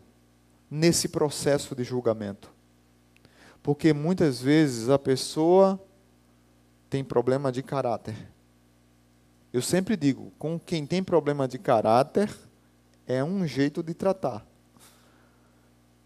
nesse 0.71 1.09
processo 1.09 1.75
de 1.75 1.83
julgamento. 1.83 2.49
Porque 3.61 3.93
muitas 3.93 4.41
vezes 4.41 4.89
a 4.89 5.01
pessoa 5.01 5.83
tem 6.89 7.03
problema 7.03 7.51
de 7.51 7.61
caráter. 7.61 8.15
Eu 9.53 9.63
sempre 9.63 9.97
digo, 9.97 10.33
com 10.39 10.57
quem 10.57 10.87
tem 10.87 11.03
problema 11.03 11.49
de 11.49 11.59
caráter, 11.59 12.33
é 13.05 13.25
um 13.25 13.45
jeito 13.49 13.83
de 13.83 13.95
tratar. 13.95 14.47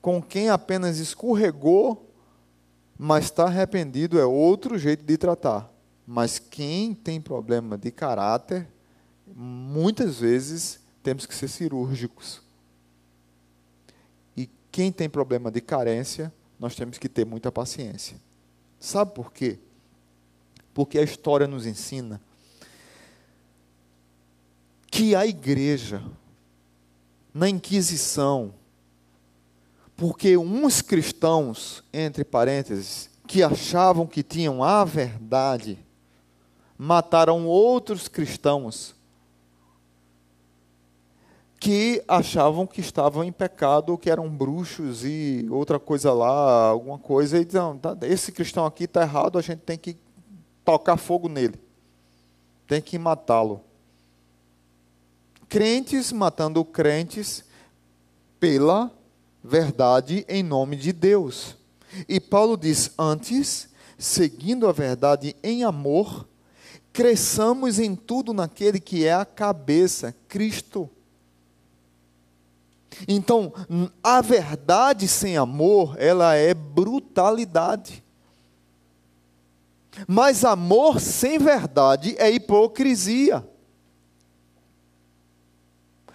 Com 0.00 0.22
quem 0.22 0.48
apenas 0.48 0.96
escorregou, 0.96 2.10
mas 2.96 3.26
está 3.26 3.44
arrependido, 3.44 4.18
é 4.18 4.24
outro 4.24 4.78
jeito 4.78 5.04
de 5.04 5.18
tratar. 5.18 5.73
Mas 6.06 6.38
quem 6.38 6.94
tem 6.94 7.20
problema 7.20 7.78
de 7.78 7.90
caráter, 7.90 8.68
muitas 9.26 10.20
vezes 10.20 10.80
temos 11.02 11.26
que 11.26 11.34
ser 11.34 11.48
cirúrgicos. 11.48 12.42
E 14.36 14.48
quem 14.70 14.92
tem 14.92 15.08
problema 15.08 15.50
de 15.50 15.60
carência, 15.60 16.32
nós 16.58 16.74
temos 16.74 16.98
que 16.98 17.08
ter 17.08 17.24
muita 17.24 17.50
paciência. 17.50 18.16
Sabe 18.78 19.14
por 19.14 19.32
quê? 19.32 19.58
Porque 20.74 20.98
a 20.98 21.02
história 21.02 21.46
nos 21.46 21.66
ensina 21.66 22.20
que 24.94 25.12
a 25.16 25.26
igreja, 25.26 26.00
na 27.32 27.48
Inquisição, 27.48 28.54
porque 29.96 30.36
uns 30.36 30.80
cristãos, 30.80 31.82
entre 31.92 32.24
parênteses, 32.24 33.10
que 33.26 33.42
achavam 33.42 34.06
que 34.06 34.22
tinham 34.22 34.62
a 34.62 34.84
verdade, 34.84 35.84
mataram 36.84 37.46
outros 37.46 38.08
cristãos 38.08 38.94
que 41.58 42.04
achavam 42.06 42.66
que 42.66 42.82
estavam 42.82 43.24
em 43.24 43.32
pecado, 43.32 43.96
que 43.96 44.10
eram 44.10 44.28
bruxos 44.28 45.02
e 45.02 45.46
outra 45.50 45.80
coisa 45.80 46.12
lá, 46.12 46.66
alguma 46.66 46.98
coisa, 46.98 47.38
e 47.40 47.44
diziam, 47.44 47.78
tá, 47.78 47.96
esse 48.02 48.30
cristão 48.30 48.66
aqui 48.66 48.84
está 48.84 49.00
errado, 49.00 49.38
a 49.38 49.40
gente 49.40 49.60
tem 49.60 49.78
que 49.78 49.96
tocar 50.62 50.98
fogo 50.98 51.26
nele, 51.26 51.58
tem 52.66 52.82
que 52.82 52.98
matá-lo. 52.98 53.62
Crentes 55.48 56.12
matando 56.12 56.62
crentes 56.66 57.44
pela 58.38 58.92
verdade 59.42 60.26
em 60.28 60.42
nome 60.42 60.76
de 60.76 60.92
Deus. 60.92 61.56
E 62.06 62.20
Paulo 62.20 62.58
diz: 62.58 62.90
antes, 62.98 63.70
seguindo 63.96 64.68
a 64.68 64.72
verdade 64.72 65.34
em 65.42 65.64
amor, 65.64 66.26
cresçamos 66.94 67.80
em 67.80 67.96
tudo 67.96 68.32
naquele 68.32 68.78
que 68.78 69.04
é 69.04 69.12
a 69.12 69.24
cabeça, 69.24 70.14
Cristo. 70.28 70.88
Então, 73.08 73.52
a 74.00 74.20
verdade 74.20 75.08
sem 75.08 75.36
amor, 75.36 75.96
ela 75.98 76.36
é 76.36 76.54
brutalidade. 76.54 78.02
Mas 80.06 80.44
amor 80.44 81.00
sem 81.00 81.36
verdade 81.36 82.14
é 82.16 82.30
hipocrisia. 82.30 83.44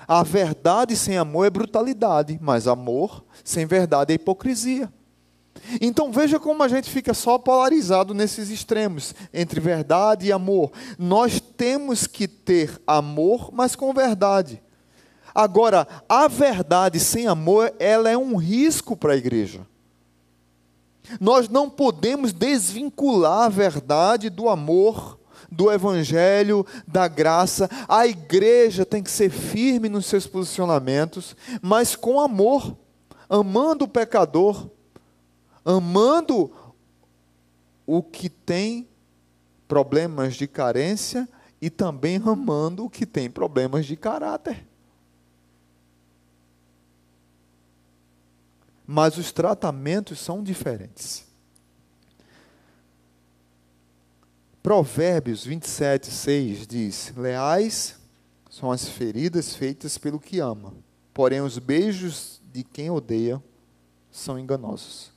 A 0.08 0.24
verdade 0.24 0.96
sem 0.96 1.18
amor 1.18 1.46
é 1.46 1.50
brutalidade, 1.50 2.40
mas 2.42 2.68
amor 2.68 3.24
sem 3.44 3.66
verdade 3.66 4.14
é 4.14 4.16
hipocrisia. 4.16 4.92
Então 5.82 6.12
veja 6.12 6.40
como 6.40 6.64
a 6.64 6.68
gente 6.68 6.90
fica 6.90 7.14
só 7.14 7.38
polarizado 7.38 8.14
nesses 8.14 8.50
extremos, 8.50 9.14
entre 9.34 9.60
verdade 9.60 10.28
e 10.28 10.32
amor. 10.32 10.72
Nós 10.98 11.40
temos 11.40 12.08
que 12.08 12.28
ter 12.28 12.82
amor, 12.86 13.50
mas 13.52 13.76
com 13.76 13.94
verdade. 13.94 14.62
Agora, 15.34 15.88
a 16.08 16.28
verdade 16.28 17.00
sem 17.00 17.28
amor, 17.28 17.74
ela 17.80 18.10
é 18.10 18.18
um 18.18 18.36
risco 18.36 18.96
para 18.96 19.14
a 19.14 19.18
igreja. 19.18 19.62
Nós 21.20 21.50
não 21.50 21.70
podemos 21.70 22.34
desvincular 22.34 23.46
a 23.46 23.50
verdade 23.50 24.30
do 24.30 24.50
amor, 24.50 25.20
do 25.52 25.72
evangelho, 25.72 26.66
da 26.88 27.08
graça. 27.08 27.70
A 27.88 28.06
igreja 28.06 28.86
tem 28.86 29.02
que 29.02 29.10
ser 29.10 29.30
firme 29.30 29.90
nos 29.90 30.06
seus 30.06 30.28
posicionamentos, 30.28 31.36
mas 31.62 31.96
com 31.96 32.20
amor, 32.20 32.76
amando 33.30 33.86
o 33.86 33.88
pecador, 33.88 34.70
amando 35.64 36.52
o 37.86 38.02
que 38.02 38.30
tem 38.30 38.88
problemas 39.68 40.36
de 40.36 40.48
carência 40.48 41.28
e 41.62 41.70
também 41.70 42.18
amando 42.18 42.86
o 42.86 42.90
que 42.90 43.06
tem 43.06 43.30
problemas 43.30 43.86
de 43.86 43.96
caráter. 43.96 44.70
mas 48.92 49.20
os 49.20 49.32
tratamentos 49.32 50.18
são 50.18 50.42
diferentes. 50.42 51.24
Provérbios 54.64 55.46
27, 55.46 56.08
6 56.10 56.66
diz: 56.66 57.14
Leais 57.16 58.00
são 58.50 58.72
as 58.72 58.90
feridas 58.90 59.54
feitas 59.54 59.96
pelo 60.00 60.20
que 60.20 60.40
ama, 60.40 60.74
porém 61.14 61.40
os 61.40 61.60
beijos 61.60 62.42
de 62.52 62.64
quem 62.64 62.90
odeia 62.90 63.40
são 64.10 64.40
enganosos. 64.40 65.12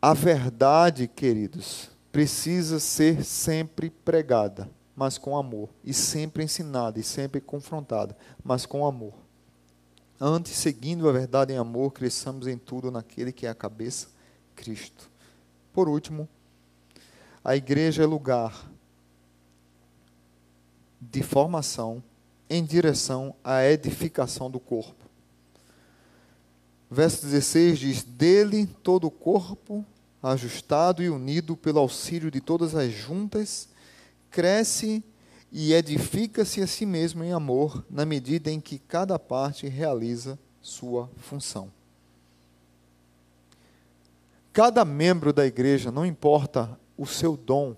A 0.00 0.14
verdade, 0.14 1.06
queridos, 1.06 1.90
precisa 2.10 2.80
ser 2.80 3.24
sempre 3.24 3.90
pregada 3.90 4.68
mas 5.00 5.16
com 5.16 5.34
amor, 5.34 5.70
e 5.82 5.94
sempre 5.94 6.44
ensinada, 6.44 7.00
e 7.00 7.02
sempre 7.02 7.40
confrontada, 7.40 8.14
mas 8.44 8.66
com 8.66 8.84
amor. 8.84 9.14
Antes, 10.20 10.52
seguindo 10.52 11.08
a 11.08 11.12
verdade 11.12 11.54
em 11.54 11.56
amor, 11.56 11.92
cresçamos 11.92 12.46
em 12.46 12.58
tudo 12.58 12.90
naquele 12.90 13.32
que 13.32 13.46
é 13.46 13.48
a 13.48 13.54
cabeça, 13.54 14.08
Cristo. 14.54 15.10
Por 15.72 15.88
último, 15.88 16.28
a 17.42 17.56
igreja 17.56 18.02
é 18.02 18.06
lugar 18.06 18.70
de 21.00 21.22
formação 21.22 22.02
em 22.50 22.62
direção 22.62 23.34
à 23.42 23.64
edificação 23.64 24.50
do 24.50 24.60
corpo. 24.60 25.06
Verso 26.90 27.24
16 27.24 27.78
diz: 27.78 28.02
Dele 28.04 28.66
todo 28.82 29.06
o 29.06 29.10
corpo, 29.10 29.82
ajustado 30.22 31.02
e 31.02 31.08
unido 31.08 31.56
pelo 31.56 31.78
auxílio 31.78 32.30
de 32.30 32.40
todas 32.40 32.74
as 32.74 32.92
juntas 32.92 33.68
cresce 34.30 35.02
e 35.52 35.72
edifica-se 35.72 36.62
a 36.62 36.66
si 36.66 36.86
mesmo 36.86 37.24
em 37.24 37.32
amor, 37.32 37.84
na 37.90 38.04
medida 38.04 38.50
em 38.50 38.60
que 38.60 38.78
cada 38.78 39.18
parte 39.18 39.66
realiza 39.66 40.38
sua 40.62 41.10
função. 41.16 41.72
Cada 44.52 44.84
membro 44.84 45.32
da 45.32 45.46
igreja, 45.46 45.90
não 45.90 46.06
importa 46.06 46.78
o 46.96 47.06
seu 47.06 47.36
dom, 47.36 47.74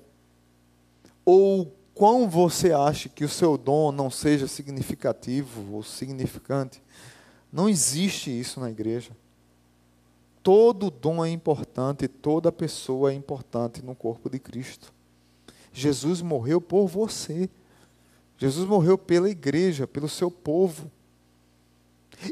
ou 1.25 1.75
quão 1.95 2.29
você 2.29 2.73
acha 2.73 3.09
que 3.09 3.25
o 3.25 3.29
seu 3.29 3.57
dom 3.57 3.93
não 3.93 4.11
seja 4.11 4.49
significativo 4.49 5.75
ou 5.75 5.83
significante, 5.83 6.83
não 7.53 7.69
existe 7.69 8.31
isso 8.31 8.61
na 8.61 8.71
igreja. 8.71 9.17
Todo 10.43 10.91
dom 10.91 11.25
é 11.25 11.31
importante, 11.31 12.09
toda 12.09 12.51
pessoa 12.51 13.13
é 13.13 13.15
importante 13.15 13.81
no 13.83 13.95
corpo 13.95 14.29
de 14.29 14.41
Cristo. 14.41 14.93
Jesus 15.73 16.21
morreu 16.21 16.61
por 16.61 16.89
você. 16.89 17.49
Jesus 18.37 18.69
morreu 18.69 18.99
pela 18.99 19.31
igreja, 19.31 19.87
pelo 19.87 20.09
seu 20.09 20.31
povo. 20.31 20.91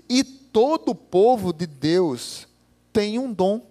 E 0.09 0.25
todo 0.25 0.95
povo 0.95 1.53
de 1.53 1.67
Deus 1.67 2.49
tem 2.93 3.17
um 3.17 3.33
dom. 3.33 3.65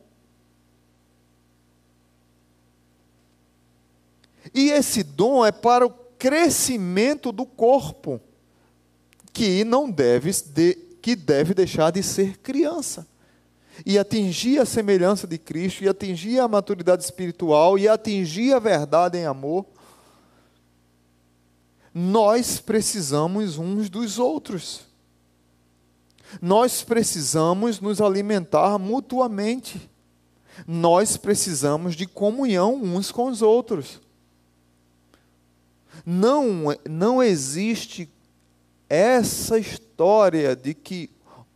E 4.53 4.69
esse 4.69 5.03
dom 5.03 5.45
é 5.45 5.51
para 5.51 5.85
o 5.85 5.89
crescimento 6.17 7.33
do 7.33 7.45
corpo, 7.45 8.21
que 9.33 9.65
não 9.65 9.91
deve, 9.91 10.31
que 11.01 11.15
deve 11.15 11.53
deixar 11.53 11.91
de 11.91 12.01
ser 12.01 12.37
criança 12.37 13.05
e 13.85 13.97
atingir 13.97 14.59
a 14.59 14.65
semelhança 14.65 15.27
de 15.27 15.37
Cristo, 15.37 15.83
e 15.83 15.89
atingir 15.89 16.39
a 16.39 16.47
maturidade 16.47 17.03
espiritual, 17.03 17.77
e 17.77 17.87
atingir 17.87 18.53
a 18.53 18.59
verdade 18.59 19.17
em 19.17 19.25
amor, 19.25 19.65
nós 21.93 22.59
precisamos 22.59 23.57
uns 23.57 23.89
dos 23.89 24.19
outros. 24.19 24.81
Nós 26.41 26.83
precisamos 26.83 27.79
nos 27.79 27.99
alimentar 27.99 28.77
mutuamente. 28.77 29.89
Nós 30.67 31.17
precisamos 31.17 31.95
de 31.95 32.05
comunhão 32.05 32.75
uns 32.75 33.11
com 33.11 33.27
os 33.27 33.41
outros. 33.41 33.99
Não, 36.05 36.75
não 36.87 37.21
existe 37.23 38.09
essa 38.87 39.57
história 39.57 40.55
de 40.55 40.73
que 40.73 41.09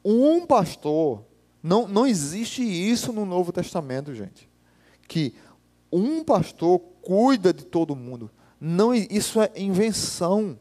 um 0.04 0.46
pastor 0.46 1.24
não, 1.64 1.88
não 1.88 2.06
existe 2.06 2.62
isso 2.62 3.14
no 3.14 3.26
Novo 3.26 3.54
Testamento, 3.54 4.14
gente. 4.14 4.50
Que 5.08 5.34
um 5.90 6.22
pastor 6.22 6.80
cuida 7.02 7.54
de 7.54 7.64
todo 7.64 7.96
mundo. 7.96 8.30
Não, 8.60 8.94
isso 8.94 9.42
é 9.42 9.50
invenção. 9.56 10.60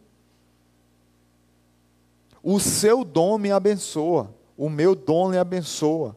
O 2.41 2.61
seu 2.61 3.05
dom 3.05 3.37
me 3.37 3.51
abençoa. 3.51 4.33
O 4.57 4.71
meu 4.71 4.95
dom 4.95 5.33
lhe 5.33 5.39
abençoa. 5.39 6.17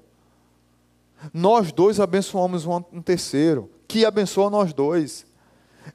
Nós 1.33 1.71
dois 1.71 1.99
abençoamos 1.99 2.65
um 2.67 3.01
terceiro, 3.01 3.71
que 3.87 4.05
abençoa 4.05 4.51
nós 4.51 4.71
dois. 4.71 5.25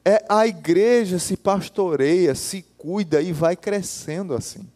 É 0.05 0.24
a 0.28 0.47
igreja 0.47 1.20
se 1.20 1.36
pastoreia, 1.36 2.34
se 2.34 2.62
cuida 2.76 3.22
e 3.22 3.32
vai 3.32 3.55
crescendo 3.55 4.34
assim. 4.34 4.66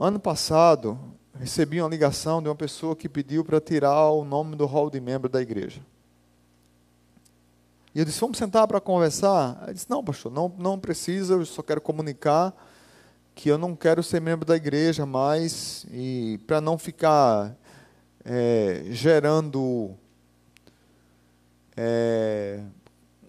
Ano 0.00 0.20
passado, 0.20 0.96
recebi 1.34 1.80
uma 1.80 1.90
ligação 1.90 2.40
de 2.40 2.48
uma 2.48 2.54
pessoa 2.54 2.94
que 2.94 3.08
pediu 3.08 3.44
para 3.44 3.60
tirar 3.60 4.10
o 4.10 4.24
nome 4.24 4.54
do 4.54 4.64
hall 4.64 4.88
de 4.88 5.00
membro 5.00 5.28
da 5.28 5.42
igreja. 5.42 5.80
E 7.92 7.98
eu 7.98 8.04
disse: 8.04 8.20
Vamos 8.20 8.38
sentar 8.38 8.68
para 8.68 8.80
conversar? 8.80 9.58
Ele 9.64 9.74
disse: 9.74 9.90
Não, 9.90 10.04
pastor, 10.04 10.30
não, 10.30 10.54
não 10.56 10.78
precisa, 10.78 11.34
eu 11.34 11.44
só 11.44 11.62
quero 11.62 11.80
comunicar 11.80 12.54
que 13.34 13.48
eu 13.48 13.58
não 13.58 13.74
quero 13.74 14.00
ser 14.00 14.20
membro 14.20 14.46
da 14.46 14.54
igreja 14.54 15.04
mais, 15.04 15.84
e 15.90 16.38
para 16.46 16.60
não 16.60 16.78
ficar 16.78 17.56
é, 18.24 18.84
gerando 18.90 19.96
é, 21.76 22.60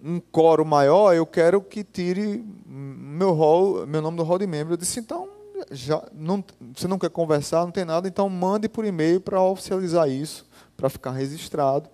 um 0.00 0.20
coro 0.20 0.64
maior, 0.64 1.14
eu 1.14 1.26
quero 1.26 1.60
que 1.60 1.82
tire 1.82 2.44
meu, 2.64 3.32
hall, 3.32 3.84
meu 3.88 4.00
nome 4.00 4.16
do 4.16 4.22
hall 4.22 4.38
de 4.38 4.46
membro. 4.46 4.74
Eu 4.74 4.76
disse: 4.78 5.00
Então 5.00 5.39
já 5.70 6.02
não, 6.12 6.44
você 6.74 6.86
não 6.88 6.98
quer 6.98 7.10
conversar, 7.10 7.64
não 7.64 7.70
tem 7.70 7.84
nada, 7.84 8.08
então 8.08 8.28
mande 8.28 8.68
por 8.68 8.84
e-mail 8.84 9.20
para 9.20 9.42
oficializar 9.42 10.08
isso, 10.08 10.46
para 10.76 10.88
ficar 10.88 11.12
registrado. 11.12 11.88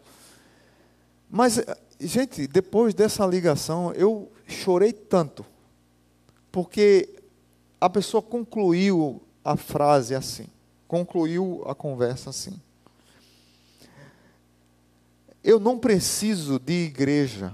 Mas, 1.31 1.61
gente, 2.01 2.47
depois 2.47 2.95
dessa 2.95 3.27
ligação, 3.27 3.93
eu 3.93 4.31
chorei 4.47 4.93
tanto, 4.93 5.45
porque 6.51 7.09
a 7.81 7.91
pessoa 7.91 8.23
concluiu 8.23 9.21
a 9.45 9.57
frase 9.57 10.15
assim, 10.15 10.47
concluiu 10.89 11.63
a 11.67 11.75
conversa 11.75 12.31
assim. 12.31 12.61
Eu 15.47 15.61
não 15.61 15.79
preciso 15.79 16.59
de 16.59 16.87
igreja. 16.87 17.53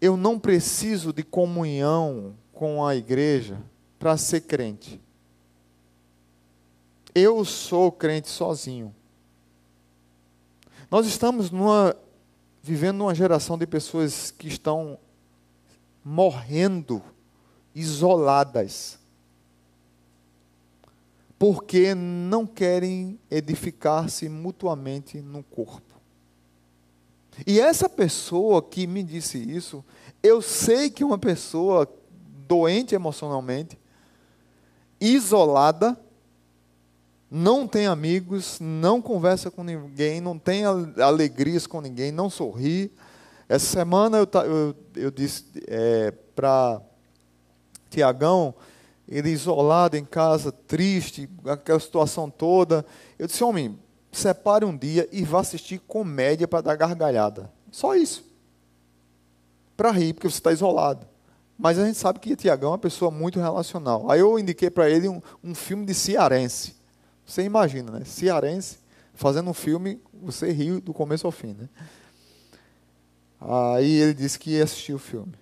Eu 0.00 0.16
não 0.16 0.38
preciso 0.38 1.12
de 1.12 1.24
comunhão 1.24 2.34
com 2.56 2.82
a 2.82 2.96
igreja 2.96 3.62
para 3.98 4.16
ser 4.16 4.40
crente. 4.40 4.98
Eu 7.14 7.44
sou 7.44 7.92
crente 7.92 8.28
sozinho. 8.30 8.94
Nós 10.90 11.06
estamos 11.06 11.50
numa, 11.50 11.94
vivendo 12.62 12.96
numa 12.96 13.14
geração 13.14 13.58
de 13.58 13.66
pessoas 13.66 14.30
que 14.30 14.48
estão 14.48 14.98
morrendo 16.02 17.02
isoladas, 17.74 18.98
porque 21.38 21.94
não 21.94 22.46
querem 22.46 23.20
edificar-se 23.30 24.30
mutuamente 24.30 25.20
no 25.20 25.42
corpo. 25.42 25.94
E 27.46 27.60
essa 27.60 27.86
pessoa 27.86 28.62
que 28.62 28.86
me 28.86 29.02
disse 29.02 29.36
isso, 29.36 29.84
eu 30.22 30.40
sei 30.40 30.88
que 30.88 31.04
uma 31.04 31.18
pessoa 31.18 31.86
doente 32.46 32.94
emocionalmente, 32.94 33.78
isolada, 35.00 35.98
não 37.30 37.66
tem 37.66 37.86
amigos, 37.86 38.58
não 38.60 39.02
conversa 39.02 39.50
com 39.50 39.64
ninguém, 39.64 40.20
não 40.20 40.38
tem 40.38 40.64
alegrias 40.64 41.66
com 41.66 41.80
ninguém, 41.80 42.12
não 42.12 42.30
sorri. 42.30 42.92
Essa 43.48 43.66
semana 43.66 44.18
eu, 44.18 44.28
eu, 44.42 44.76
eu 44.94 45.10
disse 45.10 45.44
é, 45.66 46.12
para 46.34 46.80
Tiagão, 47.90 48.54
ele 49.08 49.30
isolado 49.30 49.96
em 49.96 50.04
casa, 50.04 50.50
triste, 50.50 51.28
aquela 51.44 51.80
situação 51.80 52.30
toda. 52.30 52.84
Eu 53.18 53.26
disse, 53.26 53.42
homem, 53.42 53.78
separe 54.10 54.64
um 54.64 54.76
dia 54.76 55.08
e 55.12 55.22
vá 55.22 55.40
assistir 55.40 55.78
comédia 55.80 56.48
para 56.48 56.62
dar 56.62 56.76
gargalhada. 56.76 57.50
Só 57.70 57.94
isso. 57.94 58.24
Para 59.76 59.90
rir, 59.90 60.14
porque 60.14 60.28
você 60.28 60.38
está 60.38 60.52
isolado. 60.52 61.06
Mas 61.58 61.78
a 61.78 61.86
gente 61.86 61.98
sabe 61.98 62.18
que 62.18 62.36
Tiagão 62.36 62.70
é 62.70 62.72
uma 62.72 62.78
pessoa 62.78 63.10
muito 63.10 63.40
relacional. 63.40 64.10
Aí 64.10 64.20
eu 64.20 64.38
indiquei 64.38 64.70
para 64.70 64.90
ele 64.90 65.08
um, 65.08 65.20
um 65.42 65.54
filme 65.54 65.86
de 65.86 65.94
cearense. 65.94 66.76
Você 67.24 67.42
imagina, 67.42 67.90
né? 67.90 68.04
Cearense 68.04 68.78
fazendo 69.16 69.50
um 69.50 69.54
filme, 69.54 69.98
você 70.22 70.52
riu 70.52 70.80
do 70.80 70.92
começo 70.92 71.26
ao 71.26 71.32
fim, 71.32 71.54
né? 71.54 71.68
Aí 73.40 73.90
ele 73.90 74.14
disse 74.14 74.38
que 74.38 74.50
ia 74.50 74.64
assistir 74.64 74.92
o 74.92 74.98
filme. 74.98 75.32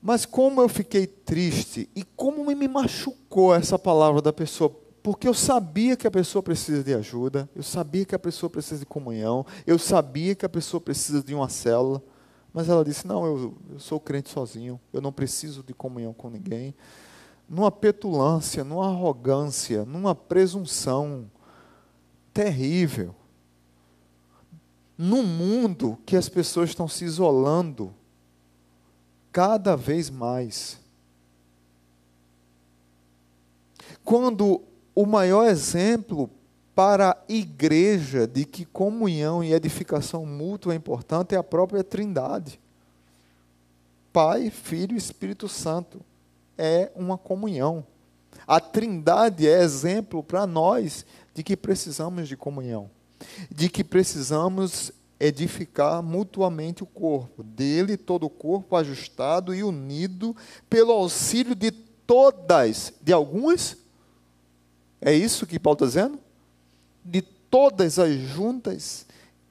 Mas 0.00 0.24
como 0.24 0.60
eu 0.60 0.68
fiquei 0.68 1.06
triste 1.06 1.88
e 1.94 2.02
como 2.02 2.44
me 2.44 2.68
machucou 2.68 3.54
essa 3.54 3.78
palavra 3.78 4.20
da 4.20 4.32
pessoa, 4.32 4.70
porque 5.02 5.28
eu 5.28 5.34
sabia 5.34 5.96
que 5.96 6.06
a 6.06 6.10
pessoa 6.10 6.42
precisa 6.42 6.82
de 6.82 6.94
ajuda, 6.94 7.48
eu 7.54 7.62
sabia 7.62 8.04
que 8.04 8.14
a 8.14 8.18
pessoa 8.18 8.50
precisa 8.50 8.80
de 8.80 8.86
comunhão, 8.86 9.46
eu 9.66 9.78
sabia 9.78 10.34
que 10.34 10.46
a 10.46 10.48
pessoa 10.48 10.80
precisa 10.80 11.22
de 11.22 11.34
uma 11.34 11.48
célula. 11.48 12.02
Mas 12.52 12.68
ela 12.68 12.84
disse: 12.84 13.06
Não, 13.06 13.24
eu, 13.24 13.54
eu 13.70 13.78
sou 13.78 13.98
crente 13.98 14.30
sozinho, 14.30 14.80
eu 14.92 15.00
não 15.00 15.12
preciso 15.12 15.62
de 15.62 15.72
comunhão 15.72 16.12
com 16.12 16.28
ninguém. 16.28 16.74
Numa 17.48 17.70
petulância, 17.70 18.64
numa 18.64 18.88
arrogância, 18.88 19.84
numa 19.84 20.14
presunção 20.14 21.30
terrível. 22.32 23.14
Num 24.96 25.22
mundo 25.22 25.98
que 26.06 26.16
as 26.16 26.28
pessoas 26.28 26.70
estão 26.70 26.86
se 26.86 27.04
isolando 27.04 27.92
cada 29.32 29.74
vez 29.74 30.10
mais. 30.10 30.78
Quando 34.04 34.62
o 34.94 35.06
maior 35.06 35.46
exemplo 35.46 36.30
para 36.74 37.10
a 37.10 37.16
igreja 37.28 38.26
de 38.26 38.44
que 38.44 38.64
comunhão 38.64 39.44
e 39.44 39.52
edificação 39.52 40.24
mútua 40.24 40.72
é 40.72 40.76
importante 40.76 41.34
é 41.34 41.38
a 41.38 41.42
própria 41.42 41.84
Trindade. 41.84 42.58
Pai, 44.12 44.50
Filho 44.50 44.94
e 44.94 44.98
Espírito 44.98 45.48
Santo. 45.48 46.00
É 46.56 46.90
uma 46.94 47.16
comunhão. 47.16 47.84
A 48.46 48.60
Trindade 48.60 49.48
é 49.48 49.62
exemplo 49.62 50.22
para 50.22 50.46
nós 50.46 51.04
de 51.34 51.42
que 51.42 51.56
precisamos 51.56 52.28
de 52.28 52.36
comunhão, 52.36 52.90
de 53.50 53.68
que 53.68 53.82
precisamos 53.82 54.92
edificar 55.18 56.02
mutuamente 56.02 56.82
o 56.82 56.86
corpo, 56.86 57.42
dele 57.42 57.96
todo 57.96 58.24
o 58.24 58.30
corpo 58.30 58.76
ajustado 58.76 59.54
e 59.54 59.62
unido 59.62 60.36
pelo 60.68 60.92
auxílio 60.92 61.54
de 61.54 61.70
todas, 61.70 62.92
de 63.00 63.12
algumas. 63.12 63.76
É 65.00 65.14
isso 65.14 65.46
que 65.46 65.58
Paulo 65.58 65.76
está 65.76 65.86
dizendo? 65.86 66.18
De 67.04 67.22
todas 67.22 67.98
as 67.98 68.14
juntas, 68.14 69.06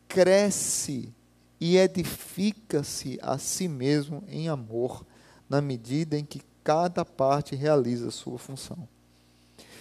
cresce 0.07 1.13
e 1.59 1.77
edifica-se 1.77 3.19
a 3.21 3.37
si 3.37 3.67
mesmo 3.67 4.23
em 4.27 4.49
amor, 4.49 5.05
na 5.49 5.61
medida 5.61 6.17
em 6.17 6.25
que 6.25 6.41
cada 6.63 7.05
parte 7.05 7.55
realiza 7.55 8.07
a 8.07 8.11
sua 8.11 8.37
função. 8.37 8.87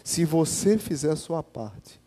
Se 0.05 0.25
você 0.25 0.77
fizer 0.77 1.13
a 1.13 1.17
sua 1.17 1.43
parte, 1.43 2.01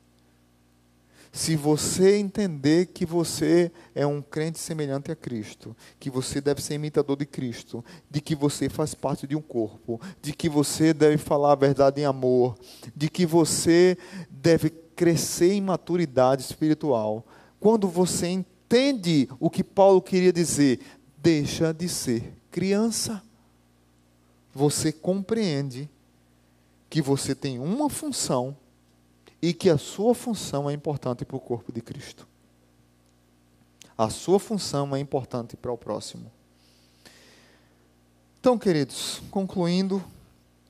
se 1.31 1.55
você 1.55 2.17
entender 2.17 2.85
que 2.87 3.07
você 3.07 3.71
é 3.95 4.05
um 4.05 4.21
crente 4.21 4.59
semelhante 4.59 5.11
a 5.11 5.15
Cristo, 5.15 5.75
que 5.99 6.07
você 6.07 6.39
deve 6.39 6.61
ser 6.61 6.75
imitador 6.75 7.17
de 7.17 7.25
Cristo, 7.25 7.83
de 8.07 8.21
que 8.21 8.35
você 8.35 8.69
faz 8.69 8.93
parte 8.93 9.25
de 9.25 9.35
um 9.35 9.41
corpo, 9.41 9.99
de 10.21 10.31
que 10.31 10.47
você 10.47 10.93
deve 10.93 11.17
falar 11.17 11.53
a 11.53 11.55
verdade 11.55 12.01
em 12.01 12.05
amor, 12.05 12.55
de 12.95 13.09
que 13.09 13.25
você 13.25 13.97
deve 14.29 14.69
crescer 15.03 15.51
em 15.51 15.59
maturidade 15.59 16.43
espiritual, 16.43 17.25
quando 17.59 17.89
você 17.89 18.25
entende 18.29 19.27
o 19.37 19.49
que 19.49 19.61
Paulo 19.61 20.01
queria 20.01 20.31
dizer, 20.31 20.79
deixa 21.17 21.73
de 21.73 21.89
ser 21.89 22.33
criança. 22.49 23.21
Você 24.53 24.93
compreende 24.93 25.89
que 26.89 27.01
você 27.01 27.35
tem 27.35 27.59
uma 27.59 27.89
função 27.89 28.55
e 29.41 29.53
que 29.53 29.69
a 29.69 29.77
sua 29.77 30.15
função 30.15 30.69
é 30.69 30.73
importante 30.73 31.25
para 31.25 31.35
o 31.35 31.41
corpo 31.41 31.69
de 31.69 31.81
Cristo. 31.81 32.25
A 33.97 34.09
sua 34.09 34.39
função 34.39 34.95
é 34.95 35.01
importante 35.01 35.57
para 35.57 35.73
o 35.73 35.77
próximo. 35.77 36.31
Então, 38.39 38.57
queridos, 38.57 39.21
concluindo, 39.29 40.01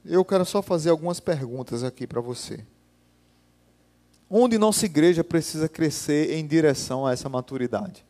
eu 0.03 0.25
quero 0.25 0.43
só 0.43 0.59
fazer 0.63 0.89
algumas 0.89 1.19
perguntas 1.19 1.83
aqui 1.83 2.07
para 2.07 2.19
você. 2.19 2.65
Onde 4.35 4.57
nossa 4.57 4.87
igreja 4.87 5.23
precisa 5.23 5.69
crescer 5.69 6.31
em 6.31 6.47
direção 6.47 7.05
a 7.05 7.13
essa 7.13 7.29
maturidade? 7.29 8.03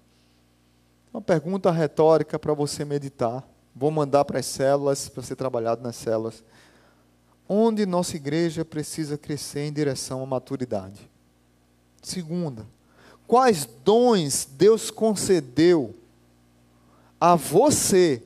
Uma 1.14 1.22
pergunta 1.22 1.70
retórica 1.70 2.40
para 2.40 2.54
você 2.54 2.86
meditar. 2.86 3.46
Vou 3.76 3.92
mandar 3.92 4.24
para 4.24 4.40
as 4.40 4.46
células, 4.46 5.10
para 5.10 5.22
ser 5.22 5.36
trabalhado 5.36 5.84
nas 5.84 5.98
células. 5.98 6.42
Onde 7.46 7.86
nossa 7.86 8.16
igreja 8.16 8.64
precisa 8.64 9.18
crescer 9.18 9.68
em 9.68 9.74
direção 9.74 10.24
à 10.24 10.26
maturidade? 10.26 11.10
Segunda, 12.02 12.66
quais 13.28 13.68
dons 13.84 14.48
Deus 14.50 14.90
concedeu 14.90 15.94
a 17.20 17.36
você. 17.36 18.24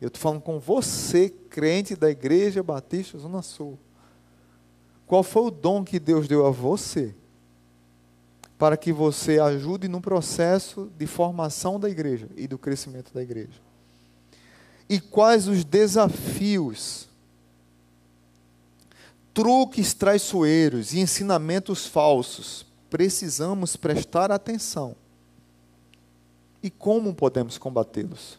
Eu 0.00 0.06
estou 0.06 0.22
falando 0.22 0.42
com 0.42 0.60
você, 0.60 1.28
crente 1.28 1.96
da 1.96 2.08
Igreja 2.08 2.62
Batista 2.62 3.18
Zona 3.18 3.42
Sul. 3.42 3.76
Qual 5.06 5.22
foi 5.22 5.42
o 5.42 5.50
dom 5.50 5.84
que 5.84 6.00
Deus 6.00 6.26
deu 6.26 6.44
a 6.46 6.50
você? 6.50 7.14
Para 8.58 8.76
que 8.76 8.92
você 8.92 9.38
ajude 9.38 9.86
no 9.86 10.00
processo 10.00 10.90
de 10.98 11.06
formação 11.06 11.78
da 11.78 11.88
igreja 11.88 12.28
e 12.36 12.48
do 12.48 12.58
crescimento 12.58 13.14
da 13.14 13.22
igreja. 13.22 13.60
E 14.88 15.00
quais 15.00 15.46
os 15.46 15.64
desafios, 15.64 17.08
truques 19.32 19.92
traiçoeiros 19.94 20.92
e 20.92 21.00
ensinamentos 21.00 21.86
falsos 21.86 22.66
precisamos 22.88 23.76
prestar 23.76 24.32
atenção? 24.32 24.96
E 26.62 26.70
como 26.70 27.14
podemos 27.14 27.58
combatê-los? 27.58 28.38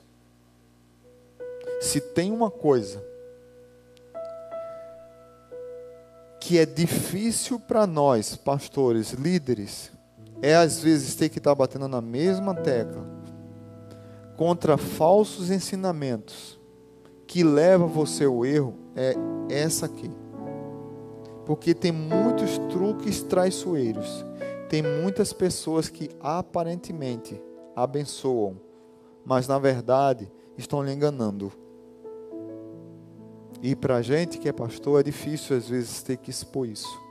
Se 1.80 2.02
tem 2.02 2.32
uma 2.32 2.50
coisa 2.50 3.04
que 6.48 6.58
é 6.58 6.66
difícil 6.66 7.60
para 7.60 7.86
nós, 7.86 8.38
pastores, 8.38 9.12
líderes, 9.12 9.92
é 10.42 10.56
às 10.56 10.80
vezes 10.80 11.14
ter 11.14 11.28
que 11.28 11.40
estar 11.40 11.52
tá 11.52 11.56
batendo 11.56 11.90
na 11.90 12.00
mesma 12.00 12.56
tecla 12.56 13.06
contra 14.38 14.78
falsos 14.78 15.52
ensinamentos 15.52 16.58
que 17.28 17.44
leva 17.44 17.86
você 17.86 18.24
ao 18.24 18.46
erro, 18.46 18.74
é 18.96 19.14
essa 19.50 19.88
aqui. 19.88 20.10
Porque 21.46 21.74
tem 21.74 21.92
muitos 21.92 22.58
truques 22.70 23.22
traiçoeiros. 23.24 24.26
Tem 24.70 24.82
muitas 24.82 25.34
pessoas 25.34 25.90
que 25.90 26.10
aparentemente 26.22 27.42
abençoam, 27.76 28.56
mas 29.26 29.50
na 29.50 29.60
verdade 29.60 30.32
estão 30.58 30.82
lhe 30.82 30.94
enganando. 30.94 31.52
E 33.62 33.76
para 33.76 33.98
a 33.98 34.02
gente 34.02 34.38
que 34.38 34.48
é 34.48 34.54
pastor 34.54 35.00
é 35.00 35.04
difícil 35.04 35.58
às 35.58 35.68
vezes 35.68 36.04
ter 36.04 36.18
que 36.18 36.30
expor 36.30 36.68
isso. 36.68 37.02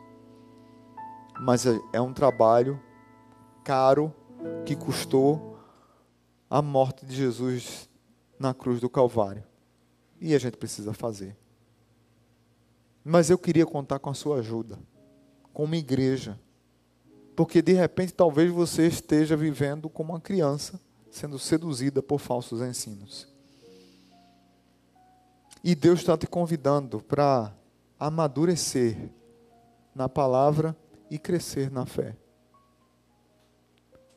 Mas 1.41 1.67
é, 1.67 1.79
é 1.93 2.01
um 2.01 2.13
trabalho 2.13 2.81
caro 3.65 4.15
que 4.65 4.77
custou 4.77 5.59
a 6.49 6.63
morte 6.63 7.05
de 7.05 7.15
Jesus 7.15 7.89
na 8.39 8.55
cruz 8.55 8.81
do 8.81 8.89
Calvário. 8.89 9.45
E 10.21 10.35
a 10.35 10.39
gente 10.39 10.57
precisa 10.57 10.95
fazer. 10.95 11.37
Mas 13.05 13.29
eu 13.29 13.39
queria 13.39 13.67
contar 13.67 13.99
com 13.99 14.09
a 14.09 14.15
sua 14.15 14.39
ajuda, 14.39 14.79
como 15.53 15.75
igreja. 15.75 16.39
Porque 17.35 17.61
de 17.61 17.73
repente 17.73 18.15
talvez 18.15 18.51
você 18.51 18.87
esteja 18.87 19.37
vivendo 19.37 19.89
como 19.89 20.13
uma 20.13 20.21
criança, 20.21 20.81
sendo 21.11 21.39
seduzida 21.39 22.03
por 22.03 22.19
falsos 22.19 22.63
ensinos. 22.63 23.36
E 25.67 25.75
Deus 25.75 25.99
está 25.99 26.17
te 26.17 26.29
convidando 26.29 27.03
para 27.03 27.53
amadurecer 27.99 29.11
na 29.93 30.09
palavra 30.09 30.77
e 31.11 31.19
crescer 31.19 31.73
na 31.73 31.85
fé. 31.85 32.17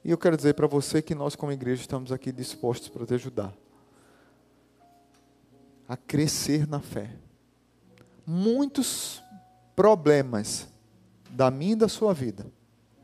E 0.06 0.12
eu 0.12 0.18
quero 0.20 0.38
dizer 0.38 0.54
para 0.54 0.68
você 0.68 1.02
que 1.02 1.16
nós, 1.16 1.36
como 1.36 1.52
igreja, 1.52 1.82
estamos 1.82 2.12
aqui 2.12 2.32
dispostos 2.32 2.89
para 2.89 3.04
te 3.04 3.16
ajudar 3.16 3.52
a 5.88 5.97
crescer 5.97 6.68
na 6.68 6.80
fé. 6.80 7.18
Muitos 8.28 9.24
problemas 9.76 10.68
da 11.32 11.50
minha 11.50 11.74
e 11.74 11.78
da 11.78 11.88
sua 11.88 12.14
vida 12.14 12.45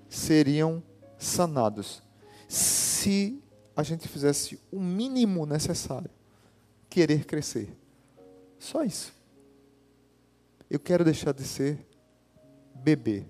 seriam 0.08 0.84
sanados 1.18 2.04
se 2.48 3.42
a 3.76 3.82
gente 3.82 4.08
fizesse 4.08 4.62
o 4.72 4.80
mínimo 4.80 5.48
necessário 5.48 6.12
querer 6.88 7.26
crescer. 7.26 7.85
Só 8.66 8.84
isso. 8.84 9.14
Eu 10.68 10.80
quero 10.80 11.04
deixar 11.04 11.32
de 11.34 11.44
ser 11.44 11.86
bebê. 12.74 13.24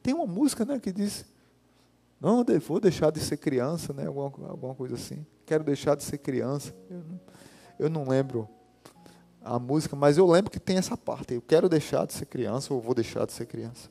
Tem 0.00 0.14
uma 0.14 0.24
música 0.24 0.64
né, 0.64 0.78
que 0.78 0.92
diz: 0.92 1.24
Não, 2.20 2.44
vou 2.64 2.78
deixar 2.78 3.10
de 3.10 3.18
ser 3.18 3.38
criança, 3.38 3.92
né, 3.92 4.06
alguma, 4.06 4.26
alguma 4.48 4.74
coisa 4.76 4.94
assim. 4.94 5.26
Quero 5.44 5.64
deixar 5.64 5.96
de 5.96 6.04
ser 6.04 6.18
criança. 6.18 6.72
Eu 6.88 7.02
não, 7.02 7.20
eu 7.76 7.90
não 7.90 8.08
lembro 8.08 8.48
a 9.42 9.58
música, 9.58 9.96
mas 9.96 10.16
eu 10.16 10.30
lembro 10.30 10.48
que 10.48 10.60
tem 10.60 10.76
essa 10.76 10.96
parte. 10.96 11.34
Eu 11.34 11.42
quero 11.42 11.68
deixar 11.68 12.06
de 12.06 12.12
ser 12.12 12.26
criança 12.26 12.72
ou 12.72 12.80
vou 12.80 12.94
deixar 12.94 13.26
de 13.26 13.32
ser 13.32 13.46
criança. 13.46 13.90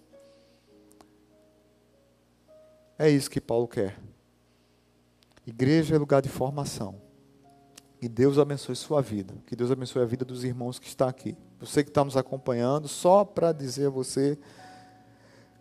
É 2.98 3.10
isso 3.10 3.30
que 3.30 3.42
Paulo 3.42 3.68
quer. 3.68 4.00
Igreja 5.46 5.96
é 5.96 5.98
lugar 5.98 6.22
de 6.22 6.30
formação. 6.30 7.03
Que 8.04 8.10
Deus 8.10 8.38
abençoe 8.38 8.76
sua 8.76 9.02
vida. 9.02 9.34
Que 9.46 9.56
Deus 9.56 9.72
abençoe 9.72 10.02
a 10.02 10.06
vida 10.06 10.26
dos 10.26 10.44
irmãos 10.44 10.78
que 10.78 10.90
está 10.90 11.08
aqui. 11.08 11.38
Você 11.58 11.86
que 11.86 11.90
está 11.90 12.04
nos 12.04 12.18
acompanhando, 12.18 12.86
só 12.86 13.24
para 13.24 13.54
dizer 13.54 13.88
a 13.88 13.90
você 13.90 14.38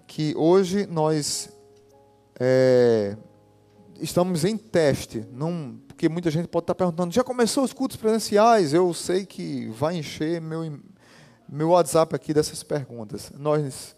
que 0.08 0.34
hoje 0.36 0.84
nós 0.84 1.50
é, 2.40 3.16
estamos 4.00 4.44
em 4.44 4.56
teste. 4.56 5.24
Não, 5.30 5.78
porque 5.86 6.08
muita 6.08 6.32
gente 6.32 6.48
pode 6.48 6.64
estar 6.64 6.74
perguntando: 6.74 7.14
já 7.14 7.22
começou 7.22 7.62
os 7.62 7.72
cultos 7.72 7.96
presenciais? 7.96 8.74
Eu 8.74 8.92
sei 8.92 9.24
que 9.24 9.68
vai 9.68 9.98
encher 9.98 10.40
meu, 10.40 10.80
meu 11.48 11.68
WhatsApp 11.68 12.12
aqui 12.16 12.34
dessas 12.34 12.64
perguntas. 12.64 13.30
Nós, 13.38 13.94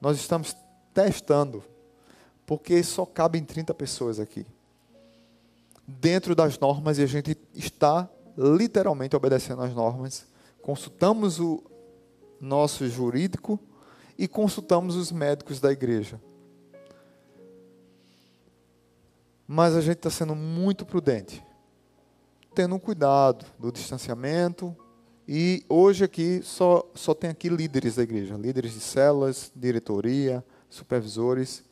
nós 0.00 0.16
estamos 0.16 0.56
testando, 0.92 1.62
porque 2.44 2.82
só 2.82 3.06
cabem 3.06 3.44
30 3.44 3.72
pessoas 3.72 4.18
aqui 4.18 4.44
dentro 5.86 6.34
das 6.34 6.58
normas 6.58 6.98
e 6.98 7.02
a 7.02 7.06
gente 7.06 7.36
está 7.54 8.08
literalmente 8.36 9.14
obedecendo 9.14 9.62
às 9.62 9.74
normas. 9.74 10.26
Consultamos 10.62 11.38
o 11.38 11.62
nosso 12.40 12.88
jurídico 12.88 13.58
e 14.18 14.26
consultamos 14.26 14.96
os 14.96 15.12
médicos 15.12 15.60
da 15.60 15.72
igreja. 15.72 16.20
Mas 19.46 19.74
a 19.74 19.80
gente 19.80 19.98
está 19.98 20.10
sendo 20.10 20.34
muito 20.34 20.86
prudente, 20.86 21.44
tendo 22.54 22.74
um 22.74 22.78
cuidado 22.78 23.44
do 23.58 23.70
distanciamento. 23.70 24.74
E 25.28 25.64
hoje 25.68 26.04
aqui 26.04 26.40
só, 26.42 26.88
só 26.94 27.14
tem 27.14 27.30
aqui 27.30 27.48
líderes 27.48 27.96
da 27.96 28.02
igreja, 28.02 28.36
líderes 28.36 28.72
de 28.72 28.80
células, 28.80 29.52
diretoria, 29.54 30.44
supervisores. 30.70 31.62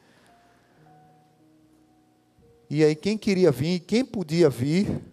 E 2.75 2.83
aí 2.83 2.97
quem 2.97 3.19
queria 3.19 3.53
vir, 3.53 3.81
quem 3.81 4.03
podia 4.03 4.49
vir, 4.49 5.05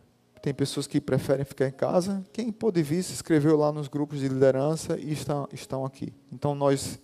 tem 0.41 0.53
pessoas 0.53 0.87
que 0.87 1.01
preferem 1.01 1.43
ficar 1.43 1.67
em 1.67 1.73
casa, 1.73 2.25
quem 2.31 2.53
pôde 2.53 2.81
vir 2.81 3.03
se 3.03 3.11
inscreveu 3.11 3.57
lá 3.57 3.69
nos 3.69 3.89
grupos 3.89 4.21
de 4.21 4.29
liderança 4.29 4.97
e 4.97 5.11
estão, 5.11 5.83
aqui. 5.83 6.13
Então 6.31 6.55
nós 6.55 6.97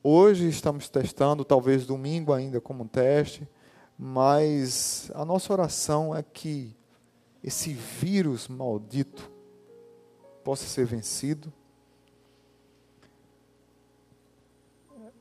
hoje 0.00 0.48
estamos 0.48 0.88
testando, 0.88 1.44
talvez 1.44 1.84
domingo 1.84 2.32
ainda 2.32 2.60
como 2.60 2.86
teste, 2.86 3.48
mas 3.98 5.10
a 5.12 5.24
nossa 5.24 5.52
oração 5.52 6.14
é 6.14 6.22
que 6.22 6.72
esse 7.42 7.74
vírus 7.74 8.46
maldito 8.46 9.28
possa 10.44 10.66
ser 10.66 10.86
vencido. 10.86 11.52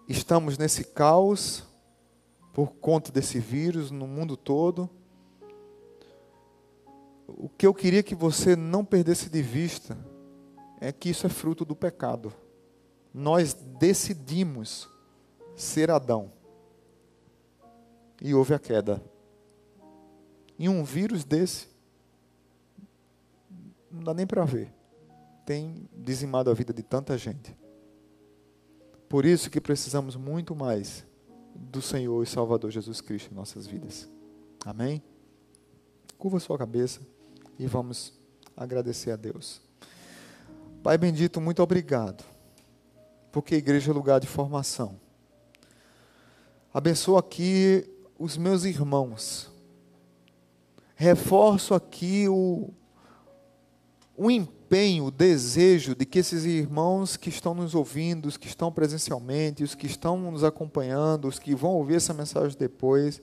Estamos 0.07 0.59
nesse 0.59 0.83
caos, 0.83 1.66
por 2.57 2.71
conta 2.71 3.11
desse 3.11 3.37
vírus 3.37 3.91
no 3.91 4.07
mundo 4.07 4.35
todo. 4.35 4.89
O 7.27 7.47
que 7.47 7.67
eu 7.67 7.71
queria 7.71 8.01
que 8.01 8.15
você 8.15 8.55
não 8.55 8.83
perdesse 8.83 9.29
de 9.29 9.43
vista 9.43 9.95
é 10.81 10.91
que 10.91 11.07
isso 11.07 11.27
é 11.27 11.29
fruto 11.29 11.63
do 11.63 11.75
pecado. 11.75 12.33
Nós 13.13 13.53
decidimos 13.53 14.89
ser 15.55 15.91
Adão. 15.91 16.31
E 18.19 18.33
houve 18.33 18.55
a 18.55 18.59
queda. 18.59 19.03
E 20.57 20.67
um 20.67 20.83
vírus 20.83 21.23
desse, 21.23 21.67
não 23.91 24.01
dá 24.03 24.15
nem 24.15 24.25
para 24.25 24.43
ver. 24.45 24.73
Tem 25.45 25.87
dizimado 25.95 26.49
a 26.49 26.55
vida 26.55 26.73
de 26.73 26.81
tanta 26.81 27.15
gente. 27.19 27.55
Por 29.07 29.25
isso 29.25 29.47
que 29.47 29.61
precisamos 29.61 30.15
muito 30.15 30.55
mais 30.55 31.05
do 31.57 31.81
Senhor 31.81 32.21
e 32.23 32.27
Salvador 32.27 32.71
Jesus 32.71 33.01
Cristo 33.01 33.31
em 33.31 33.35
nossas 33.35 33.65
vidas. 33.65 34.07
Amém? 34.65 35.01
Curva 36.17 36.39
sua 36.39 36.57
cabeça 36.57 37.01
e 37.57 37.65
vamos 37.65 38.13
agradecer 38.55 39.11
a 39.11 39.15
Deus. 39.15 39.61
Pai 40.83 40.97
bendito, 40.97 41.41
muito 41.41 41.61
obrigado, 41.61 42.23
porque 43.31 43.55
a 43.55 43.57
igreja 43.57 43.91
é 43.91 43.93
lugar 43.93 44.19
de 44.19 44.27
formação. 44.27 44.99
Abençoa 46.73 47.19
aqui 47.19 47.89
os 48.17 48.37
meus 48.37 48.63
irmãos. 48.63 49.51
Reforço 50.95 51.73
aqui 51.73 52.27
o, 52.29 52.73
o 54.15 54.31
empenho 54.31 54.56
empenho, 54.67 55.05
o 55.05 55.11
desejo 55.11 55.95
de 55.95 56.05
que 56.05 56.19
esses 56.19 56.43
irmãos 56.43 57.15
que 57.15 57.29
estão 57.29 57.53
nos 57.53 57.73
ouvindo, 57.73 58.25
os 58.25 58.35
que 58.35 58.47
estão 58.47 58.69
presencialmente, 58.69 59.63
os 59.63 59.73
que 59.73 59.87
estão 59.87 60.17
nos 60.29 60.43
acompanhando, 60.43 61.29
os 61.29 61.39
que 61.39 61.55
vão 61.55 61.71
ouvir 61.71 61.95
essa 61.95 62.13
mensagem 62.13 62.57
depois, 62.59 63.21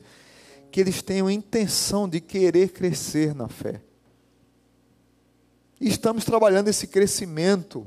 que 0.72 0.80
eles 0.80 1.02
tenham 1.02 1.30
intenção 1.30 2.08
de 2.08 2.18
querer 2.18 2.70
crescer 2.70 3.34
na 3.34 3.46
fé. 3.46 3.82
E 5.78 5.86
estamos 5.86 6.24
trabalhando 6.24 6.68
esse 6.68 6.86
crescimento 6.86 7.86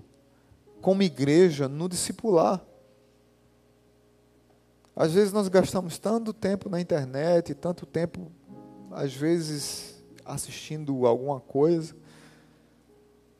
como 0.79 1.01
igreja 1.01 1.67
no 1.67 1.89
discipular. 1.89 2.63
Às 4.95 5.13
vezes 5.13 5.33
nós 5.33 5.47
gastamos 5.47 5.97
tanto 5.97 6.31
tempo 6.31 6.69
na 6.69 6.79
internet, 6.79 7.55
tanto 7.55 7.87
tempo, 7.87 8.31
às 8.91 9.13
vezes, 9.13 10.03
assistindo 10.23 11.07
alguma 11.07 11.39
coisa, 11.39 11.95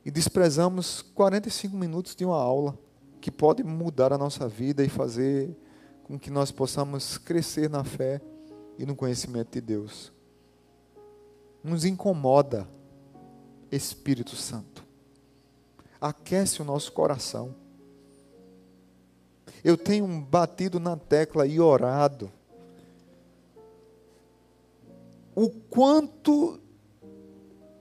e 0.08 0.12
desprezamos 0.12 1.02
45 1.02 1.76
minutos 1.76 2.16
de 2.16 2.24
uma 2.24 2.38
aula 2.38 2.80
que 3.20 3.30
pode 3.30 3.62
mudar 3.62 4.14
a 4.14 4.18
nossa 4.18 4.48
vida 4.48 4.82
e 4.82 4.88
fazer 4.88 5.54
com 6.06 6.18
que 6.18 6.32
nós 6.32 6.50
possamos 6.50 7.18
crescer 7.18 7.70
na 7.70 7.84
fé 7.84 8.22
e 8.78 8.86
no 8.86 8.96
conhecimento 8.96 9.52
de 9.52 9.60
Deus. 9.60 10.14
Nos 11.62 11.84
incomoda, 11.84 12.66
Espírito 13.70 14.34
Santo. 14.34 14.82
Aquece 16.00 16.62
o 16.62 16.66
nosso 16.66 16.94
coração. 16.94 17.54
Eu 19.62 19.76
tenho 19.76 20.08
batido 20.22 20.80
na 20.80 20.96
tecla 20.96 21.46
e 21.46 21.60
orado. 21.60 22.32
O 25.36 25.50
quanto 25.50 26.58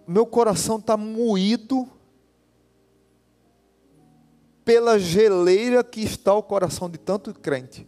meu 0.08 0.26
coração 0.26 0.78
está 0.78 0.96
moído 0.96 1.88
pela 4.66 4.98
geleira 4.98 5.84
que 5.84 6.00
está 6.00 6.34
o 6.34 6.42
coração 6.42 6.90
de 6.90 6.98
tanto 6.98 7.32
crente. 7.32 7.86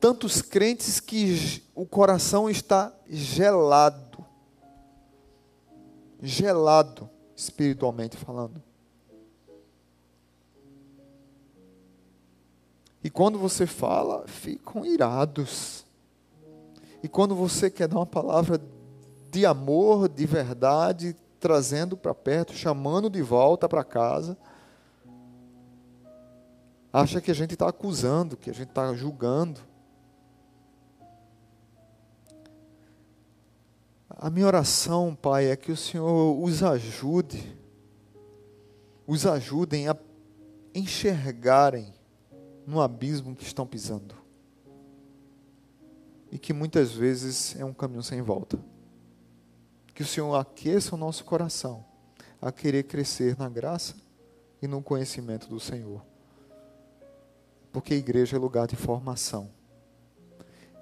Tantos 0.00 0.42
crentes 0.42 0.98
que 0.98 1.62
o 1.76 1.86
coração 1.86 2.50
está 2.50 2.92
gelado. 3.08 4.26
Gelado, 6.20 7.08
espiritualmente 7.36 8.16
falando. 8.16 8.60
E 13.04 13.08
quando 13.08 13.38
você 13.38 13.64
fala, 13.64 14.26
ficam 14.26 14.84
irados. 14.84 15.86
E 17.00 17.06
quando 17.06 17.36
você 17.36 17.70
quer 17.70 17.86
dar 17.86 17.98
uma 17.98 18.06
palavra 18.06 18.60
de 19.30 19.46
amor, 19.46 20.08
de 20.08 20.26
verdade, 20.26 21.16
trazendo 21.42 21.96
para 21.96 22.14
perto, 22.14 22.52
chamando 22.52 23.10
de 23.10 23.20
volta 23.20 23.68
para 23.68 23.82
casa. 23.82 24.38
Acha 26.92 27.20
que 27.20 27.32
a 27.32 27.34
gente 27.34 27.54
está 27.54 27.68
acusando, 27.68 28.36
que 28.36 28.48
a 28.48 28.54
gente 28.54 28.68
está 28.68 28.94
julgando. 28.94 29.60
A 34.08 34.30
minha 34.30 34.46
oração, 34.46 35.16
Pai, 35.16 35.46
é 35.46 35.56
que 35.56 35.72
o 35.72 35.76
Senhor 35.76 36.40
os 36.40 36.62
ajude, 36.62 37.58
os 39.04 39.26
ajudem 39.26 39.88
a 39.88 39.96
enxergarem 40.72 41.92
no 42.64 42.80
abismo 42.80 43.34
que 43.34 43.42
estão 43.42 43.66
pisando. 43.66 44.14
E 46.30 46.38
que 46.38 46.52
muitas 46.52 46.92
vezes 46.92 47.56
é 47.58 47.64
um 47.64 47.74
caminho 47.74 48.02
sem 48.02 48.22
volta. 48.22 48.71
Que 49.94 50.02
o 50.02 50.06
Senhor 50.06 50.34
aqueça 50.34 50.94
o 50.94 50.98
nosso 50.98 51.24
coração 51.24 51.84
a 52.40 52.50
querer 52.50 52.84
crescer 52.84 53.36
na 53.38 53.48
graça 53.48 53.94
e 54.60 54.66
no 54.66 54.82
conhecimento 54.82 55.48
do 55.48 55.60
Senhor. 55.60 56.04
Porque 57.72 57.94
a 57.94 57.96
igreja 57.96 58.36
é 58.36 58.38
lugar 58.38 58.66
de 58.66 58.76
formação. 58.76 59.50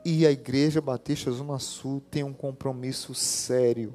E 0.04 0.26
a 0.26 0.30
Igreja 0.30 0.80
Batista 0.80 1.30
Zona 1.30 1.58
Sul 1.58 2.00
tem 2.10 2.24
um 2.24 2.32
compromisso 2.32 3.14
sério 3.14 3.94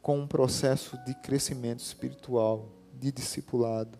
com 0.00 0.20
um 0.20 0.26
processo 0.26 0.96
de 1.04 1.12
crescimento 1.14 1.80
espiritual, 1.80 2.68
de 2.94 3.10
discipulado, 3.10 3.98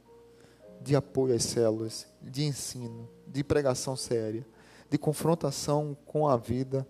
de 0.81 0.95
apoio 0.95 1.35
às 1.35 1.43
células, 1.43 2.07
de 2.23 2.45
ensino, 2.45 3.09
de 3.27 3.43
pregação 3.43 3.97
séria, 3.97 4.47
de 4.89 4.97
confrontação 4.97 5.97
com 6.07 6.29
a 6.29 6.37
vida 6.37 6.87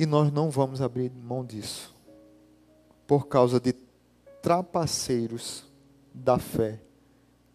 E 0.00 0.06
nós 0.06 0.32
não 0.32 0.48
vamos 0.48 0.80
abrir 0.80 1.12
mão 1.12 1.44
disso, 1.44 1.94
por 3.06 3.28
causa 3.28 3.60
de 3.60 3.74
trapaceiros 4.40 5.66
da 6.14 6.38
fé 6.38 6.80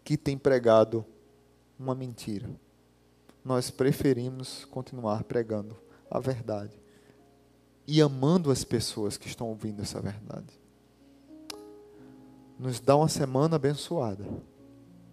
que 0.04 0.16
têm 0.16 0.38
pregado 0.38 1.04
uma 1.76 1.92
mentira. 1.92 2.48
Nós 3.44 3.68
preferimos 3.68 4.64
continuar 4.66 5.24
pregando 5.24 5.76
a 6.08 6.20
verdade 6.20 6.80
e 7.84 8.00
amando 8.00 8.52
as 8.52 8.62
pessoas 8.62 9.18
que 9.18 9.26
estão 9.26 9.48
ouvindo 9.48 9.82
essa 9.82 10.00
verdade. 10.00 10.56
Nos 12.56 12.78
dá 12.78 12.96
uma 12.96 13.08
semana 13.08 13.56
abençoada. 13.56 14.24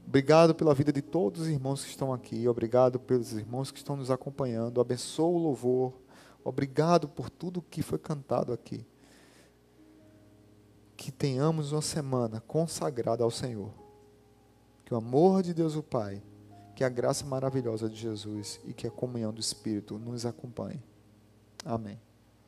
Obrigado 0.05 0.53
pela 0.53 0.75
vida 0.75 0.93
de 0.93 1.01
todos 1.01 1.41
os 1.41 1.47
irmãos 1.47 1.83
que 1.83 1.89
estão 1.89 2.13
aqui. 2.13 2.47
Obrigado 2.47 2.99
pelos 2.99 3.33
irmãos 3.33 3.71
que 3.71 3.79
estão 3.79 3.95
nos 3.95 4.11
acompanhando. 4.11 4.79
Abençoa 4.79 5.29
o 5.29 5.39
louvor 5.39 6.02
Obrigado 6.43 7.07
por 7.07 7.29
tudo 7.29 7.61
que 7.61 7.81
foi 7.81 7.97
cantado 7.97 8.51
aqui. 8.51 8.85
Que 10.95 11.11
tenhamos 11.11 11.71
uma 11.71 11.81
semana 11.81 12.41
consagrada 12.41 13.23
ao 13.23 13.31
Senhor. 13.31 13.71
Que 14.85 14.93
o 14.93 14.97
amor 14.97 15.41
de 15.41 15.53
Deus 15.53 15.75
o 15.75 15.83
Pai, 15.83 16.21
que 16.75 16.83
a 16.83 16.89
graça 16.89 17.25
maravilhosa 17.25 17.89
de 17.89 17.95
Jesus 17.95 18.59
e 18.65 18.73
que 18.73 18.87
a 18.87 18.91
comunhão 18.91 19.33
do 19.33 19.39
Espírito 19.39 19.97
nos 19.97 20.25
acompanhe. 20.25 20.83
Amém. 21.65 21.99